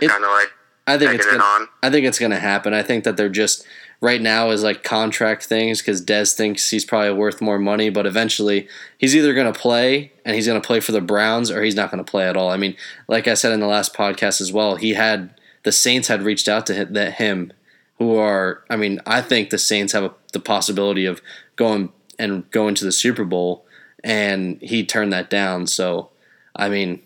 [0.00, 0.52] They're kind of like
[0.86, 1.68] I think it's taking it gonna, on.
[1.82, 2.72] I think it's going to happen.
[2.72, 3.66] I think that they're just
[4.00, 8.06] right now is like contract things because Dez thinks he's probably worth more money, but
[8.06, 8.68] eventually
[8.98, 11.74] he's either going to play and he's going to play for the Browns or he's
[11.74, 12.50] not going to play at all.
[12.50, 12.76] I mean,
[13.08, 15.34] like I said in the last podcast as well, he had
[15.64, 17.52] the Saints had reached out to him
[17.98, 18.64] who are.
[18.70, 21.20] I mean, I think the Saints have a, the possibility of
[21.56, 23.66] going and going to the Super Bowl,
[24.02, 25.66] and he turned that down.
[25.66, 26.10] So,
[26.54, 27.02] I mean,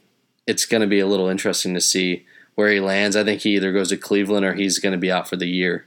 [0.47, 3.17] it's going to be a little interesting to see where he lands.
[3.17, 5.47] I think he either goes to Cleveland or he's going to be out for the
[5.47, 5.87] year.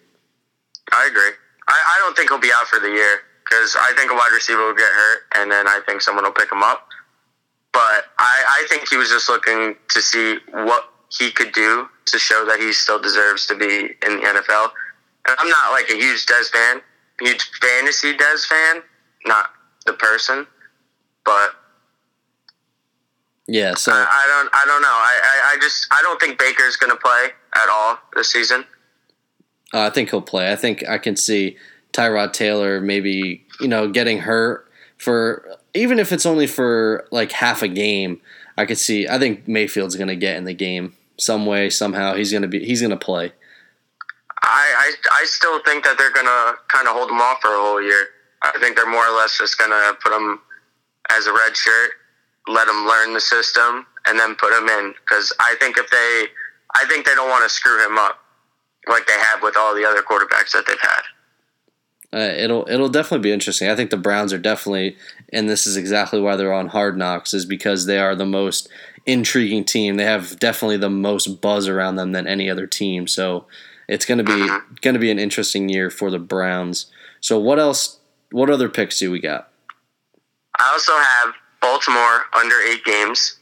[0.91, 1.31] I agree.
[1.67, 4.31] I, I don't think he'll be out for the year because I think a wide
[4.33, 6.87] receiver will get hurt, and then I think someone will pick him up.
[7.71, 12.19] But I, I think he was just looking to see what he could do to
[12.19, 14.71] show that he still deserves to be in the NFL.
[15.27, 16.81] And I'm not like a huge Dez fan,
[17.21, 18.81] huge fantasy Dez fan,
[19.25, 19.51] not
[19.85, 20.45] the person,
[21.25, 21.51] but
[23.47, 24.87] Yeah, so I, I don't I don't know.
[24.87, 28.65] I, I, I just I don't think Baker's going to play at all this season.
[29.73, 30.51] uh, I think he'll play.
[30.51, 31.57] I think I can see
[31.93, 34.67] Tyrod Taylor maybe you know getting hurt
[34.97, 38.21] for even if it's only for like half a game.
[38.57, 39.07] I could see.
[39.07, 42.13] I think Mayfield's going to get in the game some way somehow.
[42.13, 42.63] He's going to be.
[42.63, 43.33] He's going to play.
[44.83, 44.91] I,
[45.21, 47.81] I, still think that they're going to kind of hold him off for a whole
[47.81, 48.07] year.
[48.41, 50.39] I think they're more or less just going to put him
[51.09, 51.91] as a red shirt,
[52.47, 54.93] let him learn the system, and then put him in.
[54.99, 56.25] Because I think if they,
[56.75, 58.19] I think they don't want to screw him up
[58.87, 61.01] like they have with all the other quarterbacks that they've had.
[62.11, 63.69] Uh, it'll it'll definitely be interesting.
[63.69, 64.97] I think the Browns are definitely,
[65.31, 68.69] and this is exactly why they're on Hard Knocks, is because they are the most
[69.05, 69.95] intriguing team.
[69.95, 73.07] They have definitely the most buzz around them than any other team.
[73.07, 73.47] So
[73.87, 74.61] it's going to be uh-huh.
[74.81, 76.87] going to be an interesting year for the Browns.
[77.21, 77.99] So what else?
[78.31, 79.49] What other picks do we got?
[80.59, 83.37] I also have Baltimore under eight games.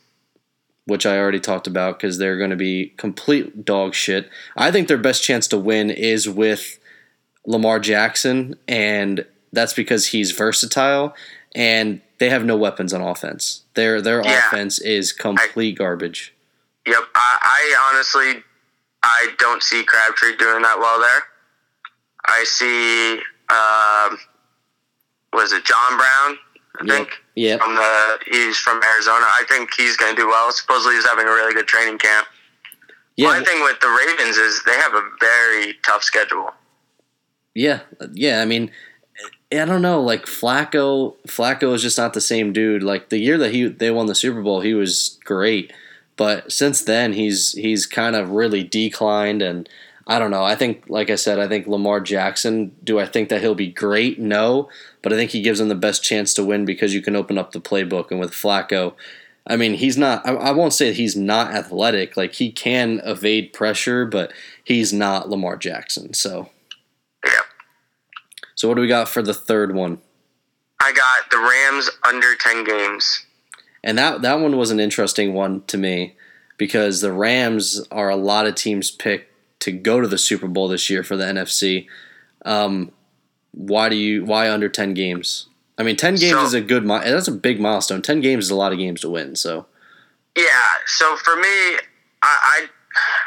[0.85, 4.29] Which I already talked about because they're going to be complete dog shit.
[4.57, 6.79] I think their best chance to win is with
[7.45, 11.15] Lamar Jackson, and that's because he's versatile
[11.53, 13.63] and they have no weapons on offense.
[13.73, 14.47] Their their Yeah.
[14.47, 16.33] offense is complete garbage.
[16.85, 17.03] Yep.
[17.15, 18.43] I, I honestly,
[19.03, 21.23] I don't see Crabtree doing that well there.
[22.27, 23.13] I see,
[23.49, 24.19] um,
[25.33, 26.37] was it John Brown?
[26.79, 26.87] I Yep.
[26.95, 27.59] think Yep.
[27.61, 29.25] from the he's from Arizona.
[29.25, 30.51] I think he's going to do well.
[30.51, 32.27] Supposedly he's having a really good training camp.
[33.17, 36.51] Yeah, My thing with the Ravens is they have a very tough schedule.
[37.53, 37.81] yeah,
[38.13, 38.41] yeah.
[38.41, 38.71] I mean,
[39.51, 40.01] I don't know.
[40.01, 42.83] Like Flacco, Flacco is just not the same dude.
[42.83, 45.73] Like the year that he they won the Super Bowl, he was great,
[46.17, 49.41] but since then he's he's kind of really declined.
[49.41, 49.67] And
[50.07, 50.43] I don't know.
[50.43, 52.75] I think, like I said, I think Lamar Jackson.
[52.83, 54.19] Do I think that he'll be great?
[54.19, 54.69] No,
[55.01, 57.37] but I think he gives him the best chance to win because you can open
[57.37, 58.11] up the playbook.
[58.11, 58.93] And with Flacco,
[59.47, 60.25] I mean, he's not.
[60.25, 62.15] I, won't say he's not athletic.
[62.15, 64.31] Like he can evade pressure, but
[64.63, 66.13] he's not Lamar Jackson.
[66.13, 66.49] So.
[68.55, 69.97] So what do we got for the third one?
[70.79, 73.25] I got the Rams under 10 games.
[73.83, 76.15] And that that one was an interesting one to me
[76.57, 79.29] because the Rams are a lot of teams pick
[79.59, 81.87] to go to the Super Bowl this year for the NFC.
[82.45, 82.91] Um,
[83.51, 85.47] why do you why under ten games?
[85.77, 88.01] I mean, ten games So- is a good that's a big milestone.
[88.01, 89.35] Ten games is a lot of games to win.
[89.35, 89.65] So
[90.37, 90.43] Yeah,
[90.85, 91.77] so for me, I,
[92.21, 92.65] I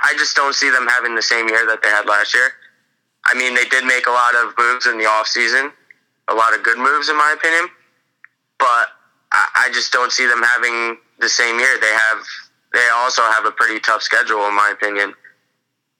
[0.03, 2.51] I just don't see them having the same year that they had last year.
[3.27, 5.73] I mean, they did make a lot of moves in the offseason,
[6.29, 7.69] a lot of good moves, in my opinion,
[8.59, 8.89] but
[9.57, 11.79] I, just don't see them having the same year.
[11.81, 12.25] They have,
[12.73, 15.15] they also have a pretty tough schedule, in my opinion.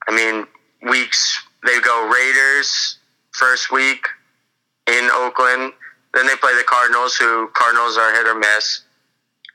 [0.07, 0.45] I mean,
[0.89, 2.97] weeks, they go Raiders
[3.31, 4.07] first week
[4.87, 5.73] in Oakland,
[6.13, 8.81] then they play the Cardinals, who Cardinals are hit or miss.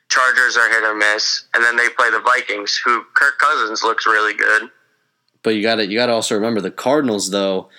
[0.09, 4.05] Chargers are hit or miss, and then they play the Vikings, who Kirk Cousins looks
[4.05, 4.69] really good.
[5.41, 7.69] but you got to you got to also remember the Cardinals though.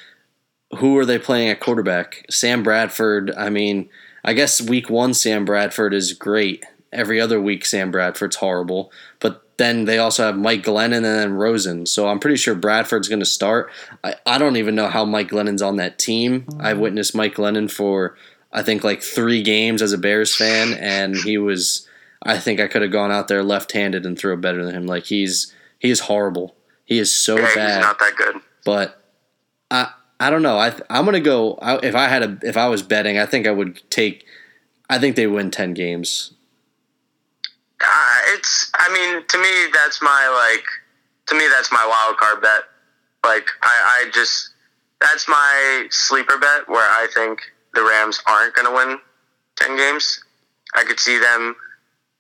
[0.78, 2.24] Who are they playing at quarterback?
[2.30, 3.30] Sam Bradford.
[3.36, 3.90] I mean,
[4.24, 6.64] I guess week one Sam Bradford is great.
[6.92, 8.92] Every other week Sam Bradford's horrible.
[9.18, 11.86] But then they also have Mike Glennon and then Rosen.
[11.86, 13.70] So I'm pretty sure Bradford's going to start.
[14.04, 16.46] I, I don't even know how Mike Glennon's on that team.
[16.60, 18.16] I've witnessed Mike Glennon for
[18.52, 21.88] I think like three games as a Bears fan, and he was.
[22.24, 24.86] I think I could have gone out there left-handed and throw better than him.
[24.86, 26.54] Like he's he is horrible.
[26.84, 27.76] He is so Yeah, bad.
[27.76, 28.36] he's not that good.
[28.64, 29.02] but
[29.70, 29.90] I
[30.22, 30.56] I don't know.
[30.56, 31.54] I I'm gonna go.
[31.60, 34.24] I, if I had a if I was betting, I think I would take.
[34.88, 36.34] I think they win ten games.
[37.80, 38.70] Uh, it's.
[38.72, 40.64] I mean, to me, that's my like.
[41.26, 42.62] To me, that's my wild card bet.
[43.24, 44.50] Like, I, I just
[45.00, 47.40] that's my sleeper bet where I think
[47.74, 48.98] the Rams aren't going to win
[49.56, 50.22] ten games.
[50.76, 51.56] I could see them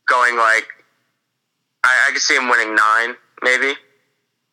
[0.08, 0.66] going like.
[1.84, 3.14] I, I could see them winning nine,
[3.44, 3.78] maybe.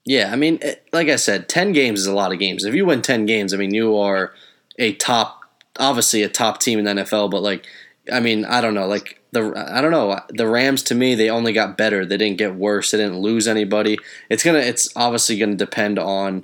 [0.09, 2.65] Yeah, I mean, it, like I said, ten games is a lot of games.
[2.65, 4.33] If you win ten games, I mean, you are
[4.79, 5.43] a top,
[5.77, 7.29] obviously a top team in the NFL.
[7.29, 7.67] But like,
[8.11, 11.29] I mean, I don't know, like the I don't know the Rams to me, they
[11.29, 12.07] only got better.
[12.07, 12.89] They didn't get worse.
[12.89, 13.99] They didn't lose anybody.
[14.31, 16.43] It's gonna, it's obviously gonna depend on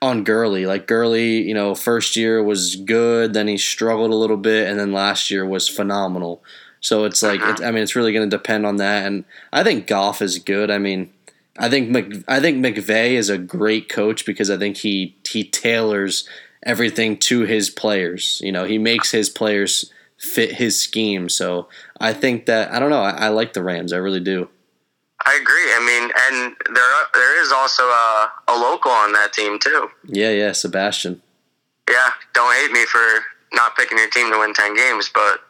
[0.00, 0.66] on Gurley.
[0.66, 4.76] Like Gurley, you know, first year was good, then he struggled a little bit, and
[4.76, 6.42] then last year was phenomenal.
[6.80, 7.64] So it's like, it, uh-huh.
[7.64, 9.06] I mean, it's really going to depend on that.
[9.06, 10.68] And I think Goff is good.
[10.68, 11.12] I mean,
[11.58, 15.44] I think Mc, I think McVay is a great coach because I think he he
[15.44, 16.28] tailors
[16.62, 18.40] everything to his players.
[18.42, 21.28] You know, he makes his players fit his scheme.
[21.28, 21.68] So
[22.00, 23.02] I think that I don't know.
[23.02, 23.92] I, I like the Rams.
[23.92, 24.48] I really do.
[25.24, 25.72] I agree.
[25.72, 29.88] I mean, and there there is also a, a local on that team too.
[30.06, 31.22] Yeah, yeah, Sebastian.
[31.88, 33.04] Yeah, don't hate me for
[33.52, 35.40] not picking your team to win ten games, but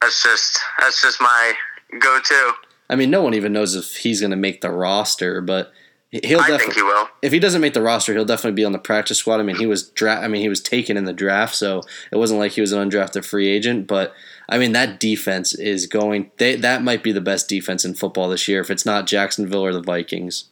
[0.00, 1.54] that's just that's just my
[1.98, 2.52] go-to.
[2.90, 5.72] I mean, no one even knows if he's going to make the roster, but
[6.10, 7.08] he'll I think he will.
[7.22, 9.38] If he doesn't make the roster, he'll definitely be on the practice squad.
[9.38, 12.16] I mean, he was dra- I mean, he was taken in the draft, so it
[12.16, 13.86] wasn't like he was an undrafted free agent.
[13.86, 14.12] But
[14.48, 16.32] I mean, that defense is going.
[16.38, 18.60] They, that might be the best defense in football this year.
[18.60, 20.46] If it's not Jacksonville or the Vikings.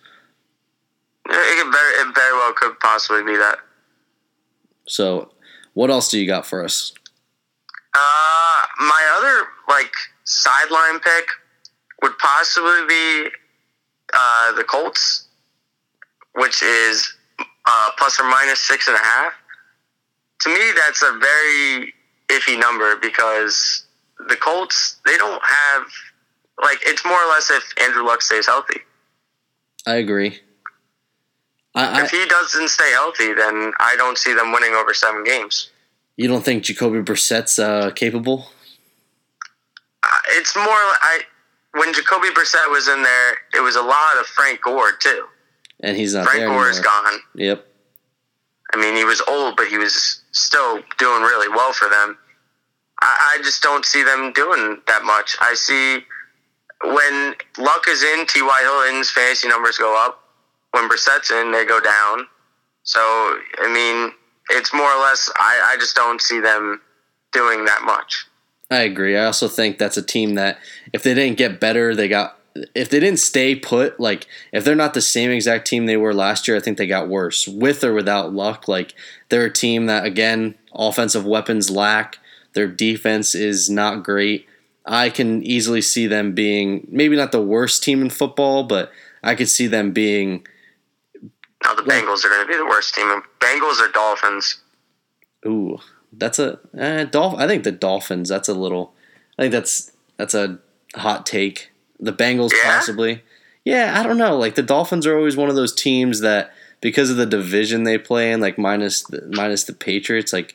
[1.28, 3.59] It, could very, it very well could possibly be that.
[4.86, 5.32] So,
[5.74, 6.94] what else do you got for us?
[7.94, 9.93] Uh, my other like
[10.24, 11.27] sideline pick
[12.02, 13.28] would possibly be
[14.14, 15.26] uh, the Colts,
[16.34, 17.14] which is
[17.66, 19.32] uh, plus or minus six and a half.
[20.42, 21.92] To me, that's a very
[22.28, 23.84] iffy number because
[24.28, 25.82] the Colts they don't have
[26.62, 28.80] like it's more or less if Andrew Luck stays healthy.
[29.86, 30.40] I agree.
[31.74, 35.70] I, If he doesn't stay healthy, then I don't see them winning over seven games.
[36.16, 38.46] you don't think Jacoby Brissett's uh, capable?
[40.02, 41.20] Uh, it's more I
[41.78, 45.26] when Jacoby Brissett was in there, it was a lot of Frank Gore too.
[45.80, 46.34] And he's not there.
[46.34, 47.20] Frank Gore is gone.
[47.34, 47.66] Yep.
[48.72, 52.18] I mean, he was old, but he was still doing really well for them.
[53.00, 55.36] I, I just don't see them doing that much.
[55.40, 56.05] I see
[56.82, 58.60] when Luck is in, T.Y.
[58.62, 60.24] Hilton's fantasy numbers go up.
[60.72, 62.26] When Brissett's in, they go down.
[62.82, 64.12] So, I mean,
[64.50, 66.80] it's more or less, I, I just don't see them
[67.32, 68.26] doing that much.
[68.70, 69.16] I agree.
[69.16, 70.58] I also think that's a team that
[70.92, 72.38] if they didn't get better, they got
[72.74, 76.12] if they didn't stay put, like if they're not the same exact team they were
[76.14, 78.68] last year, I think they got worse with or without luck.
[78.68, 78.94] Like
[79.28, 82.18] they're a team that again, offensive weapons lack.
[82.54, 84.46] Their defense is not great.
[84.84, 88.90] I can easily see them being maybe not the worst team in football, but
[89.22, 90.46] I could see them being
[91.64, 93.22] Now, the Bengals are going to be the worst team.
[93.40, 94.62] Bengals or Dolphins?
[95.46, 95.78] Ooh,
[96.12, 97.35] that's a eh, Dolph.
[97.39, 98.28] I think the Dolphins.
[98.28, 98.94] That's a little.
[99.39, 100.59] I think that's that's a
[100.94, 101.70] hot take.
[102.01, 102.76] The Bengals Yeah?
[102.76, 103.22] possibly.
[103.64, 104.36] Yeah, I don't know.
[104.36, 107.98] Like the Dolphins are always one of those teams that because of the division they
[107.98, 110.32] play in, like minus the, minus the Patriots.
[110.32, 110.55] Like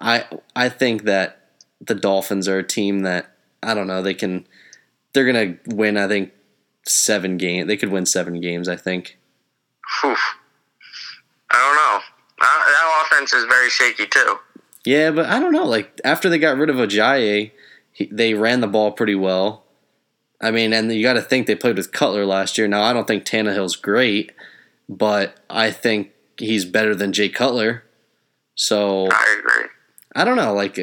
[0.00, 0.24] I
[0.56, 1.40] I think that
[1.80, 3.30] the Dolphins are a team that
[3.62, 4.02] I don't know.
[4.02, 4.46] They can.
[5.12, 5.96] They're gonna win.
[5.96, 6.32] I think
[6.86, 7.66] seven game.
[7.66, 8.68] They could win seven games.
[8.68, 9.18] I think.
[10.04, 10.36] Oof.
[11.50, 12.00] I don't know.
[12.40, 14.38] Uh, that offense is very shaky, too.
[14.84, 15.64] Yeah, but I don't know.
[15.64, 17.52] Like after they got rid of Ajayi,
[17.92, 19.64] he, they ran the ball pretty well.
[20.40, 22.68] I mean, and you got to think they played with Cutler last year.
[22.68, 24.32] Now I don't think Tannehill's great,
[24.88, 27.84] but I think he's better than Jay Cutler.
[28.54, 29.68] So I agree.
[30.14, 30.52] I don't know.
[30.52, 30.78] Like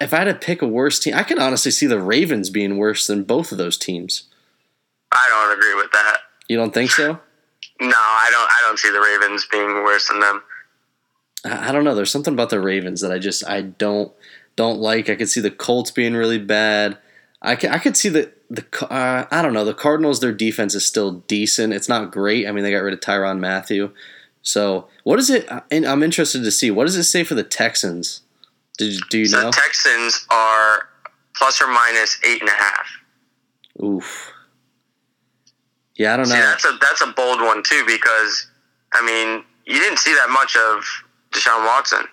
[0.00, 2.76] if I had to pick a worse team, I can honestly see the Ravens being
[2.76, 4.24] worse than both of those teams.
[5.12, 6.18] I don't agree with that.
[6.48, 7.18] You don't think so?
[7.80, 8.50] No, I don't.
[8.50, 10.42] I don't see the Ravens being worse than them.
[11.44, 11.94] I I don't know.
[11.94, 14.12] There's something about the Ravens that I just I don't
[14.56, 15.08] don't like.
[15.08, 16.98] I could see the Colts being really bad.
[17.42, 20.20] I could, I could see the the uh, I don't know the Cardinals.
[20.20, 21.72] Their defense is still decent.
[21.72, 22.46] It's not great.
[22.46, 23.90] I mean, they got rid of Tyrann Mathieu.
[24.42, 25.48] So what is it?
[25.70, 28.22] And I'm interested to see what does it say for the Texans.
[28.78, 29.46] Did do you So know?
[29.46, 30.88] the Texans are
[31.36, 32.86] plus or minus eight and a half.
[33.82, 34.32] Oof.
[35.96, 36.34] Yeah, I don't know.
[36.34, 38.46] See, that's a that's a bold one too because
[38.92, 40.84] I mean you didn't see that much of
[41.32, 42.06] Deshaun Watson.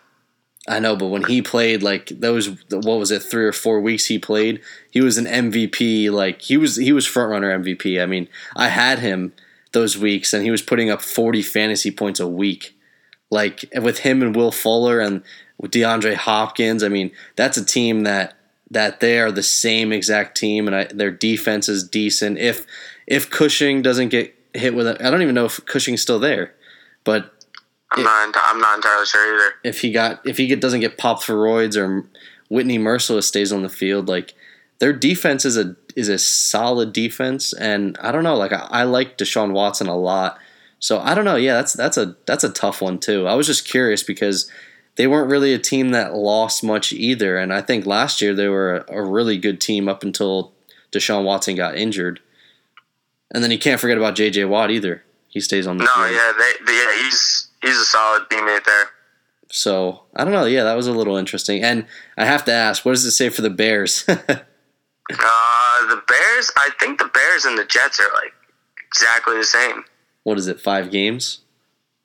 [0.69, 4.07] I know, but when he played, like those, what was it, three or four weeks
[4.07, 4.61] he played,
[4.91, 6.11] he was an MVP.
[6.11, 8.02] Like he was, he was front runner MVP.
[8.02, 9.31] I mean, I had him
[9.72, 12.76] those weeks, and he was putting up forty fantasy points a week.
[13.30, 15.23] Like with him and Will Fuller and
[15.57, 18.38] with DeAndre Hopkins, I mean, that's a team that
[18.69, 22.38] that they are the same exact team, and I, their defense is decent.
[22.38, 22.65] If
[23.06, 26.53] if Cushing doesn't get hit with it, I don't even know if Cushing's still there,
[27.03, 27.34] but
[27.91, 28.27] I'm not.
[28.34, 29.53] enti- I'm not entirely sure either.
[29.64, 32.07] if he got if he get, doesn't get popped for roids or
[32.49, 34.34] Whitney Mercilus stays on the field, like
[34.80, 38.84] their defense is a is a solid defense, and I don't know, like I, I
[38.84, 40.38] like Deshaun Watson a lot,
[40.80, 43.26] so I don't know, yeah, that's that's a that's a tough one too.
[43.27, 44.51] I was just curious because
[44.95, 48.47] they weren't really a team that lost much either, and I think last year they
[48.47, 50.53] were a, a really good team up until
[50.91, 52.19] Deshaun Watson got injured,
[53.31, 54.45] and then you can't forget about J.J.
[54.45, 55.03] Watt either.
[55.30, 56.11] He stays on the No, field.
[56.11, 58.86] yeah, they, they, yeah, he's he's a solid teammate there.
[59.50, 60.46] So I don't know.
[60.46, 61.64] Yeah, that was a little interesting.
[61.64, 61.86] And
[62.18, 64.06] I have to ask, what does it say for the Bears?
[65.10, 66.52] Uh, the Bears.
[66.58, 68.34] I think the Bears and the Jets are like
[68.88, 69.86] exactly the same.
[70.24, 70.60] what is it?
[70.60, 71.40] Five games?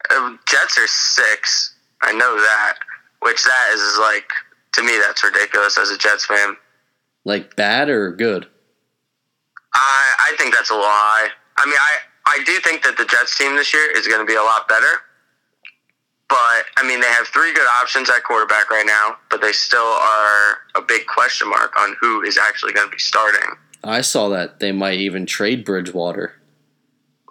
[0.09, 1.74] Uh, Jets are six.
[2.03, 2.74] I know that.
[3.20, 4.29] Which that is like
[4.74, 6.57] to me that's ridiculous as a Jets fan.
[7.24, 8.47] Like bad or good?
[9.74, 11.29] I I think that's a lie.
[11.57, 11.97] I mean, I
[12.39, 14.69] I do think that the Jets team this year is going to be a lot
[14.69, 15.01] better.
[16.32, 19.80] But I mean, they have three good options at quarterback right now, but they still
[19.80, 23.50] are a big question mark on who is actually going to be starting.
[23.84, 26.32] I saw that they might even trade Bridgewater.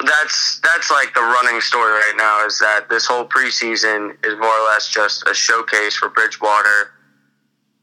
[0.05, 4.53] That's that's like the running story right now is that this whole preseason is more
[4.53, 6.93] or less just a showcase for Bridgewater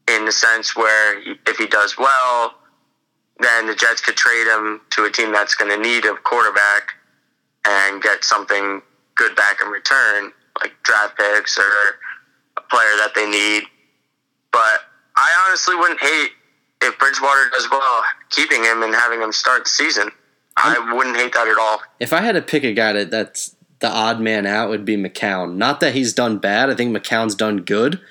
[0.07, 2.53] in the sense where he, if he does well,
[3.39, 6.93] then the Jets could trade him to a team that's going to need a quarterback
[7.67, 8.81] and get something
[9.15, 10.31] good back in return,
[10.61, 11.63] like draft picks or
[12.57, 13.63] a player that they need.
[14.51, 14.81] But
[15.15, 16.31] I honestly wouldn't hate
[16.81, 20.09] if Bridgewater does well, keeping him and having him start the season.
[20.57, 21.81] I wouldn't hate that at all.
[21.99, 24.97] If I had to pick a guy that, that's the odd man out, would be
[24.97, 25.55] McCown.
[25.55, 26.69] Not that he's done bad.
[26.69, 28.01] I think McCown's done good,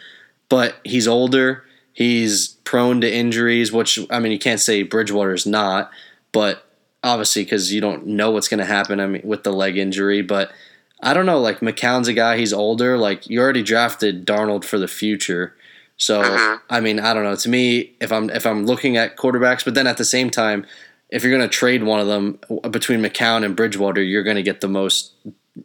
[0.48, 1.64] but he's older.
[1.92, 5.90] He's prone to injuries, which I mean, you can't say Bridgewater's not,
[6.32, 6.64] but
[7.02, 9.00] obviously because you don't know what's going to happen.
[9.00, 10.50] I mean, with the leg injury, but
[11.02, 11.38] I don't know.
[11.40, 12.38] Like McCown's a guy.
[12.38, 12.98] He's older.
[12.98, 15.54] Like you already drafted Darnold for the future.
[15.96, 16.60] So Mhm.
[16.70, 17.36] I mean, I don't know.
[17.36, 20.66] To me, if I'm if I'm looking at quarterbacks, but then at the same time,
[21.10, 22.38] if you're going to trade one of them
[22.70, 25.12] between McCown and Bridgewater, you're going to get the most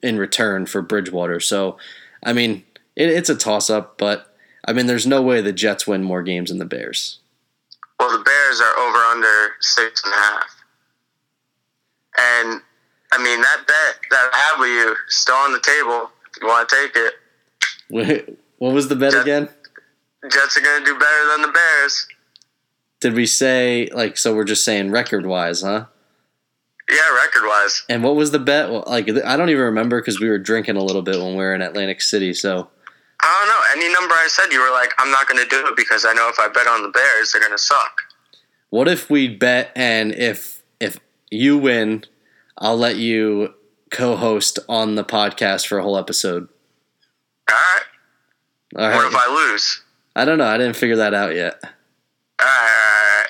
[0.02, 1.40] in return for Bridgewater.
[1.40, 1.78] So,
[2.24, 2.64] I mean,
[2.96, 4.34] it, it's a toss up, but
[4.66, 7.20] I mean, there's no way the Jets win more games than the Bears.
[8.00, 10.56] Well, the Bears are over under six and a half.
[12.18, 12.62] And
[13.14, 16.10] I mean that bet that I have with you still on the table.
[16.42, 17.14] You want to take it,
[18.28, 19.50] Wh- What was the bet Jet- again?
[20.32, 22.08] Jets are going to do better than the Bears.
[23.02, 24.34] Did we say like so?
[24.34, 25.86] We're just saying record wise, huh?
[26.90, 27.84] Yeah, record wise.
[27.90, 28.70] And what was the bet?
[28.72, 31.38] Well, like I don't even remember because we were drinking a little bit when we
[31.44, 32.34] were in Atlantic City.
[32.34, 32.70] So
[33.22, 33.86] I don't know.
[33.86, 36.14] Any number I said, you were like, I'm not going to do it because I
[36.14, 37.96] know if I bet on the Bears, they're going to suck.
[38.70, 41.00] what if we bet and if if
[41.30, 42.06] you win,
[42.58, 43.54] I'll let you
[43.92, 46.48] co-host on the podcast for a whole episode.
[47.50, 47.84] All right.
[48.76, 48.96] All right.
[48.96, 49.82] What if I lose?
[50.16, 50.48] I don't know.
[50.48, 51.60] I didn't figure that out yet.
[51.64, 53.26] All right.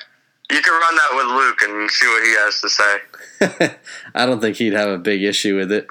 [0.52, 3.78] You can run that with Luke and see what he has to say.
[4.16, 5.88] I don't think he'd have a big issue with it.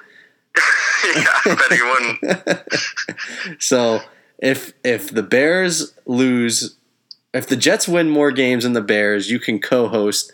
[1.15, 3.59] yeah, I bet he wouldn't.
[3.61, 4.01] So
[4.39, 6.77] if if the Bears lose,
[7.33, 10.31] if the Jets win more games than the Bears, you can co-host.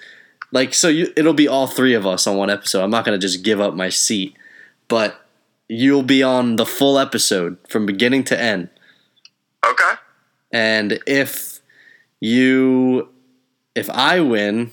[0.51, 2.84] Like so, you, it'll be all three of us on one episode.
[2.84, 4.35] I'm not gonna just give up my seat,
[4.88, 5.26] but
[5.67, 8.69] you'll be on the full episode from beginning to end.
[9.65, 9.93] Okay.
[10.51, 11.59] And if
[12.19, 13.09] you,
[13.76, 14.71] if I win,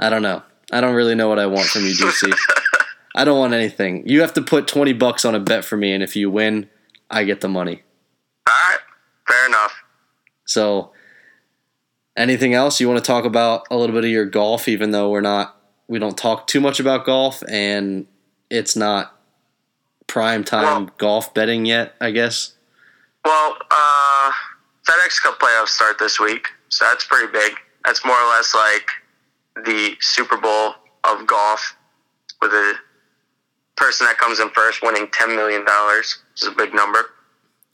[0.00, 0.42] I don't know.
[0.72, 2.34] I don't really know what I want from you, DC.
[3.14, 4.08] I don't want anything.
[4.08, 6.68] You have to put twenty bucks on a bet for me, and if you win,
[7.10, 7.82] I get the money.
[8.48, 8.78] All right.
[9.28, 9.72] Fair enough.
[10.46, 10.92] So,
[12.16, 13.66] anything else you want to talk about?
[13.70, 15.56] A little bit of your golf, even though we're not,
[15.88, 18.06] we don't talk too much about golf, and
[18.50, 19.18] it's not
[20.06, 21.94] prime time Well- golf betting yet.
[22.00, 22.52] I guess.
[23.24, 24.32] Well, uh,
[24.86, 27.54] FedEx Cup playoffs start this week, so that's pretty big.
[27.86, 28.86] That's more or less like
[29.64, 30.74] the Super Bowl
[31.04, 31.74] of golf,
[32.42, 32.74] with a
[33.76, 37.06] person that comes in first winning ten million dollars, which is a big number.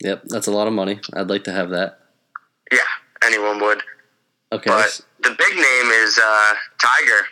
[0.01, 0.99] Yep, that's a lot of money.
[1.13, 1.99] I'd like to have that.
[2.71, 2.79] Yeah,
[3.23, 3.83] anyone would.
[4.51, 4.69] Okay.
[4.69, 7.25] But the big name is uh, Tiger.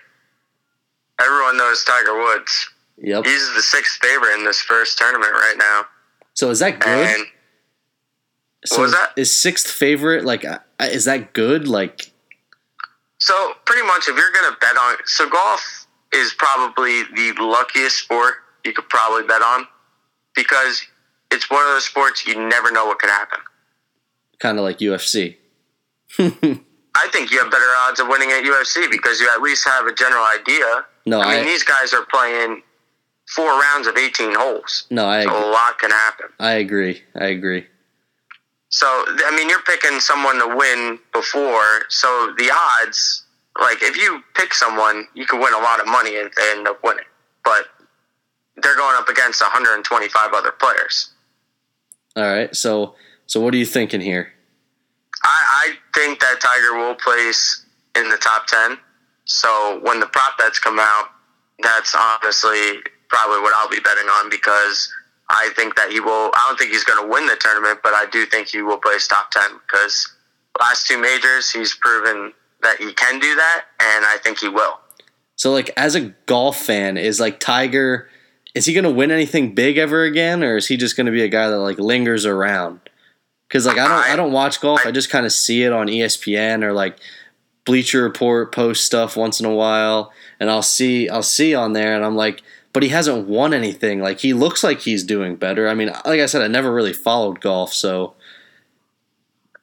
[1.21, 2.69] Everyone knows Tiger Woods.
[3.01, 3.25] Yep.
[3.25, 5.83] He's the sixth favorite in this first tournament right now.
[6.33, 7.07] So is that good?
[7.07, 7.25] And
[8.65, 9.11] so was that?
[9.17, 11.67] is sixth favorite like uh, is that good?
[11.67, 12.11] Like
[13.19, 18.35] so pretty much if you're gonna bet on so golf is probably the luckiest sport
[18.65, 19.65] you could probably bet on
[20.35, 20.85] because
[21.31, 23.39] it's one of those sports you never know what could happen.
[24.39, 25.37] kind of like UFC.
[27.01, 29.85] I think you have better odds of winning at UFC because you at least have
[29.85, 30.85] a general idea.
[31.05, 32.61] No, I mean, I these guys are playing
[33.35, 34.85] four rounds of 18 holes.
[34.89, 36.27] no, I So a lot can happen.
[36.39, 37.01] I agree.
[37.15, 37.65] I agree.
[38.69, 41.85] So, I mean, you're picking someone to win before.
[41.89, 42.51] So the
[42.83, 43.25] odds,
[43.59, 46.67] like, if you pick someone, you could win a lot of money if they end
[46.67, 47.05] up winning.
[47.43, 47.65] But
[48.61, 51.11] they're going up against 125 other players.
[52.15, 52.55] All right.
[52.55, 52.95] So
[53.25, 54.33] so what are you thinking here?
[55.29, 57.65] I, I think that Tiger will place
[57.95, 58.77] in the top 10.
[59.25, 61.09] So when the prop bets come out,
[61.59, 62.79] that's honestly
[63.09, 64.91] probably what I'll be betting on because
[65.29, 66.31] I think that he will.
[66.33, 68.77] I don't think he's going to win the tournament, but I do think he will
[68.77, 70.11] place top 10 because
[70.59, 74.79] last two majors, he's proven that he can do that, and I think he will.
[75.35, 78.09] So like as a golf fan, is like Tiger
[78.55, 81.11] is he going to win anything big ever again or is he just going to
[81.11, 82.81] be a guy that like lingers around?
[83.49, 84.85] Cuz like I don't I don't watch golf.
[84.85, 86.97] I just kind of see it on ESPN or like
[87.65, 91.95] Bleacher Report post stuff once in a while and I'll see I'll see on there
[91.95, 92.41] and I'm like
[92.73, 93.99] but he hasn't won anything.
[93.99, 95.67] Like he looks like he's doing better.
[95.67, 98.13] I mean, like I said, I never really followed golf, so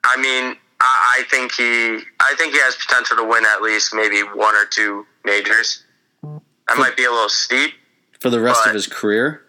[0.05, 3.95] I mean, I, I think he, I think he has potential to win at least
[3.95, 5.85] maybe one or two majors.
[6.23, 7.75] That might be a little steep,
[8.21, 9.43] for the rest of his career,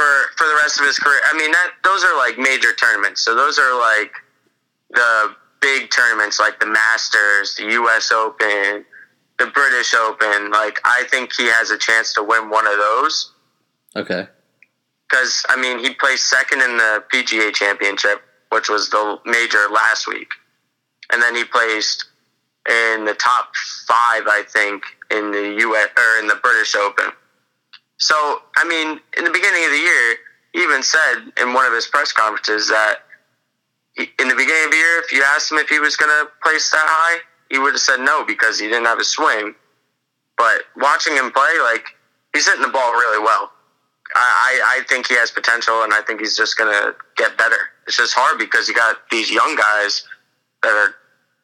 [0.00, 1.20] for for the rest of his career.
[1.30, 3.20] I mean, that those are like major tournaments.
[3.20, 4.12] So those are like
[4.90, 8.10] the big tournaments, like the Masters, the U.S.
[8.10, 8.84] Open,
[9.38, 10.50] the British Open.
[10.50, 13.32] Like, I think he has a chance to win one of those
[13.94, 14.26] okay.
[15.08, 20.08] because I mean, he placed second in the PGA Championship, which was the major last
[20.08, 20.28] week,
[21.12, 22.06] and then he placed
[22.68, 23.52] in the top
[23.86, 25.88] five, I think, in the U.S.
[25.96, 27.12] or in the British Open.
[28.00, 28.14] So,
[28.56, 30.16] I mean, in the beginning of the year,
[30.52, 33.04] he even said in one of his press conferences that
[33.96, 36.30] in the beginning of the year, if you asked him if he was going to
[36.42, 37.20] place that high,
[37.50, 39.54] he would have said no because he didn't have a swing.
[40.38, 41.84] But watching him play, like
[42.32, 43.52] he's hitting the ball really well.
[44.14, 47.36] I, I, I think he has potential, and I think he's just going to get
[47.36, 47.70] better.
[47.86, 50.04] It's just hard because you got these young guys
[50.62, 50.94] that are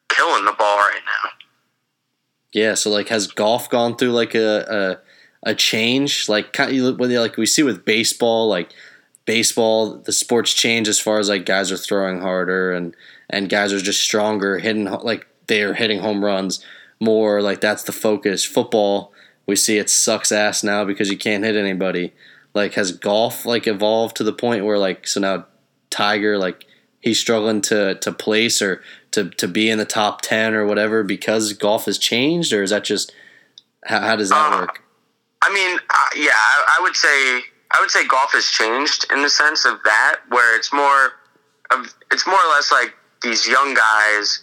[0.09, 1.31] killing the ball right now.
[2.53, 5.06] Yeah, so like, has golf gone through like a a,
[5.47, 6.29] a change?
[6.29, 8.71] Like, like we see with baseball, like
[9.25, 12.95] baseball, the sports change as far as like guys are throwing harder and
[13.31, 16.65] and guys are just stronger, hitting like they're hitting home runs
[17.01, 17.41] more.
[17.41, 18.45] Like that's the focus.
[18.45, 19.13] Football,
[19.47, 22.13] we see it sucks ass now because you can't hit anybody.
[22.53, 25.47] Like, has golf like evolved to the point where like so now
[25.91, 26.67] Tiger like
[27.01, 28.83] he's struggling to to place or
[29.13, 32.71] to to be in the top ten or whatever because golf has changed, or is
[32.71, 33.13] that just
[33.85, 34.86] how, how does that work?
[35.43, 37.43] I mean, uh, yeah, I, I would say
[37.73, 41.13] I would say golf has changed in the sense of that, where it's more
[41.71, 44.43] of it's more or less like these young guys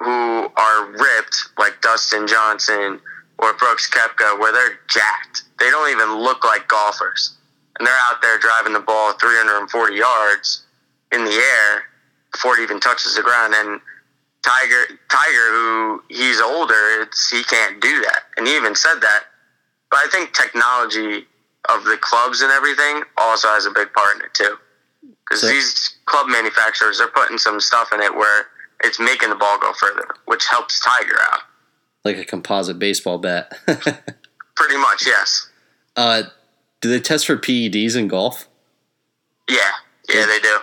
[0.00, 3.00] who are ripped, like Dustin Johnson
[3.38, 5.44] or Brooks Koepka, where they're jacked.
[5.58, 7.36] They don't even look like golfers,
[7.78, 10.64] and they're out there driving the ball 340 yards
[11.12, 11.84] in the air
[12.32, 13.54] before it even touches the ground.
[13.56, 13.80] And
[14.42, 19.24] Tiger, Tiger, who he's older, it's, he can't do that, and he even said that.
[19.92, 21.26] But I think technology
[21.68, 24.56] of the clubs and everything also has a big part in it too.
[25.20, 28.46] Because these club manufacturers are putting some stuff in it where
[28.82, 31.40] it's making the ball go further, which helps Tiger out.
[32.06, 33.52] Like a composite baseball bat.
[33.66, 35.50] Pretty much, yes.
[35.96, 36.22] uh,
[36.80, 38.48] do they test for PEDs in golf?
[39.48, 39.58] Yeah,
[40.08, 40.58] yeah, they do.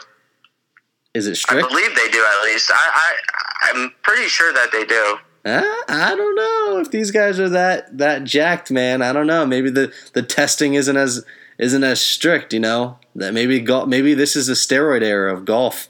[1.13, 1.65] Is it strict?
[1.65, 2.71] I believe they do at least.
[2.71, 5.17] I, I, I'm pretty sure that they do.
[5.45, 9.01] Uh, I don't know if these guys are that that jacked, man.
[9.01, 9.45] I don't know.
[9.45, 11.25] Maybe the, the testing isn't as
[11.57, 12.53] isn't as strict.
[12.53, 13.87] You know that maybe golf.
[13.87, 15.89] Maybe this is the steroid era of golf.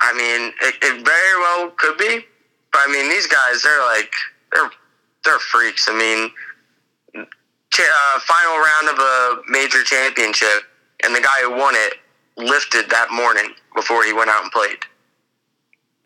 [0.00, 2.24] I mean, it, it very well could be,
[2.72, 4.12] but I mean, these guys, they're like,
[4.52, 4.70] they're
[5.24, 5.88] they're freaks.
[5.88, 6.30] I mean,
[7.14, 10.64] uh, final round of a major championship,
[11.04, 11.94] and the guy who won it
[12.36, 14.78] lifted that morning before he went out and played.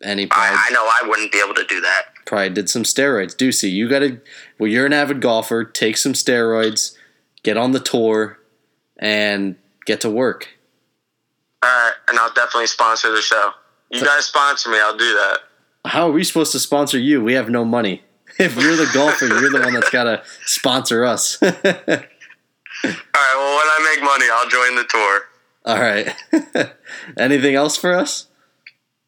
[0.03, 2.13] And he probably, I, I know I wouldn't be able to do that.
[2.27, 3.35] Probably did some steroids.
[3.35, 4.21] Ducey, you got to.
[4.59, 5.63] Well, you're an avid golfer.
[5.63, 6.95] Take some steroids.
[7.41, 8.37] Get on the tour,
[8.99, 9.55] and
[9.85, 10.49] get to work.
[11.63, 13.51] All right, and I'll definitely sponsor the show.
[13.89, 15.39] You guys sponsor me, I'll do that.
[15.85, 17.23] How are we supposed to sponsor you?
[17.23, 18.03] We have no money.
[18.39, 21.41] if you're the golfer, you're the one that's got to sponsor us.
[21.41, 22.07] All right.
[22.83, 25.21] Well, when I make money, I'll join the tour.
[25.65, 26.73] All right.
[27.17, 28.27] Anything else for us?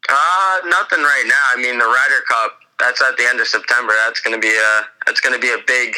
[0.08, 1.58] Uh, nothing right now.
[1.58, 2.58] I mean, the Ryder Cup.
[2.80, 3.92] That's at the end of September.
[4.06, 4.80] That's gonna be a.
[5.06, 5.94] That's gonna be a big,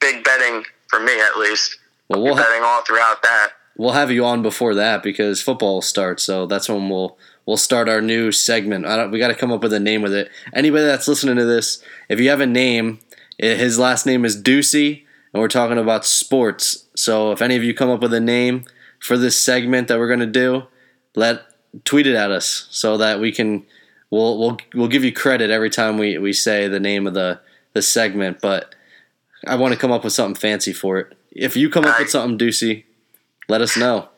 [0.00, 1.78] big betting for me at least.
[2.08, 3.50] Well, we'll ha- betting all throughout that.
[3.76, 6.22] we'll have you on before that because football starts.
[6.22, 8.86] So that's when we'll we'll start our new segment.
[8.86, 10.30] I don't, we got to come up with a name with it.
[10.52, 13.00] Anybody that's listening to this, if you have a name,
[13.38, 16.86] his last name is Ducey, and we're talking about sports.
[16.94, 18.64] So if any of you come up with a name
[19.00, 20.64] for this segment that we're gonna do,
[21.16, 21.42] let
[21.84, 23.64] tweet it at us so that we can
[24.10, 27.40] we'll we'll we'll give you credit every time we we say the name of the
[27.72, 28.40] the segment.
[28.40, 28.74] But
[29.46, 31.16] I want to come up with something fancy for it.
[31.32, 32.84] If you come up with something, Ducey,
[33.48, 34.08] let us know.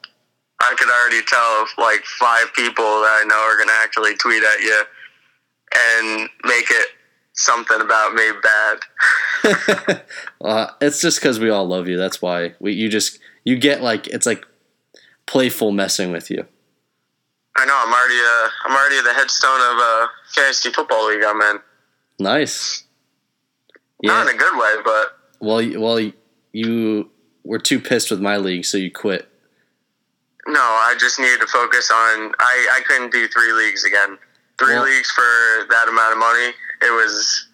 [0.60, 4.42] I could already tell if like five people that I know are gonna actually tweet
[4.42, 4.82] at you
[5.74, 6.88] and make it
[7.34, 10.02] something about me bad.
[10.40, 11.98] uh, it's just because we all love you.
[11.98, 14.46] That's why we you just you get like it's like
[15.26, 16.46] playful messing with you.
[17.56, 21.40] I know I'm already uh I'm already the headstone of a fantasy football league I'm
[21.42, 21.60] in.
[22.18, 22.84] Nice.
[24.02, 25.98] Not in a good way, but Well, you- well,
[26.52, 27.10] you
[27.44, 29.28] were too pissed with my league, so you quit.
[30.46, 34.18] no, I just needed to focus on I, I couldn't do three leagues again.
[34.58, 35.22] Three Well- leagues for
[35.70, 36.54] that amount of money.
[36.82, 37.48] It was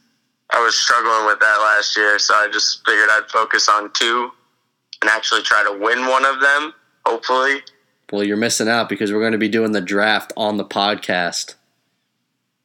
[0.50, 4.30] I was struggling with that last year, so I just figured I'd focus on two
[5.02, 6.72] and actually try to win one of them,
[7.04, 7.62] hopefully.
[8.12, 11.54] Well, you're missing out because we're going to be doing the draft on the podcast.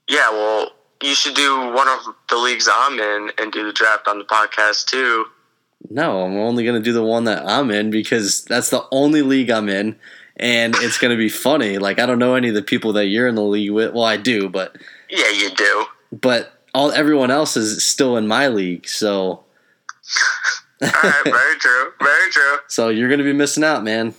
[0.08, 0.72] Yeah, well,
[1.02, 2.00] you should do one of
[2.30, 5.26] the leagues I'm in and do the draft on the podcast too.
[5.90, 9.22] No, I'm only going to do the one that I'm in because that's the only
[9.22, 9.98] league I'm in,
[10.38, 11.78] and it's going to be funny.
[11.78, 13.94] Like I don't know any of the people that you're in the league with.
[13.94, 14.78] Well, I do, but
[15.10, 15.86] Yeah, you do.
[16.14, 19.10] but all everyone else is still in my league, so
[20.82, 22.58] All right, very true, very true.
[22.68, 24.16] so you're going to be missing out, man.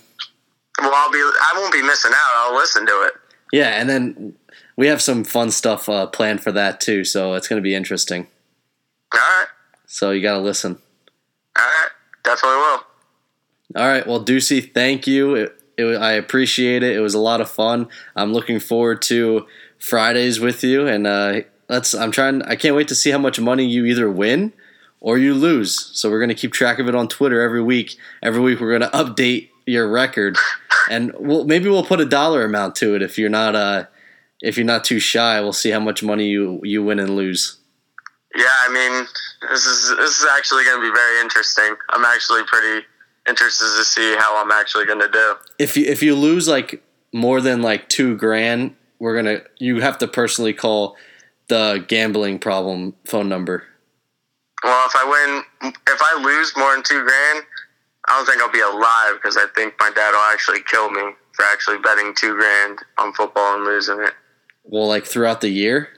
[0.81, 1.19] Well, I'll be.
[1.19, 2.31] I won't be missing out.
[2.35, 3.13] I'll listen to it.
[3.51, 4.33] Yeah, and then
[4.75, 7.75] we have some fun stuff uh, planned for that too, so it's going to be
[7.75, 8.27] interesting.
[9.13, 9.47] All right,
[9.85, 10.77] So you got to listen.
[11.57, 11.89] all right,
[12.23, 12.83] definitely will.
[13.75, 15.35] All right, well, Ducey, thank you.
[15.35, 16.95] It, it, I appreciate it.
[16.95, 17.87] It was a lot of fun.
[18.15, 19.45] I'm looking forward to
[19.79, 21.93] Fridays with you, and uh, let's.
[21.93, 22.41] I'm trying.
[22.41, 24.51] I can't wait to see how much money you either win
[24.99, 25.91] or you lose.
[25.97, 27.95] So we're gonna keep track of it on Twitter every week.
[28.21, 30.37] Every week we're gonna update your record,
[30.89, 33.85] and we'll maybe we'll put a dollar amount to it if you're not uh
[34.41, 35.39] if you're not too shy.
[35.41, 37.57] We'll see how much money you you win and lose.
[38.35, 39.05] Yeah, I mean,
[39.49, 41.75] this is this is actually going to be very interesting.
[41.89, 42.85] I'm actually pretty
[43.27, 45.35] interested to see how I'm actually going to do.
[45.57, 46.83] if you if you lose like
[47.13, 50.97] more than like two grand, we're gonna you have to personally call
[51.47, 53.63] the gambling problem phone number.
[54.63, 57.45] Well, if I win, if I lose more than two grand,
[58.07, 61.01] I don't think I'll be alive because I think my dad will actually kill me
[61.33, 64.13] for actually betting two grand on football and losing it.
[64.63, 65.89] Well, like throughout the year.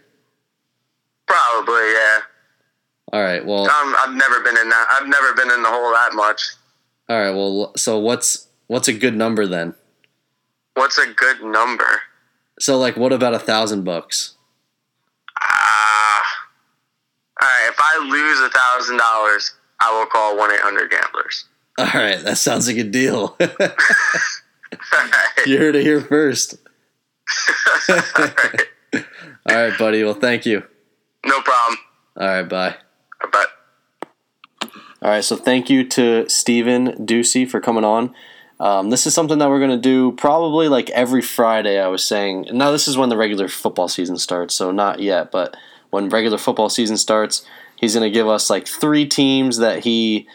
[1.27, 2.19] Probably, yeah.
[3.13, 3.45] All right.
[3.45, 4.87] Well, Um, I've never been in that.
[4.91, 6.41] I've never been in the hole that much.
[7.09, 7.31] all right.
[7.31, 9.75] Well, so what's what's a good number then?
[10.75, 12.01] What's a good number?
[12.59, 14.35] So like, what about a thousand bucks?
[15.39, 16.23] Ah.
[17.41, 17.69] all right.
[17.69, 21.45] If I lose a thousand dollars, I will call one eight hundred gamblers.
[21.79, 23.37] All right, that sounds like a deal.
[24.91, 25.47] Right.
[25.47, 26.55] you heard it here first.
[27.87, 28.61] All right.
[29.49, 30.03] All right, buddy.
[30.03, 30.63] Well, thank you.
[31.25, 31.79] No problem.
[32.17, 32.75] All right, bye.
[33.31, 33.47] But
[35.01, 38.13] All right, so thank you to Steven Ducey for coming on.
[38.59, 42.03] Um, this is something that we're going to do probably like every Friday, I was
[42.03, 42.47] saying.
[42.51, 45.55] Now, this is when the regular football season starts, so not yet, but
[45.91, 47.45] when regular football season starts,
[47.77, 50.27] he's going to give us like three teams that he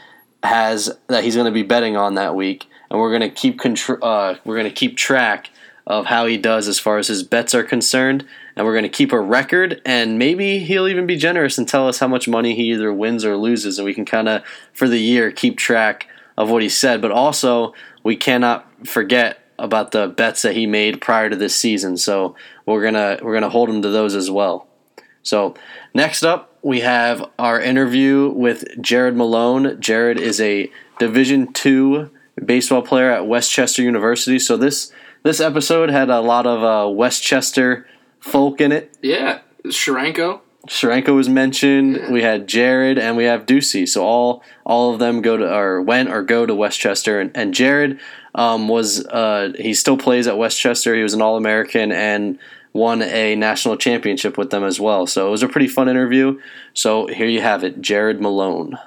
[0.42, 3.60] has that he's going to be betting on that week, and we're going to keep
[3.60, 5.50] contr- uh, we're going to keep track
[5.86, 8.88] of how he does as far as his bets are concerned, and we're going to
[8.88, 12.54] keep a record, and maybe he'll even be generous and tell us how much money
[12.54, 14.42] he either wins or loses, and we can kind of
[14.72, 17.00] for the year keep track of what he said.
[17.00, 21.96] But also, we cannot forget about the bets that he made prior to this season,
[21.96, 22.36] so
[22.66, 24.66] we're gonna we're gonna hold him to those as well.
[25.22, 25.54] So
[25.94, 29.80] next up, we have our interview with Jared Malone.
[29.80, 32.10] Jared is a Division two
[32.42, 34.38] baseball player at West Chester University.
[34.38, 34.92] So this
[35.22, 37.86] this episode had a lot of uh, West Chester
[38.20, 38.96] folk in it.
[39.02, 40.40] Yeah, Sharanko.
[40.68, 42.12] Sharenko was mentioned.
[42.12, 43.88] We had Jared and we have Ducey.
[43.88, 47.20] So all all of them go to or went or go to West Chester.
[47.20, 47.98] And, and Jared
[48.34, 50.94] um, was uh, he still plays at West Chester.
[50.94, 52.38] He was an All American and
[52.72, 55.06] won a national championship with them as well.
[55.06, 56.40] So it was a pretty fun interview.
[56.74, 58.78] So here you have it, Jared Malone.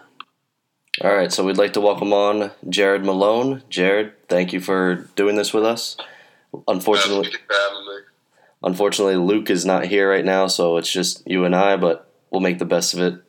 [1.02, 3.64] All right, so we'd like to welcome on Jared Malone.
[3.70, 5.98] Jared, thank you for doing this with us.
[6.70, 7.30] Unfortunately,
[8.64, 11.76] unfortunately, Luke is not here right now, so it's just you and I.
[11.76, 13.22] But we'll make the best of it.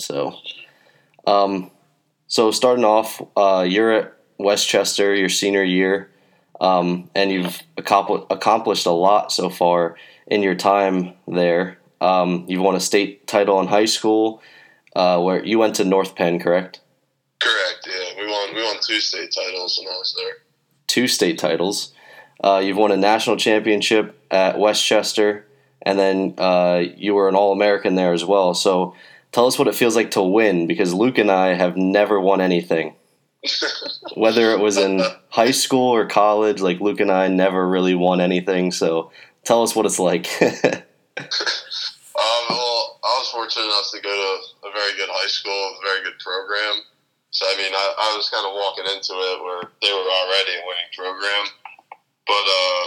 [0.00, 0.36] So,
[1.28, 1.70] um,
[2.26, 6.10] so starting off, uh, you're at West Chester, your senior year,
[6.60, 9.96] um, and you've accompli- accomplished a lot so far
[10.26, 11.78] in your time there.
[12.00, 14.42] Um, you've won a state title in high school,
[14.94, 16.80] uh, where you went to North Penn, correct?
[17.40, 17.86] Correct.
[17.86, 18.54] Yeah, we won.
[18.54, 20.34] We won two state titles when I was there.
[20.86, 21.92] Two state titles.
[22.42, 25.46] Uh, you've won a national championship at West Chester,
[25.82, 28.54] and then uh, you were an All American there as well.
[28.54, 28.94] So,
[29.32, 32.40] tell us what it feels like to win, because Luke and I have never won
[32.40, 32.94] anything.
[34.14, 38.20] Whether it was in high school or college, like Luke and I never really won
[38.20, 38.72] anything.
[38.72, 39.12] So,
[39.44, 40.26] tell us what it's like.
[40.42, 40.50] um,
[42.48, 46.02] well, I was fortunate enough to go to a very good high school, a very
[46.02, 46.82] good program
[47.36, 50.56] so I mean, I, I was kind of walking into it where they were already
[50.56, 51.44] a winning program,
[52.24, 52.82] but uh,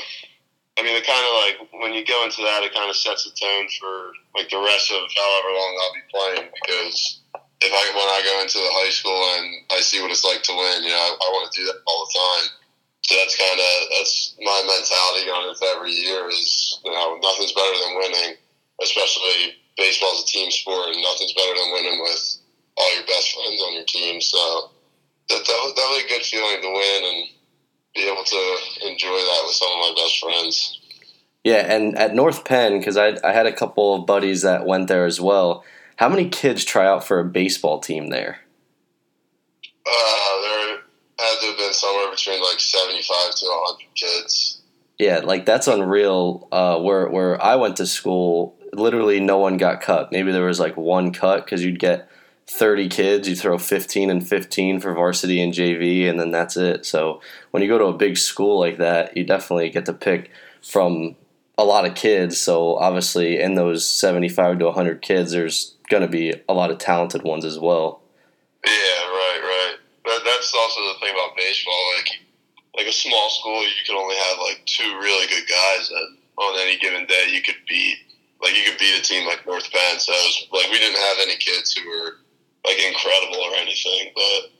[0.73, 1.55] I mean, it kind of like
[1.85, 4.89] when you go into that, it kind of sets the tone for like the rest
[4.89, 6.49] of however long I'll be playing.
[6.49, 7.18] Because
[7.61, 10.43] if I when I go into the high school and I see what it's like
[10.47, 12.45] to win, you know, I, I want to do that all the time.
[13.03, 17.51] So that's kind of that's my mentality going into every year is you know nothing's
[17.51, 18.31] better than winning,
[18.83, 22.39] especially baseball's a team sport, and nothing's better than winning with
[22.77, 24.21] all your best friends on your team.
[24.21, 24.71] So
[25.29, 27.19] that, that was definitely a good feeling to win and
[27.95, 28.41] be able to
[28.87, 30.79] enjoy that with some of my best friends.
[31.43, 34.87] Yeah, and at North Penn, because I, I had a couple of buddies that went
[34.87, 35.63] there as well.
[35.99, 38.39] How many kids try out for a baseball team there?
[39.85, 40.77] Uh, there
[41.19, 44.61] had to have been somewhere between like 75 to 100 kids.
[44.97, 46.47] Yeah, like that's unreal.
[46.53, 50.09] Uh, where where I went to school, literally no one got cut.
[50.09, 52.09] Maybe there was like one cut because you'd get
[52.47, 56.85] 30 kids, you throw 15 and 15 for varsity and JV, and then that's it.
[56.85, 57.19] So
[57.51, 60.31] when you go to a big school like that, you definitely get to pick
[60.63, 61.17] from
[61.57, 62.39] a lot of kids.
[62.39, 66.77] So obviously, in those 75 to 100 kids, there's going to be a lot of
[66.77, 68.01] talented ones as well.
[68.65, 69.75] Yeah, right, right.
[70.05, 71.83] That, that's also the thing about baseball.
[71.97, 72.09] Like,
[72.77, 76.07] like a small school, you could only have like two really good guys that
[76.37, 77.97] on any given day you could beat.
[78.41, 79.99] Like you could beat a team like North Penn.
[79.99, 82.13] So it was, like we didn't have any kids who were
[82.65, 84.51] like incredible or anything, but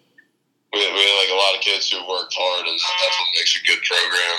[0.74, 3.62] we, we had like a lot of kids who worked hard, and that's what makes
[3.62, 4.38] a good program.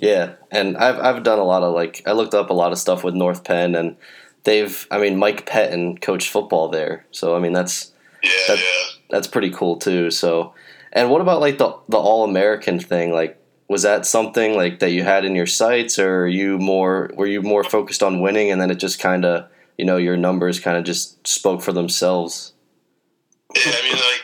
[0.00, 2.78] Yeah, and I've I've done a lot of like I looked up a lot of
[2.78, 3.96] stuff with North Penn, and
[4.44, 7.92] they've I mean Mike Pettine coached football there, so I mean that's
[8.22, 8.98] yeah, that, yeah.
[9.10, 10.10] that's pretty cool too.
[10.10, 10.54] So,
[10.92, 13.12] and what about like the the All American thing?
[13.12, 13.38] Like,
[13.68, 17.42] was that something like that you had in your sights, or you more were you
[17.42, 19.48] more focused on winning, and then it just kind of
[19.78, 22.52] you know your numbers kind of just spoke for themselves?
[23.54, 24.22] Yeah, I mean, like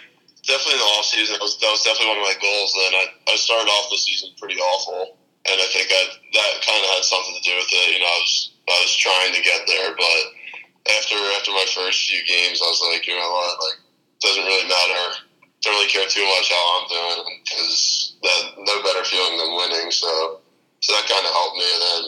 [0.49, 2.73] definitely in the off season, that was, that was definitely one of my goals.
[2.89, 6.81] And I, I started off the season pretty awful, and I think I, that kind
[6.81, 7.93] of had something to do with it.
[7.93, 10.21] You know, I was I was trying to get there, but
[10.97, 13.79] after after my first few games, I was like, you know what, like
[14.21, 15.25] doesn't really matter.
[15.63, 19.91] Don't really care too much how I'm doing because that no better feeling than winning.
[19.91, 20.41] So
[20.81, 21.67] so that kind of helped me.
[21.67, 22.03] And then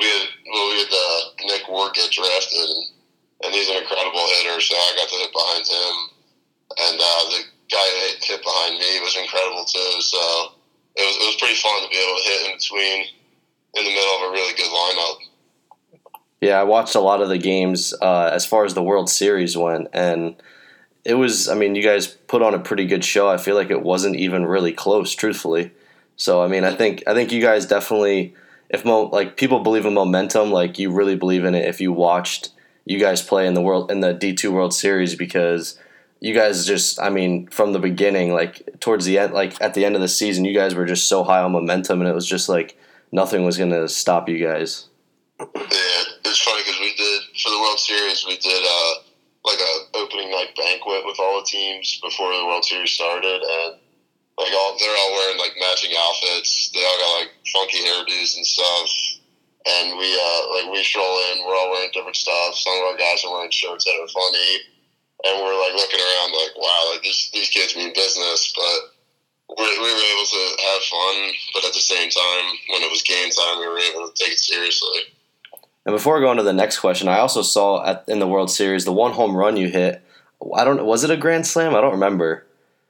[0.00, 2.84] we had well, we had uh, Nick Ward get drafted, and,
[3.46, 4.58] and he's an incredible hitter.
[4.60, 6.16] So I got to hit behind him
[6.74, 7.40] and uh, the
[7.70, 10.00] guy that hit behind me was incredible too.
[10.02, 10.52] So
[10.96, 12.98] it was it was pretty fun to be able to hit in between,
[13.78, 15.18] in the middle of a really good lineup.
[16.40, 19.56] Yeah, I watched a lot of the games uh, as far as the World Series
[19.56, 20.36] went, and
[21.04, 21.48] it was.
[21.48, 23.28] I mean, you guys put on a pretty good show.
[23.28, 25.72] I feel like it wasn't even really close, truthfully.
[26.16, 28.34] So I mean, I think I think you guys definitely,
[28.68, 31.92] if mo- like people believe in momentum, like you really believe in it if you
[31.92, 32.50] watched
[32.84, 35.78] you guys play in the world in the D two World Series because
[36.20, 39.84] you guys just I mean from the beginning like towards the end like at the
[39.84, 42.26] end of the season you guys were just so high on momentum and it was
[42.26, 42.78] just like
[43.12, 44.88] nothing was going to stop you guys.
[45.40, 48.94] Yeah, it's funny because we did for the World Series we did uh,
[49.44, 53.76] like a opening night banquet with all the teams before the World Series started and
[54.38, 56.70] like all they're all wearing like matching outfits.
[56.72, 58.88] They all got like funky hairdos and stuff.
[59.68, 62.56] And we uh like we stroll in, we're all wearing different stuff.
[62.56, 64.72] Some of our guys are wearing shirts that are funny
[65.24, 69.64] and we're like looking around like, wow, like these these kids mean business, but we,
[69.64, 71.16] we were able to have fun,
[71.54, 74.32] but at the same time, when it was game time, we were able to take
[74.32, 75.15] it seriously.
[75.86, 78.84] And before going to the next question, I also saw at, in the World Series
[78.84, 80.02] the one home run you hit.
[80.54, 81.74] I don't was it a grand slam?
[81.74, 82.44] I don't remember.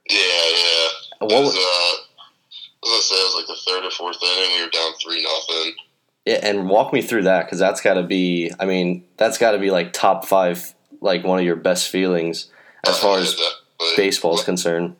[0.09, 0.87] Yeah, yeah.
[1.19, 4.17] What it was, uh, I was gonna say it was like the third or fourth
[4.21, 4.57] inning.
[4.57, 5.73] We were down three nothing.
[6.25, 8.51] Yeah, and walk me through that because that's got to be.
[8.59, 12.49] I mean, that's got to be like top five, like one of your best feelings
[12.85, 13.39] as far as
[13.95, 14.95] baseball is concerned.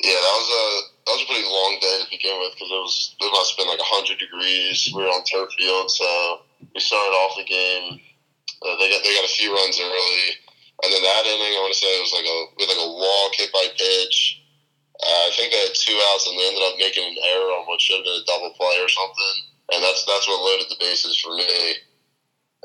[0.00, 0.64] Yeah, that was a
[1.06, 3.58] that was a pretty long day to begin with because it was it must have
[3.58, 4.92] been like hundred degrees.
[4.94, 6.40] We were on turf field, so
[6.74, 7.98] we started off the game.
[8.62, 10.24] Uh, they got they got a few runs early,
[10.86, 12.92] and then that inning, I want to say it was like a with like a
[12.94, 14.38] walk hit by pitch.
[15.02, 17.66] Uh, I think they had two outs, and they ended up making an error on
[17.66, 19.36] what should have been a double play or something,
[19.74, 21.74] and that's that's what loaded the bases for me.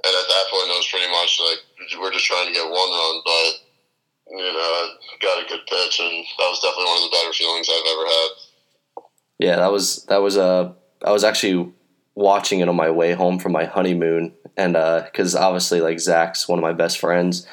[0.05, 1.61] And at that point, it was pretty much like
[1.97, 3.51] we're just trying to get one run, but
[4.29, 4.89] you know,
[5.21, 8.05] got a good pitch, and that was definitely one of the better feelings I've ever
[8.05, 8.29] had.
[9.39, 11.71] Yeah, that was that was uh, I was actually
[12.17, 16.57] watching it on my way home from my honeymoon, and because obviously like Zach's one
[16.57, 17.47] of my best friends,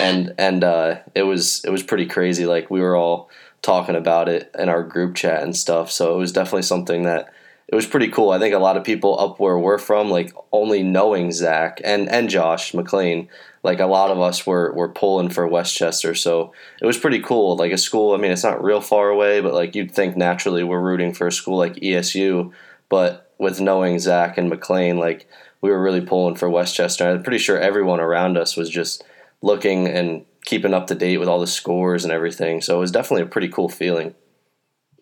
[0.00, 2.46] and and uh, it was it was pretty crazy.
[2.46, 3.28] Like we were all
[3.60, 5.90] talking about it in our group chat and stuff.
[5.90, 7.32] So it was definitely something that
[7.66, 8.30] it was pretty cool.
[8.30, 12.08] I think a lot of people up where we're from, like only knowing Zach and
[12.08, 13.28] and Josh McLean,
[13.64, 16.14] like a lot of us were were pulling for West Chester.
[16.14, 17.56] So it was pretty cool.
[17.56, 18.14] Like a school.
[18.14, 21.26] I mean, it's not real far away, but like you'd think naturally we're rooting for
[21.26, 22.52] a school like ESU,
[22.88, 25.28] but with knowing Zach and McLean, like
[25.60, 27.08] we were really pulling for West Chester.
[27.08, 29.04] I'm pretty sure everyone around us was just
[29.42, 32.60] looking and keeping up to date with all the scores and everything.
[32.60, 34.14] So it was definitely a pretty cool feeling.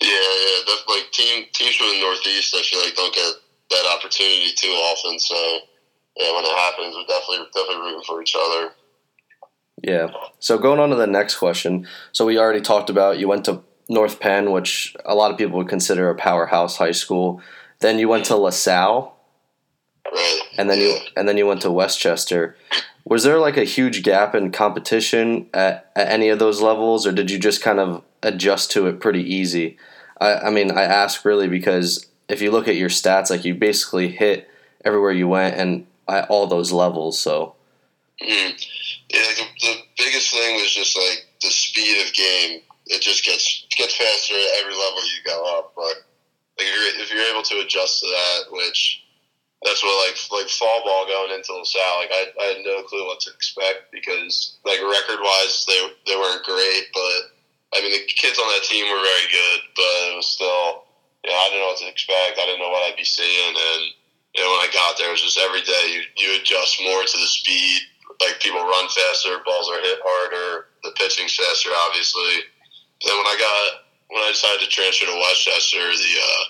[0.00, 2.56] Yeah, yeah, that's like team teams from the Northeast.
[2.56, 3.34] Feel like don't get
[3.70, 5.18] that opportunity too often.
[5.18, 5.34] So
[6.16, 8.70] yeah, when it happens, we're definitely definitely rooting for each other.
[9.82, 10.08] Yeah.
[10.38, 11.86] So going on to the next question.
[12.12, 15.58] So we already talked about you went to North Penn, which a lot of people
[15.58, 17.40] would consider a powerhouse high school.
[17.82, 19.14] Then you went to LaSalle,
[20.10, 20.40] Right.
[20.58, 22.56] and then you and then you went to West Chester.
[23.04, 27.12] Was there like a huge gap in competition at, at any of those levels, or
[27.12, 29.76] did you just kind of adjust to it pretty easy?
[30.20, 33.54] I, I mean, I ask really because if you look at your stats, like you
[33.54, 34.48] basically hit
[34.84, 37.18] everywhere you went and at all those levels.
[37.18, 37.54] So
[38.22, 38.52] Mm.
[39.08, 42.60] Yeah, the, the biggest thing was just like the speed of game.
[42.86, 45.72] It just gets gets faster at every level you go up.
[45.74, 45.94] But
[46.58, 46.68] like
[47.00, 49.04] if you're, able to adjust to that, which
[49.64, 53.06] that's what like like fall ball going into LaSalle, like I, I had no clue
[53.06, 57.20] what to expect because like record wise they they weren't great, but
[57.72, 60.84] I mean the kids on that team were very good, but it was still
[61.24, 62.38] you know I didn't know what to expect.
[62.38, 63.82] I didn't know what I'd be seeing, and
[64.36, 67.00] you know when I got there, it was just every day you you adjust more
[67.00, 67.80] to the speed.
[68.20, 72.44] Like people run faster, balls are hit harder, the pitching's faster, obviously.
[73.02, 73.81] Then when I got
[74.12, 76.44] when I decided to transfer to West Chester, the uh,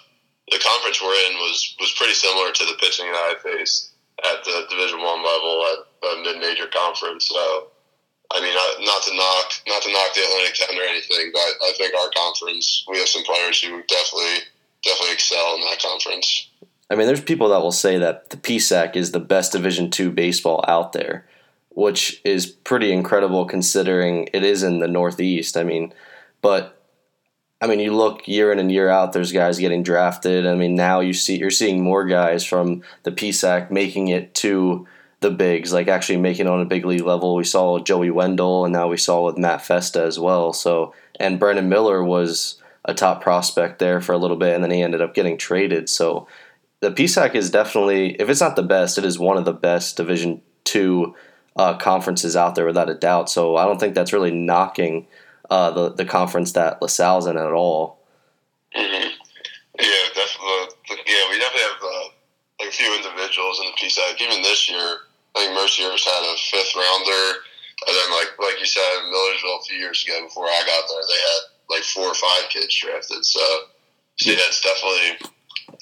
[0.50, 3.94] the conference we're in was was pretty similar to the pitching that I faced
[4.26, 5.78] at the Division One level at
[6.10, 7.30] a mid major conference.
[7.30, 7.70] So,
[8.34, 11.50] I mean, not, not to knock not to knock the Atlantic Ten or anything, but
[11.62, 14.42] I think our conference we have some players who definitely
[14.82, 16.50] definitely excel in that conference.
[16.90, 20.10] I mean, there's people that will say that the PSAC is the best Division two
[20.10, 21.26] baseball out there,
[21.70, 25.56] which is pretty incredible considering it is in the Northeast.
[25.56, 25.94] I mean,
[26.42, 26.81] but
[27.62, 29.12] I mean, you look year in and year out.
[29.12, 30.48] There's guys getting drafted.
[30.48, 34.88] I mean, now you see you're seeing more guys from the PSAC making it to
[35.20, 37.36] the bigs, like actually making it on a big league level.
[37.36, 40.52] We saw Joey Wendle, and now we saw with Matt Festa as well.
[40.52, 44.72] So, and Brendan Miller was a top prospect there for a little bit, and then
[44.72, 45.88] he ended up getting traded.
[45.88, 46.26] So,
[46.80, 49.96] the PSAC is definitely, if it's not the best, it is one of the best
[49.96, 51.14] Division two
[51.54, 53.30] uh, conferences out there without a doubt.
[53.30, 55.06] So, I don't think that's really knocking
[55.52, 58.00] uh, the the conference that LaSalle's in at all.
[58.72, 59.08] Mm-hmm.
[59.76, 61.04] Yeah, definitely.
[61.04, 62.08] Yeah, we definitely have uh,
[62.60, 64.16] like a few individuals in the PSAC.
[64.22, 65.04] Even this year,
[65.36, 67.44] I think Mercyhurst had a fifth rounder,
[67.84, 70.88] and then like like you said, in Millersville a few years ago before I got
[70.88, 73.24] there, they had like four or five kids drafted.
[73.24, 73.44] So,
[74.16, 75.28] so yeah, it's definitely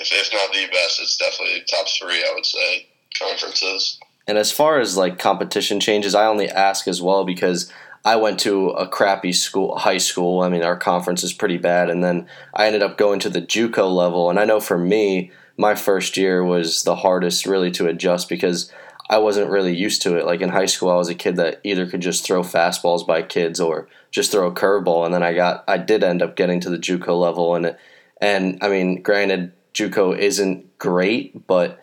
[0.03, 2.27] if, if not the best, it's definitely top three.
[2.27, 2.89] I would say
[3.23, 4.01] conferences.
[4.27, 7.71] And as far as like competition changes, I only ask as well because
[8.05, 10.41] I went to a crappy school, high school.
[10.41, 13.43] I mean, our conference is pretty bad, and then I ended up going to the
[13.43, 14.31] JUCO level.
[14.31, 18.73] And I know for me, my first year was the hardest really to adjust because
[19.11, 20.25] I wasn't really used to it.
[20.25, 23.23] Like in high school, I was a kid that either could just throw fastballs by
[23.23, 25.05] kids or just throw a curveball.
[25.05, 27.79] And then I got, I did end up getting to the JUCO level, and it,
[28.21, 31.79] and I mean, granted, JUCO isn't great, but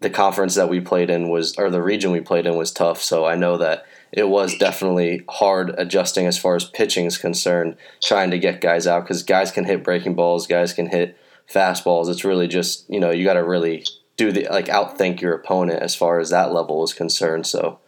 [0.00, 3.00] the conference that we played in was, or the region we played in was tough.
[3.00, 7.76] So I know that it was definitely hard adjusting as far as pitching is concerned,
[8.02, 11.16] trying to get guys out because guys can hit breaking balls, guys can hit
[11.50, 12.08] fastballs.
[12.08, 13.84] It's really just you know you got to really
[14.16, 17.46] do the like outthink your opponent as far as that level is concerned.
[17.46, 17.78] So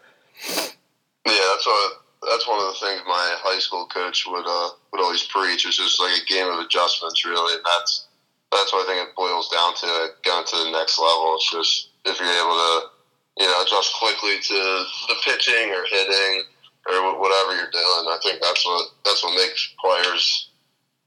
[1.27, 1.93] yeah, that's what
[2.31, 5.67] that's one of the things my high school coach would uh, would always preach.
[5.67, 8.07] It's just like a game of adjustments, really, and that's
[8.51, 10.09] that's what I think it boils down to.
[10.25, 12.94] Going to the next level, it's just if you're able to,
[13.39, 14.55] you know, adjust quickly to
[15.09, 16.45] the pitching or hitting
[16.87, 18.07] or whatever you're doing.
[18.09, 20.51] I think that's what that's what makes players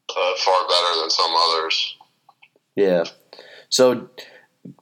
[0.09, 1.97] uh, far better than some others.
[2.75, 3.03] Yeah.
[3.69, 4.09] So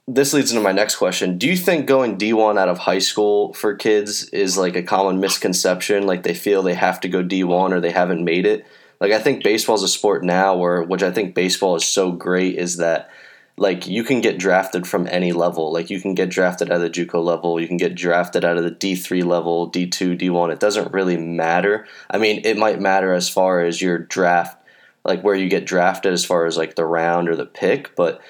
[0.08, 1.38] this leads into my next question.
[1.38, 5.20] Do you think going D1 out of high school for kids is like a common
[5.20, 6.06] misconception?
[6.06, 8.66] Like they feel they have to go D1 or they haven't made it?
[9.00, 12.12] Like I think baseball is a sport now where which I think baseball is so
[12.12, 13.10] great is that
[13.58, 15.72] like you can get drafted from any level.
[15.72, 18.56] Like you can get drafted out of the JUCO level, you can get drafted out
[18.56, 20.52] of the D3 level, D2, D1.
[20.52, 21.86] It doesn't really matter.
[22.10, 24.62] I mean, it might matter as far as your draft
[25.04, 28.20] like where you get drafted as far as like the round or the pick, but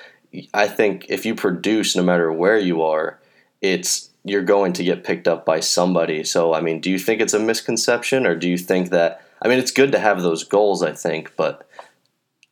[0.53, 3.19] I think if you produce no matter where you are,
[3.62, 6.23] it's you're going to get picked up by somebody.
[6.23, 9.48] So I mean, do you think it's a misconception or do you think that I
[9.48, 11.69] mean, it's good to have those goals, I think, but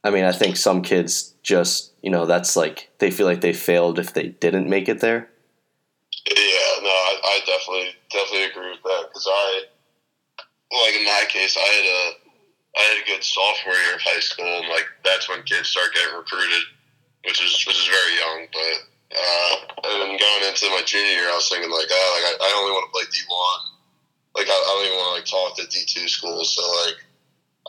[0.03, 3.56] I mean, I think some kids just, you know, that's like they feel like they
[3.56, 5.32] failed if they didn't make it there.
[6.28, 9.64] Yeah, no, I, I definitely definitely agree with that because I,
[10.68, 12.02] like in my case, I had a
[12.76, 15.97] I had a good sophomore year of high school, and like that's when kids start
[15.97, 16.68] getting recruited,
[17.24, 18.52] which is which is very young.
[18.52, 18.76] But
[19.16, 19.55] uh,
[19.89, 22.72] and going into my junior year, I was thinking like, oh, like I, I only
[22.76, 23.64] want to play D one.
[24.36, 26.52] Like I, I don't even want to like talk to D two schools.
[26.52, 27.01] So like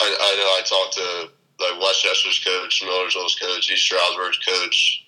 [0.03, 1.07] I, I know I talked to
[1.60, 5.06] like West Chester's coach, Millersville's coach, East Stroudsburg's coach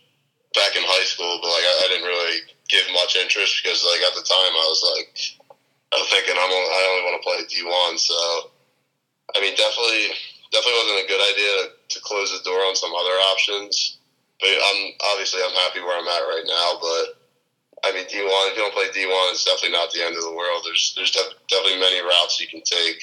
[0.56, 2.38] back in high school, but like I, I didn't really
[2.70, 5.10] give much interest because like at the time I was like
[5.94, 8.52] I was thinking I'm only, I only want to play D one, so
[9.36, 10.16] I mean, definitely,
[10.52, 11.54] definitely wasn't a good idea
[11.90, 14.00] to, close the door on some other options.
[14.40, 14.80] But I'm
[15.12, 16.78] obviously I'm happy where I'm at right now.
[16.80, 17.18] But
[17.84, 18.52] I mean, D one.
[18.52, 20.62] If you don't play D one, it's definitely not the end of the world.
[20.64, 23.02] There's there's def- definitely many routes you can take.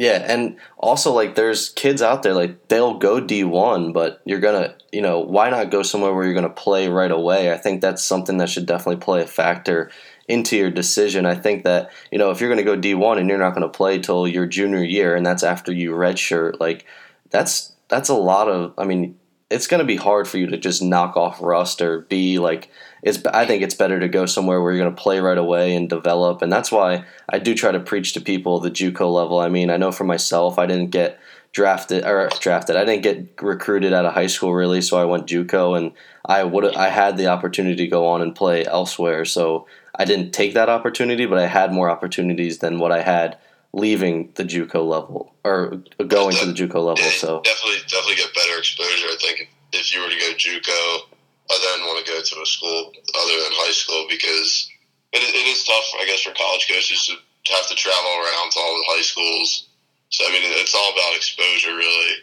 [0.00, 4.62] Yeah, and also like there's kids out there like they'll go D1, but you're going
[4.62, 7.52] to, you know, why not go somewhere where you're going to play right away?
[7.52, 9.90] I think that's something that should definitely play a factor
[10.26, 11.26] into your decision.
[11.26, 13.60] I think that you know if you're going to go D1 and you're not going
[13.60, 16.86] to play till your junior year, and that's after you redshirt, like
[17.28, 18.72] that's that's a lot of.
[18.78, 19.18] I mean,
[19.50, 22.70] it's going to be hard for you to just knock off rust or be like.
[23.02, 23.24] It's.
[23.26, 25.88] I think it's better to go somewhere where you're going to play right away and
[25.88, 29.38] develop, and that's why I do try to preach to people the JUCO level.
[29.38, 31.18] I mean, I know for myself, I didn't get
[31.52, 32.76] drafted or drafted.
[32.76, 35.92] I didn't get recruited out of high school really, so I went JUCO, and
[36.24, 39.24] I would I had the opportunity to go on and play elsewhere.
[39.24, 43.38] So I didn't take that opportunity, but I had more opportunities than what I had
[43.72, 46.96] leaving the JUCO level or going to the JUCO level.
[46.96, 49.06] So definitely, definitely get better exposure.
[49.06, 51.16] I think if you were to go JUCO,
[51.50, 54.70] I then want to go to a school other than high school because
[55.12, 57.18] it, it is tough, I guess, for college coaches to
[57.50, 59.66] have to travel around to all the high schools.
[60.14, 62.22] So I mean, it's all about exposure, really.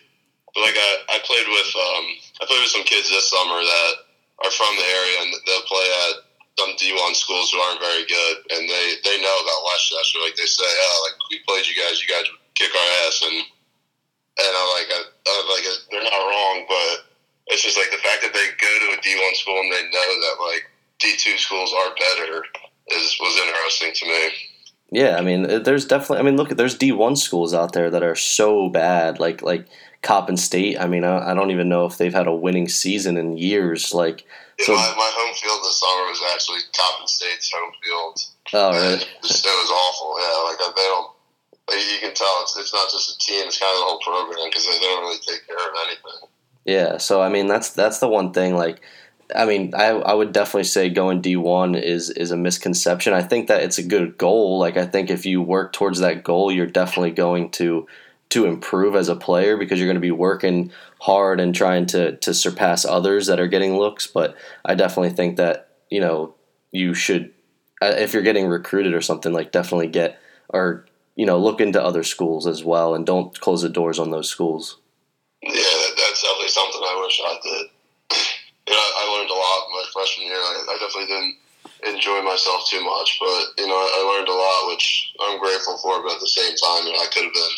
[0.55, 2.05] But like I, I played with, um,
[2.39, 3.93] I played with some kids this summer that
[4.47, 6.27] are from the area and they'll play at
[6.57, 10.19] some D1 schools who aren't very good, and they they know about West Chester.
[10.19, 13.21] Like they say, oh, like we played you guys, you guys would kick our ass,
[13.21, 17.06] and and I'm like, I, I'm like they're not wrong, but
[17.47, 20.19] it's just like the fact that they go to a D1 school and they know
[20.21, 20.69] that like
[21.03, 22.43] D2 schools are better
[22.89, 24.29] is was interesting to me.
[24.91, 26.19] Yeah, I mean, there's definitely.
[26.19, 29.67] I mean, look, there's D1 schools out there that are so bad, like like
[30.01, 30.79] Coppin State.
[30.79, 33.93] I mean, I, I don't even know if they've had a winning season in years.
[33.93, 34.25] Like
[34.59, 38.15] so, my, my home field this summer was actually Coppin State's home field.
[38.53, 39.03] Oh, really?
[39.03, 40.15] It was, it was awful.
[40.17, 41.11] Yeah, like uh, they don't.
[41.67, 43.99] Like, you can tell it's, it's not just a team; it's kind of the whole
[43.99, 46.31] program because they don't really take care of anything.
[46.67, 48.55] Yeah, so I mean that's that's the one thing.
[48.55, 48.81] Like,
[49.33, 53.13] I mean, I I would definitely say going D one is is a misconception.
[53.13, 54.59] I think that it's a good goal.
[54.59, 57.87] Like, I think if you work towards that goal, you're definitely going to
[58.29, 62.17] to improve as a player because you're going to be working hard and trying to
[62.17, 64.05] to surpass others that are getting looks.
[64.05, 64.35] But
[64.65, 66.35] I definitely think that you know
[66.73, 67.33] you should
[67.81, 70.19] uh, if you're getting recruited or something like definitely get
[70.49, 70.85] or
[71.15, 74.29] you know look into other schools as well and don't close the doors on those
[74.29, 74.79] schools.
[75.43, 76.81] Yeah, that, that's definitely something
[77.43, 77.67] Wish I.
[78.67, 80.35] You know, I learned a lot my freshman year.
[80.35, 81.35] I, I definitely didn't
[81.95, 86.03] enjoy myself too much, but you know, I learned a lot, which I'm grateful for.
[86.03, 87.55] But at the same time, you know, I could have been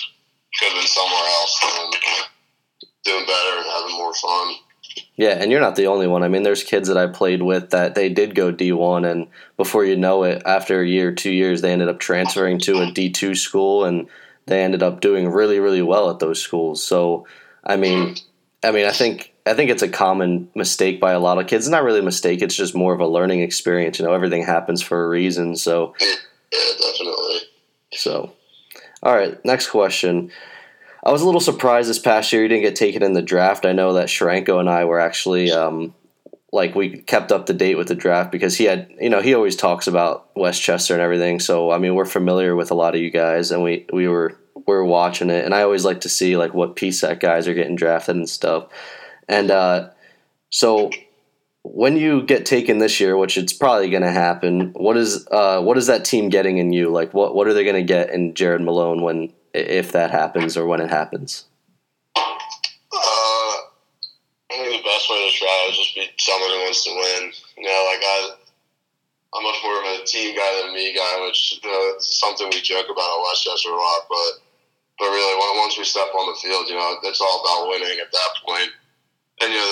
[0.59, 1.95] could have been somewhere else and
[3.03, 4.55] doing better and having more fun.
[5.15, 6.23] Yeah, and you're not the only one.
[6.23, 9.27] I mean, there's kids that I played with that they did go D1, and
[9.57, 12.91] before you know it, after a year, two years, they ended up transferring to a
[12.91, 14.07] D2 school, and
[14.45, 16.83] they ended up doing really, really well at those schools.
[16.83, 17.27] So,
[17.63, 18.15] I mean,
[18.63, 21.65] I mean, I think I think it's a common mistake by a lot of kids.
[21.65, 23.99] It's not really a mistake; it's just more of a learning experience.
[23.99, 25.55] You know, everything happens for a reason.
[25.55, 27.39] So, yeah, definitely.
[27.93, 28.33] So,
[29.01, 30.31] all right, next question.
[31.03, 33.65] I was a little surprised this past year you didn't get taken in the draft.
[33.65, 35.95] I know that Sharanko and I were actually um,
[36.51, 39.33] like we kept up to date with the draft because he had you know he
[39.33, 41.39] always talks about West Chester and everything.
[41.39, 44.37] So I mean we're familiar with a lot of you guys and we we were
[44.55, 47.53] we were watching it and I always like to see like what PSAC guys are
[47.53, 48.67] getting drafted and stuff.
[49.29, 49.89] And uh,
[50.49, 50.89] so
[51.61, 55.61] when you get taken this year, which it's probably going to happen, what is uh,
[55.61, 56.89] what is that team getting in you?
[56.89, 60.57] Like what what are they going to get in Jared Malone when if that happens
[60.57, 61.45] or when it happens?
[62.17, 63.55] Uh,
[64.49, 67.31] I think the best way to try is just be someone who wants to win.
[67.57, 68.31] You know, like I,
[69.35, 72.49] I'm much more of a team guy than me guy, which you know, it's something
[72.49, 74.09] we joke about at West Chester a lot.
[74.09, 74.41] But
[74.97, 78.11] but really, once we step on the field, you know, it's all about winning at
[78.11, 78.71] that point.
[79.41, 79.69] And you know,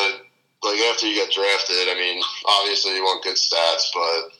[0.63, 4.33] the, like after you get drafted, I mean, obviously you want good stats, but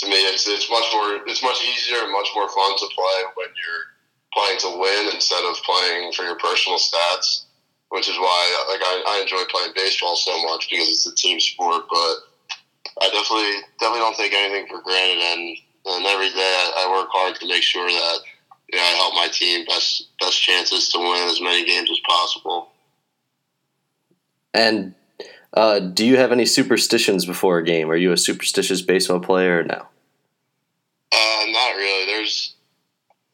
[0.00, 3.18] to me, it's it's much more, it's much easier and much more fun to play
[3.34, 3.84] when you're
[4.32, 7.44] playing to win instead of playing for your personal stats.
[7.90, 11.40] Which is why, like, I, I enjoy playing baseball so much because it's a team
[11.40, 11.86] sport.
[11.90, 12.14] But
[13.02, 17.08] I definitely definitely don't take anything for granted, and and every day I, I work
[17.10, 18.18] hard to make sure that
[18.72, 22.69] yeah, I help my team best best chances to win as many games as possible.
[24.54, 24.94] And
[25.54, 27.90] uh, do you have any superstitions before a game?
[27.90, 29.86] Are you a superstitious baseball player or no?
[31.12, 32.06] Uh, not really.
[32.06, 32.54] There's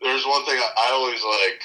[0.02, 1.60] there's one thing I, I always like.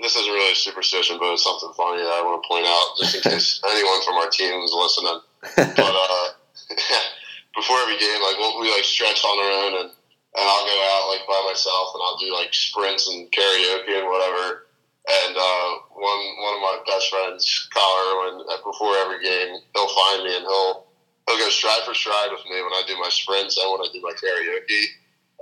[0.00, 2.98] This isn't really a superstition, but it's something funny that I want to point out,
[2.98, 5.20] just in case anyone from our team is listening.
[5.54, 6.26] But uh,
[7.54, 10.76] before every game, like we'll, we like stretch on our own, and, and I'll go
[10.90, 14.66] out like by myself, and I'll do like sprints and carioca and whatever.
[15.02, 20.24] And uh, one one of my best friends, Kyle when before every game, he'll find
[20.24, 20.86] me and he'll
[21.26, 23.90] he'll go stride for stride with me when I do my sprints and when I
[23.92, 24.82] do my carioca.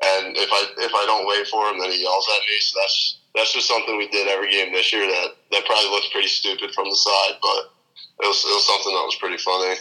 [0.03, 2.57] And if I if I don't wait for him, then he yells at me.
[2.61, 5.07] So that's that's just something we did every game this year.
[5.07, 7.73] That that probably looks pretty stupid from the side, but
[8.24, 9.77] it was, it was something that was pretty funny.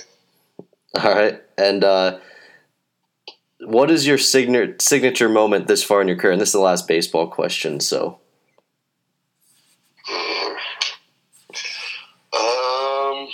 [0.95, 2.19] All right, and uh,
[3.61, 6.34] what is your signature signature moment this far in your career?
[6.34, 8.19] And this is the last baseball question, so.
[12.31, 13.27] Um,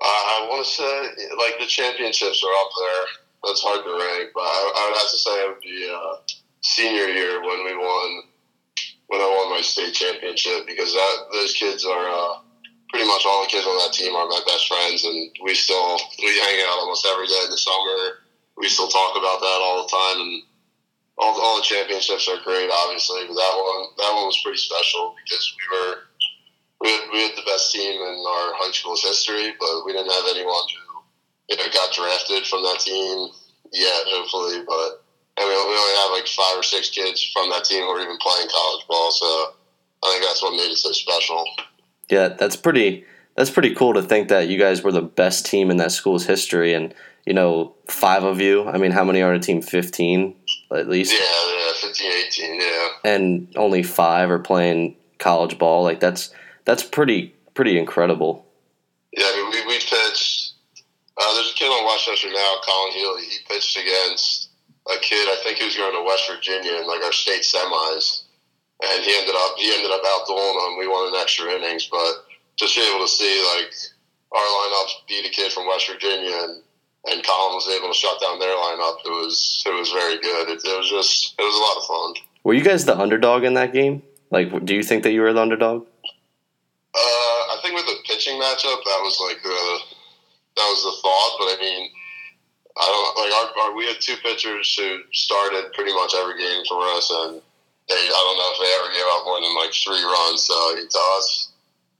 [0.00, 1.08] I, I want to say
[1.38, 3.04] like the championships are up there.
[3.44, 6.16] That's hard to rank, but I, I would have to say it would be uh,
[6.60, 8.22] senior year when we won
[9.08, 12.34] when I won my state championship because that those kids are uh,
[12.90, 15.98] pretty much all the kids on that team are my best friends, and we still
[16.20, 18.20] we hang out almost every day in the summer.
[18.56, 20.42] We still talk about that all the time, and
[21.18, 23.24] all, all the championships are great, obviously.
[23.26, 26.09] But that one that one was pretty special because we were
[26.80, 30.10] we had, we had the best team in our high school's history, but we didn't
[30.10, 31.02] have anyone who
[31.48, 33.28] you know got drafted from that team
[33.72, 34.64] yet, hopefully.
[34.66, 35.04] But
[35.36, 38.00] and we, we only have like five or six kids from that team who are
[38.00, 39.26] even playing college ball, so
[40.04, 41.44] I think that's what made it so special.
[42.08, 43.04] Yeah, that's pretty.
[43.36, 46.26] That's pretty cool to think that you guys were the best team in that school's
[46.26, 46.94] history, and
[47.26, 48.66] you know, five of you.
[48.66, 49.62] I mean, how many are on a team?
[49.62, 50.34] Fifteen,
[50.72, 51.12] at least.
[51.12, 52.88] Yeah, yeah, 15, 18, yeah.
[53.04, 55.84] And only five are playing college ball.
[55.84, 56.34] Like that's
[56.70, 58.46] that's pretty pretty incredible.
[59.10, 60.54] Yeah, I mean, we, we pitched.
[61.18, 63.22] Uh, there's a kid on West Chester now, Colin Healy.
[63.26, 64.50] He pitched against
[64.86, 65.26] a kid.
[65.26, 68.22] I think he was going to West Virginia in like our state semis,
[68.86, 70.78] and he ended up he ended up outdueling him.
[70.78, 73.74] We won in extra innings, but just be able to see like
[74.30, 76.62] our lineups beat a kid from West Virginia, and
[77.10, 79.02] and Colin was able to shut down their lineup.
[79.04, 80.48] It was it was very good.
[80.48, 82.26] It, it was just it was a lot of fun.
[82.44, 84.04] Were you guys the underdog in that game?
[84.30, 85.88] Like, do you think that you were the underdog?
[86.92, 86.98] Uh,
[87.54, 89.60] I think with the pitching matchup, that was like the
[90.56, 91.32] that was the thought.
[91.38, 91.82] But I mean,
[92.74, 96.64] I don't like our, our we had two pitchers who started pretty much every game
[96.64, 97.42] for us, and
[97.88, 100.48] they I don't know if they ever gave up more than like three runs.
[100.48, 101.52] So I mean, to us,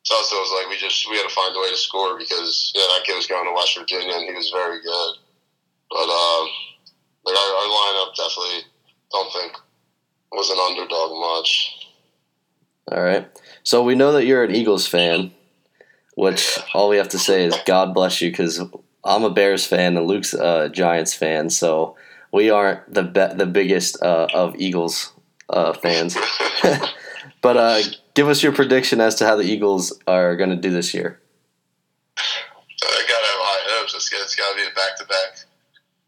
[0.08, 2.16] to us it was like we just we had to find a way to score
[2.16, 5.12] because yeah, that kid was going to West Virginia and he was very good.
[5.90, 6.44] But um,
[7.26, 8.64] like our, our lineup definitely
[9.12, 9.52] don't think
[10.32, 11.88] was an underdog much.
[12.92, 13.28] All right.
[13.62, 15.32] So we know that you're an Eagles fan,
[16.20, 18.62] which all we have to say is God bless you because
[19.02, 21.48] I'm a Bears fan and Luke's a Giants fan.
[21.48, 21.96] So
[22.30, 25.14] we aren't the be- the biggest uh, of Eagles
[25.48, 26.18] uh, fans.
[27.40, 27.80] but uh,
[28.12, 31.18] give us your prediction as to how the Eagles are going to do this year.
[32.18, 33.94] I gotta have high hopes.
[33.94, 35.40] It's, it's got to be a back to back,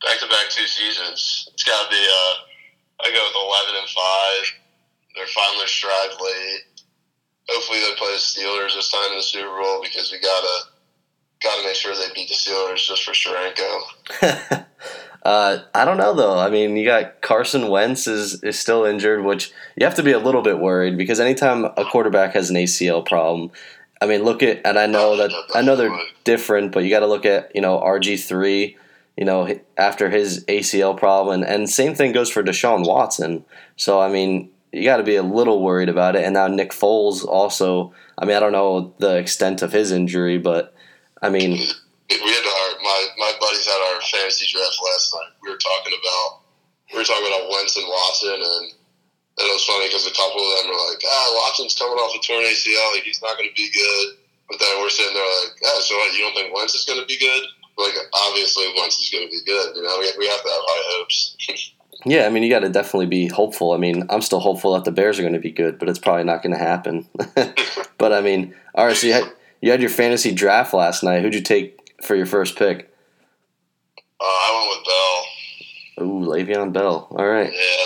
[0.04, 1.48] back to back two seasons.
[1.54, 1.96] It's got to be.
[1.96, 2.34] Uh,
[3.00, 4.44] I go with eleven and five.
[5.16, 6.71] They're finally stride late.
[7.52, 10.72] Hopefully, they play the Steelers this time in the Super Bowl because we gotta
[11.42, 14.64] gotta make sure they beat the Steelers just for Sharanko.
[15.24, 16.38] uh, I don't know though.
[16.38, 20.12] I mean, you got Carson Wentz is is still injured, which you have to be
[20.12, 23.50] a little bit worried because anytime a quarterback has an ACL problem,
[24.00, 27.00] I mean, look at and I know that I know they're different, but you got
[27.00, 28.76] to look at you know RG three.
[29.16, 33.44] You know, after his ACL problem, and, and same thing goes for Deshaun Watson.
[33.76, 36.24] So I mean, you got to be a little worried about it.
[36.24, 37.92] And now Nick Foles also.
[38.16, 40.74] I mean, I don't know the extent of his injury, but
[41.20, 45.32] I mean, we had our my my buddies had our fantasy draft last night.
[45.42, 46.40] We were talking about
[46.92, 50.40] we were talking about Wentz and Watson, and, and it was funny because a couple
[50.40, 52.96] of them were like, "Ah, Watson's coming off a torn ACL.
[52.96, 54.16] Like, he's not going to be good."
[54.48, 57.00] But then we're sitting there like, "Ah, so what, you don't think Wentz is going
[57.00, 57.44] to be good?"
[57.76, 59.76] Like, obviously Wentz is going to be good.
[59.76, 61.36] You know, we we have to have high hopes.
[62.04, 63.72] Yeah, I mean, you got to definitely be hopeful.
[63.72, 65.98] I mean, I'm still hopeful that the Bears are going to be good, but it's
[65.98, 67.08] probably not going to happen.
[67.98, 68.96] but I mean, all right.
[68.96, 71.22] So you had you had your fantasy draft last night.
[71.22, 72.92] Who'd you take for your first pick?
[74.20, 76.06] Uh, I went with Bell.
[76.06, 77.06] Ooh, Le'Veon Bell.
[77.10, 77.52] All right.
[77.52, 77.84] Yeah,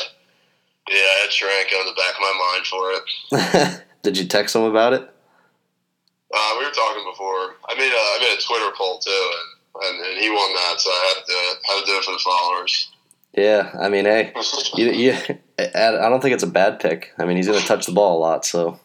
[0.89, 3.83] yeah, I had Trank on the back of my mind for it.
[4.03, 5.03] Did you text him about it?
[6.33, 7.57] Uh, we were talking before.
[7.69, 10.81] I made a I made a Twitter poll too, and, and, and he won that,
[10.81, 11.73] so I had to.
[11.73, 12.91] Had to do it for the followers.
[13.37, 14.33] Yeah, I mean, hey,
[14.75, 15.13] you, you,
[15.59, 17.13] I don't think it's a bad pick.
[17.19, 18.45] I mean, he's going to touch the ball a lot.
[18.47, 18.79] So,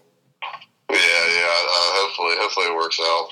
[0.90, 0.98] Yeah, yeah.
[0.98, 3.30] Uh, hopefully, hopefully it works out.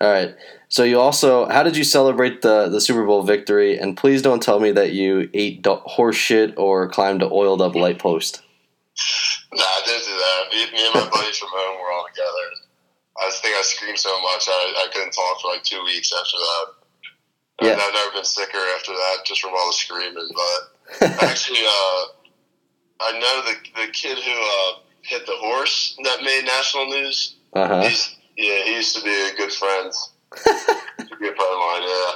[0.00, 0.34] all right.
[0.68, 3.76] So you also, how did you celebrate the the Super Bowl victory?
[3.78, 7.60] And please don't tell me that you ate do- horse shit or climbed a oiled
[7.60, 8.40] up light post.
[9.52, 10.42] Nah, I didn't do that.
[10.50, 12.46] Me, me and my buddies from home were all together.
[13.20, 16.10] I just think I screamed so much I, I couldn't talk for like two weeks
[16.10, 16.66] after that.
[17.62, 17.84] And Yeah.
[17.84, 20.28] I've never been sicker after that, just from all the screaming.
[20.34, 22.02] But actually, uh,
[23.00, 27.36] I know the the kid who uh, hit the horse that made national news.
[27.52, 27.82] Uh huh.
[27.88, 29.92] He's yeah, he used to be a good friend.
[30.44, 31.82] He's a good friend of mine.
[31.82, 32.12] Yeah.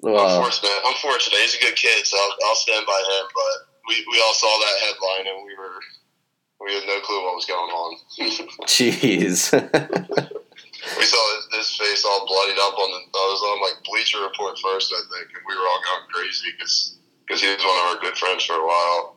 [0.00, 1.38] Well, Unfortunate, unfortunate.
[1.38, 3.26] He's a good kid, so I'll, I'll stand by him.
[3.32, 5.78] But we, we all saw that headline and we were
[6.64, 7.96] we had no clue what was going on.
[8.66, 9.52] jeez.
[10.96, 13.00] We saw his, his face all bloodied up on the.
[13.18, 16.48] I was on like Bleacher Report first, I think, and we were all going crazy
[16.52, 16.96] because
[17.26, 19.16] because he was one of our good friends for a while.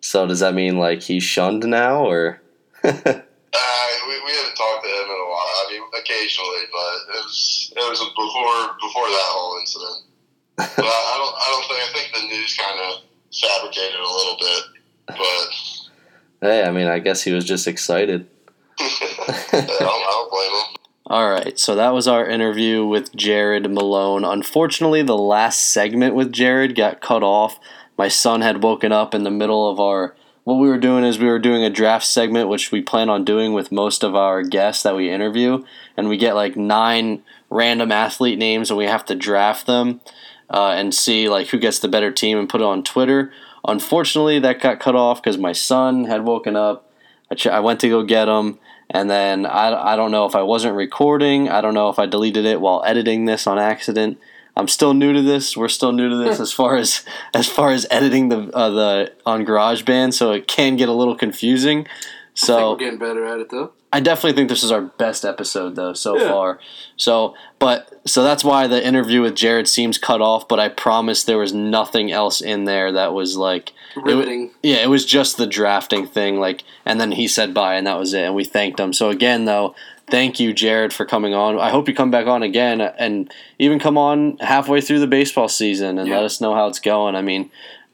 [0.00, 2.40] so does that mean like he's shunned now, or?
[3.54, 5.54] Uh, we, we haven't talked to him in a while.
[5.60, 10.08] I mean, occasionally, but it was it was before before that whole incident.
[10.56, 14.08] But I, I don't I don't think I think the news kind of fabricated a
[14.08, 14.62] little bit,
[15.06, 18.26] but hey, I mean, I guess he was just excited
[18.78, 20.76] don't, I don't blame him.
[21.12, 24.24] All right, so that was our interview with Jared Malone.
[24.24, 27.60] Unfortunately, the last segment with Jared got cut off.
[27.98, 30.16] My son had woken up in the middle of our.
[30.44, 33.26] What we were doing is we were doing a draft segment, which we plan on
[33.26, 35.62] doing with most of our guests that we interview,
[35.98, 40.00] and we get like nine random athlete names, and we have to draft them
[40.48, 43.30] uh, and see like who gets the better team and put it on Twitter.
[43.68, 46.90] Unfortunately, that got cut off because my son had woken up.
[47.30, 48.58] I, ch- I went to go get him,
[48.92, 51.48] and then I, I don't know if I wasn't recording.
[51.48, 54.18] I don't know if I deleted it while editing this on accident.
[54.54, 55.56] I'm still new to this.
[55.56, 57.04] We're still new to this as far as
[57.34, 61.16] as far as editing the uh, the on GarageBand, so it can get a little
[61.16, 61.80] confusing.
[61.80, 61.88] I think
[62.34, 63.72] So getting better at it though.
[63.94, 66.28] I definitely think this is our best episode though so Yeah.
[66.28, 66.60] far.
[66.96, 70.48] So, but so that's why the interview with Jared seems cut off.
[70.48, 74.50] But I promise there was nothing else in there that was like, Riveting.
[74.62, 76.38] yeah, it was just the drafting thing.
[76.38, 78.22] Like, and then he said bye, and that was it.
[78.24, 78.92] And we thanked him.
[78.92, 79.74] So again, though,
[80.10, 81.58] thank you, Jared, for coming on.
[81.58, 85.48] I hope you come back on again, and even come on halfway through the baseball
[85.48, 86.16] season and Yeah.
[86.16, 87.14] let us know how it's going.
[87.16, 87.50] I mean,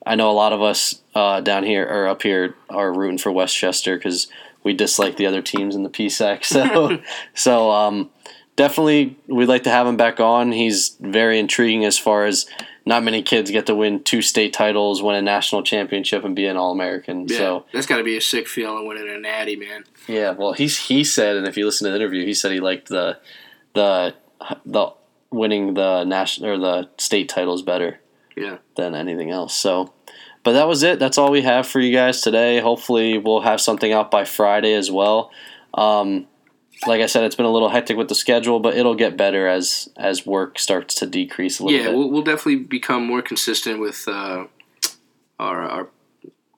[0.06, 3.30] I know a lot of us uh, down here or up here are rooting for
[3.32, 4.28] West Chester because
[4.62, 6.44] we dislike the other teams in the PSAC.
[6.44, 6.98] So,
[7.34, 8.10] so um,
[8.56, 10.52] definitely we'd like to have him back on.
[10.52, 12.46] He's very intriguing as far as
[12.88, 16.46] not many kids get to win two state titles, win a national championship, and be
[16.46, 17.28] an All American.
[17.28, 19.84] Yeah, So that's got to be a sick feeling winning a natty, man.
[20.06, 22.60] yeah, well, he's he said, and if you listen to the interview, he said he
[22.60, 23.18] liked the
[23.74, 24.14] the
[24.64, 24.90] the
[25.30, 28.00] winning the national or the state titles better
[28.36, 28.56] Yeah.
[28.76, 29.54] than anything else.
[29.54, 29.92] So,
[30.42, 30.98] but that was it.
[30.98, 32.60] That's all we have for you guys today.
[32.60, 35.30] Hopefully, we'll have something out by Friday as well.
[35.74, 36.26] Um,
[36.86, 39.46] like I said, it's been a little hectic with the schedule, but it'll get better
[39.48, 41.96] as as work starts to decrease a little Yeah, bit.
[41.96, 44.44] we'll, we'll definitely become more consistent with uh,
[45.38, 45.88] our our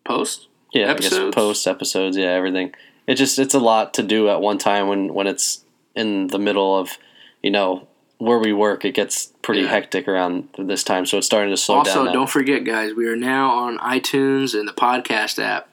[0.05, 0.48] post.
[0.72, 1.24] yeah, I episodes?
[1.26, 2.72] guess post episodes, yeah, everything.
[3.06, 5.64] It just it's a lot to do at one time when when it's
[5.94, 6.98] in the middle of
[7.42, 7.86] you know
[8.18, 8.84] where we work.
[8.84, 9.68] It gets pretty Yeah.
[9.68, 12.06] hectic around this time, so it's starting to slow also, down.
[12.09, 15.68] Also, don't forget, guys, we are now on iTunes and the podcast app.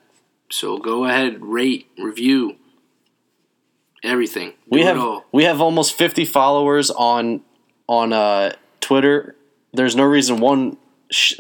[0.50, 2.56] So go ahead, rate, review,
[4.04, 4.50] everything.
[4.50, 5.26] Do we have all.
[5.32, 7.42] we have almost 50 followers on
[7.88, 9.36] on uh, Twitter.
[9.74, 10.78] There's no reason one
[11.10, 11.36] sh-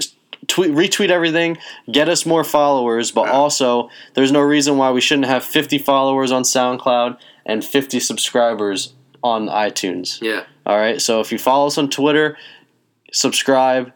[0.47, 1.57] tweet retweet everything,
[1.91, 6.31] get us more followers, but also there's no reason why we shouldn't have 50 followers
[6.31, 8.93] on SoundCloud and 50 subscribers
[9.23, 10.21] on iTunes.
[10.21, 10.43] Yeah.
[10.65, 11.01] All right.
[11.01, 12.38] So if you follow us on Twitter,
[13.11, 13.91] subscribe,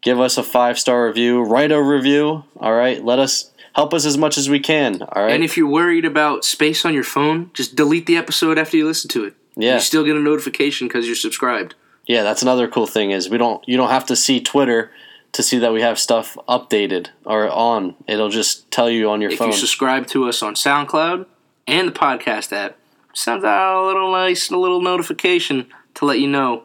[0.00, 2.44] give us a five star review, write a review.
[2.58, 3.04] All right.
[3.04, 5.02] Let us help us as much as we can.
[5.02, 5.32] All right.
[5.32, 8.86] And if you're worried about space on your phone, just delete the episode after you
[8.86, 9.34] listen to it.
[9.56, 9.74] yeah.
[9.74, 11.74] You still get a notification because you're subscribed.
[12.06, 14.90] Yeah, that's another cool thing is we don't you don't have to see Twitter
[15.32, 17.94] to see that we have stuff updated or on.
[18.08, 19.50] It'll just tell you on your If phone.
[19.50, 21.26] If you subscribe to us on SoundCloud
[21.68, 22.76] and the podcast app,
[23.14, 26.64] sends out a little nice a little notification to let you know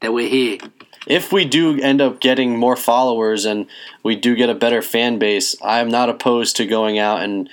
[0.00, 0.58] that we're here.
[1.06, 3.66] If we do end up getting more followers and
[4.02, 7.48] we do get a better fan base, I'm not opposed to going out and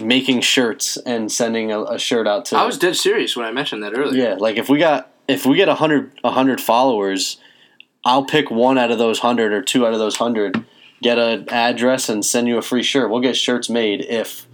[0.00, 3.52] making shirts and sending a, a shirt out to I was dead serious when I
[3.52, 4.30] mentioned that earlier.
[4.30, 7.38] Yeah, like if we got if we get a hundred a hundred followers,
[8.04, 10.64] I'll pick one out of those hundred or two out of those hundred,
[11.02, 13.10] get an address and send you a free shirt.
[13.10, 14.46] We'll get shirts made if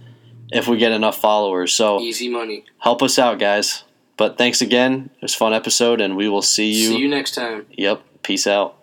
[0.51, 1.73] if we get enough followers.
[1.73, 2.65] So Easy money.
[2.79, 3.83] help us out, guys.
[4.17, 5.11] But thanks again.
[5.17, 6.89] It was a fun episode, and we will see you.
[6.89, 7.67] See you next time.
[7.71, 8.01] Yep.
[8.23, 8.76] Peace out.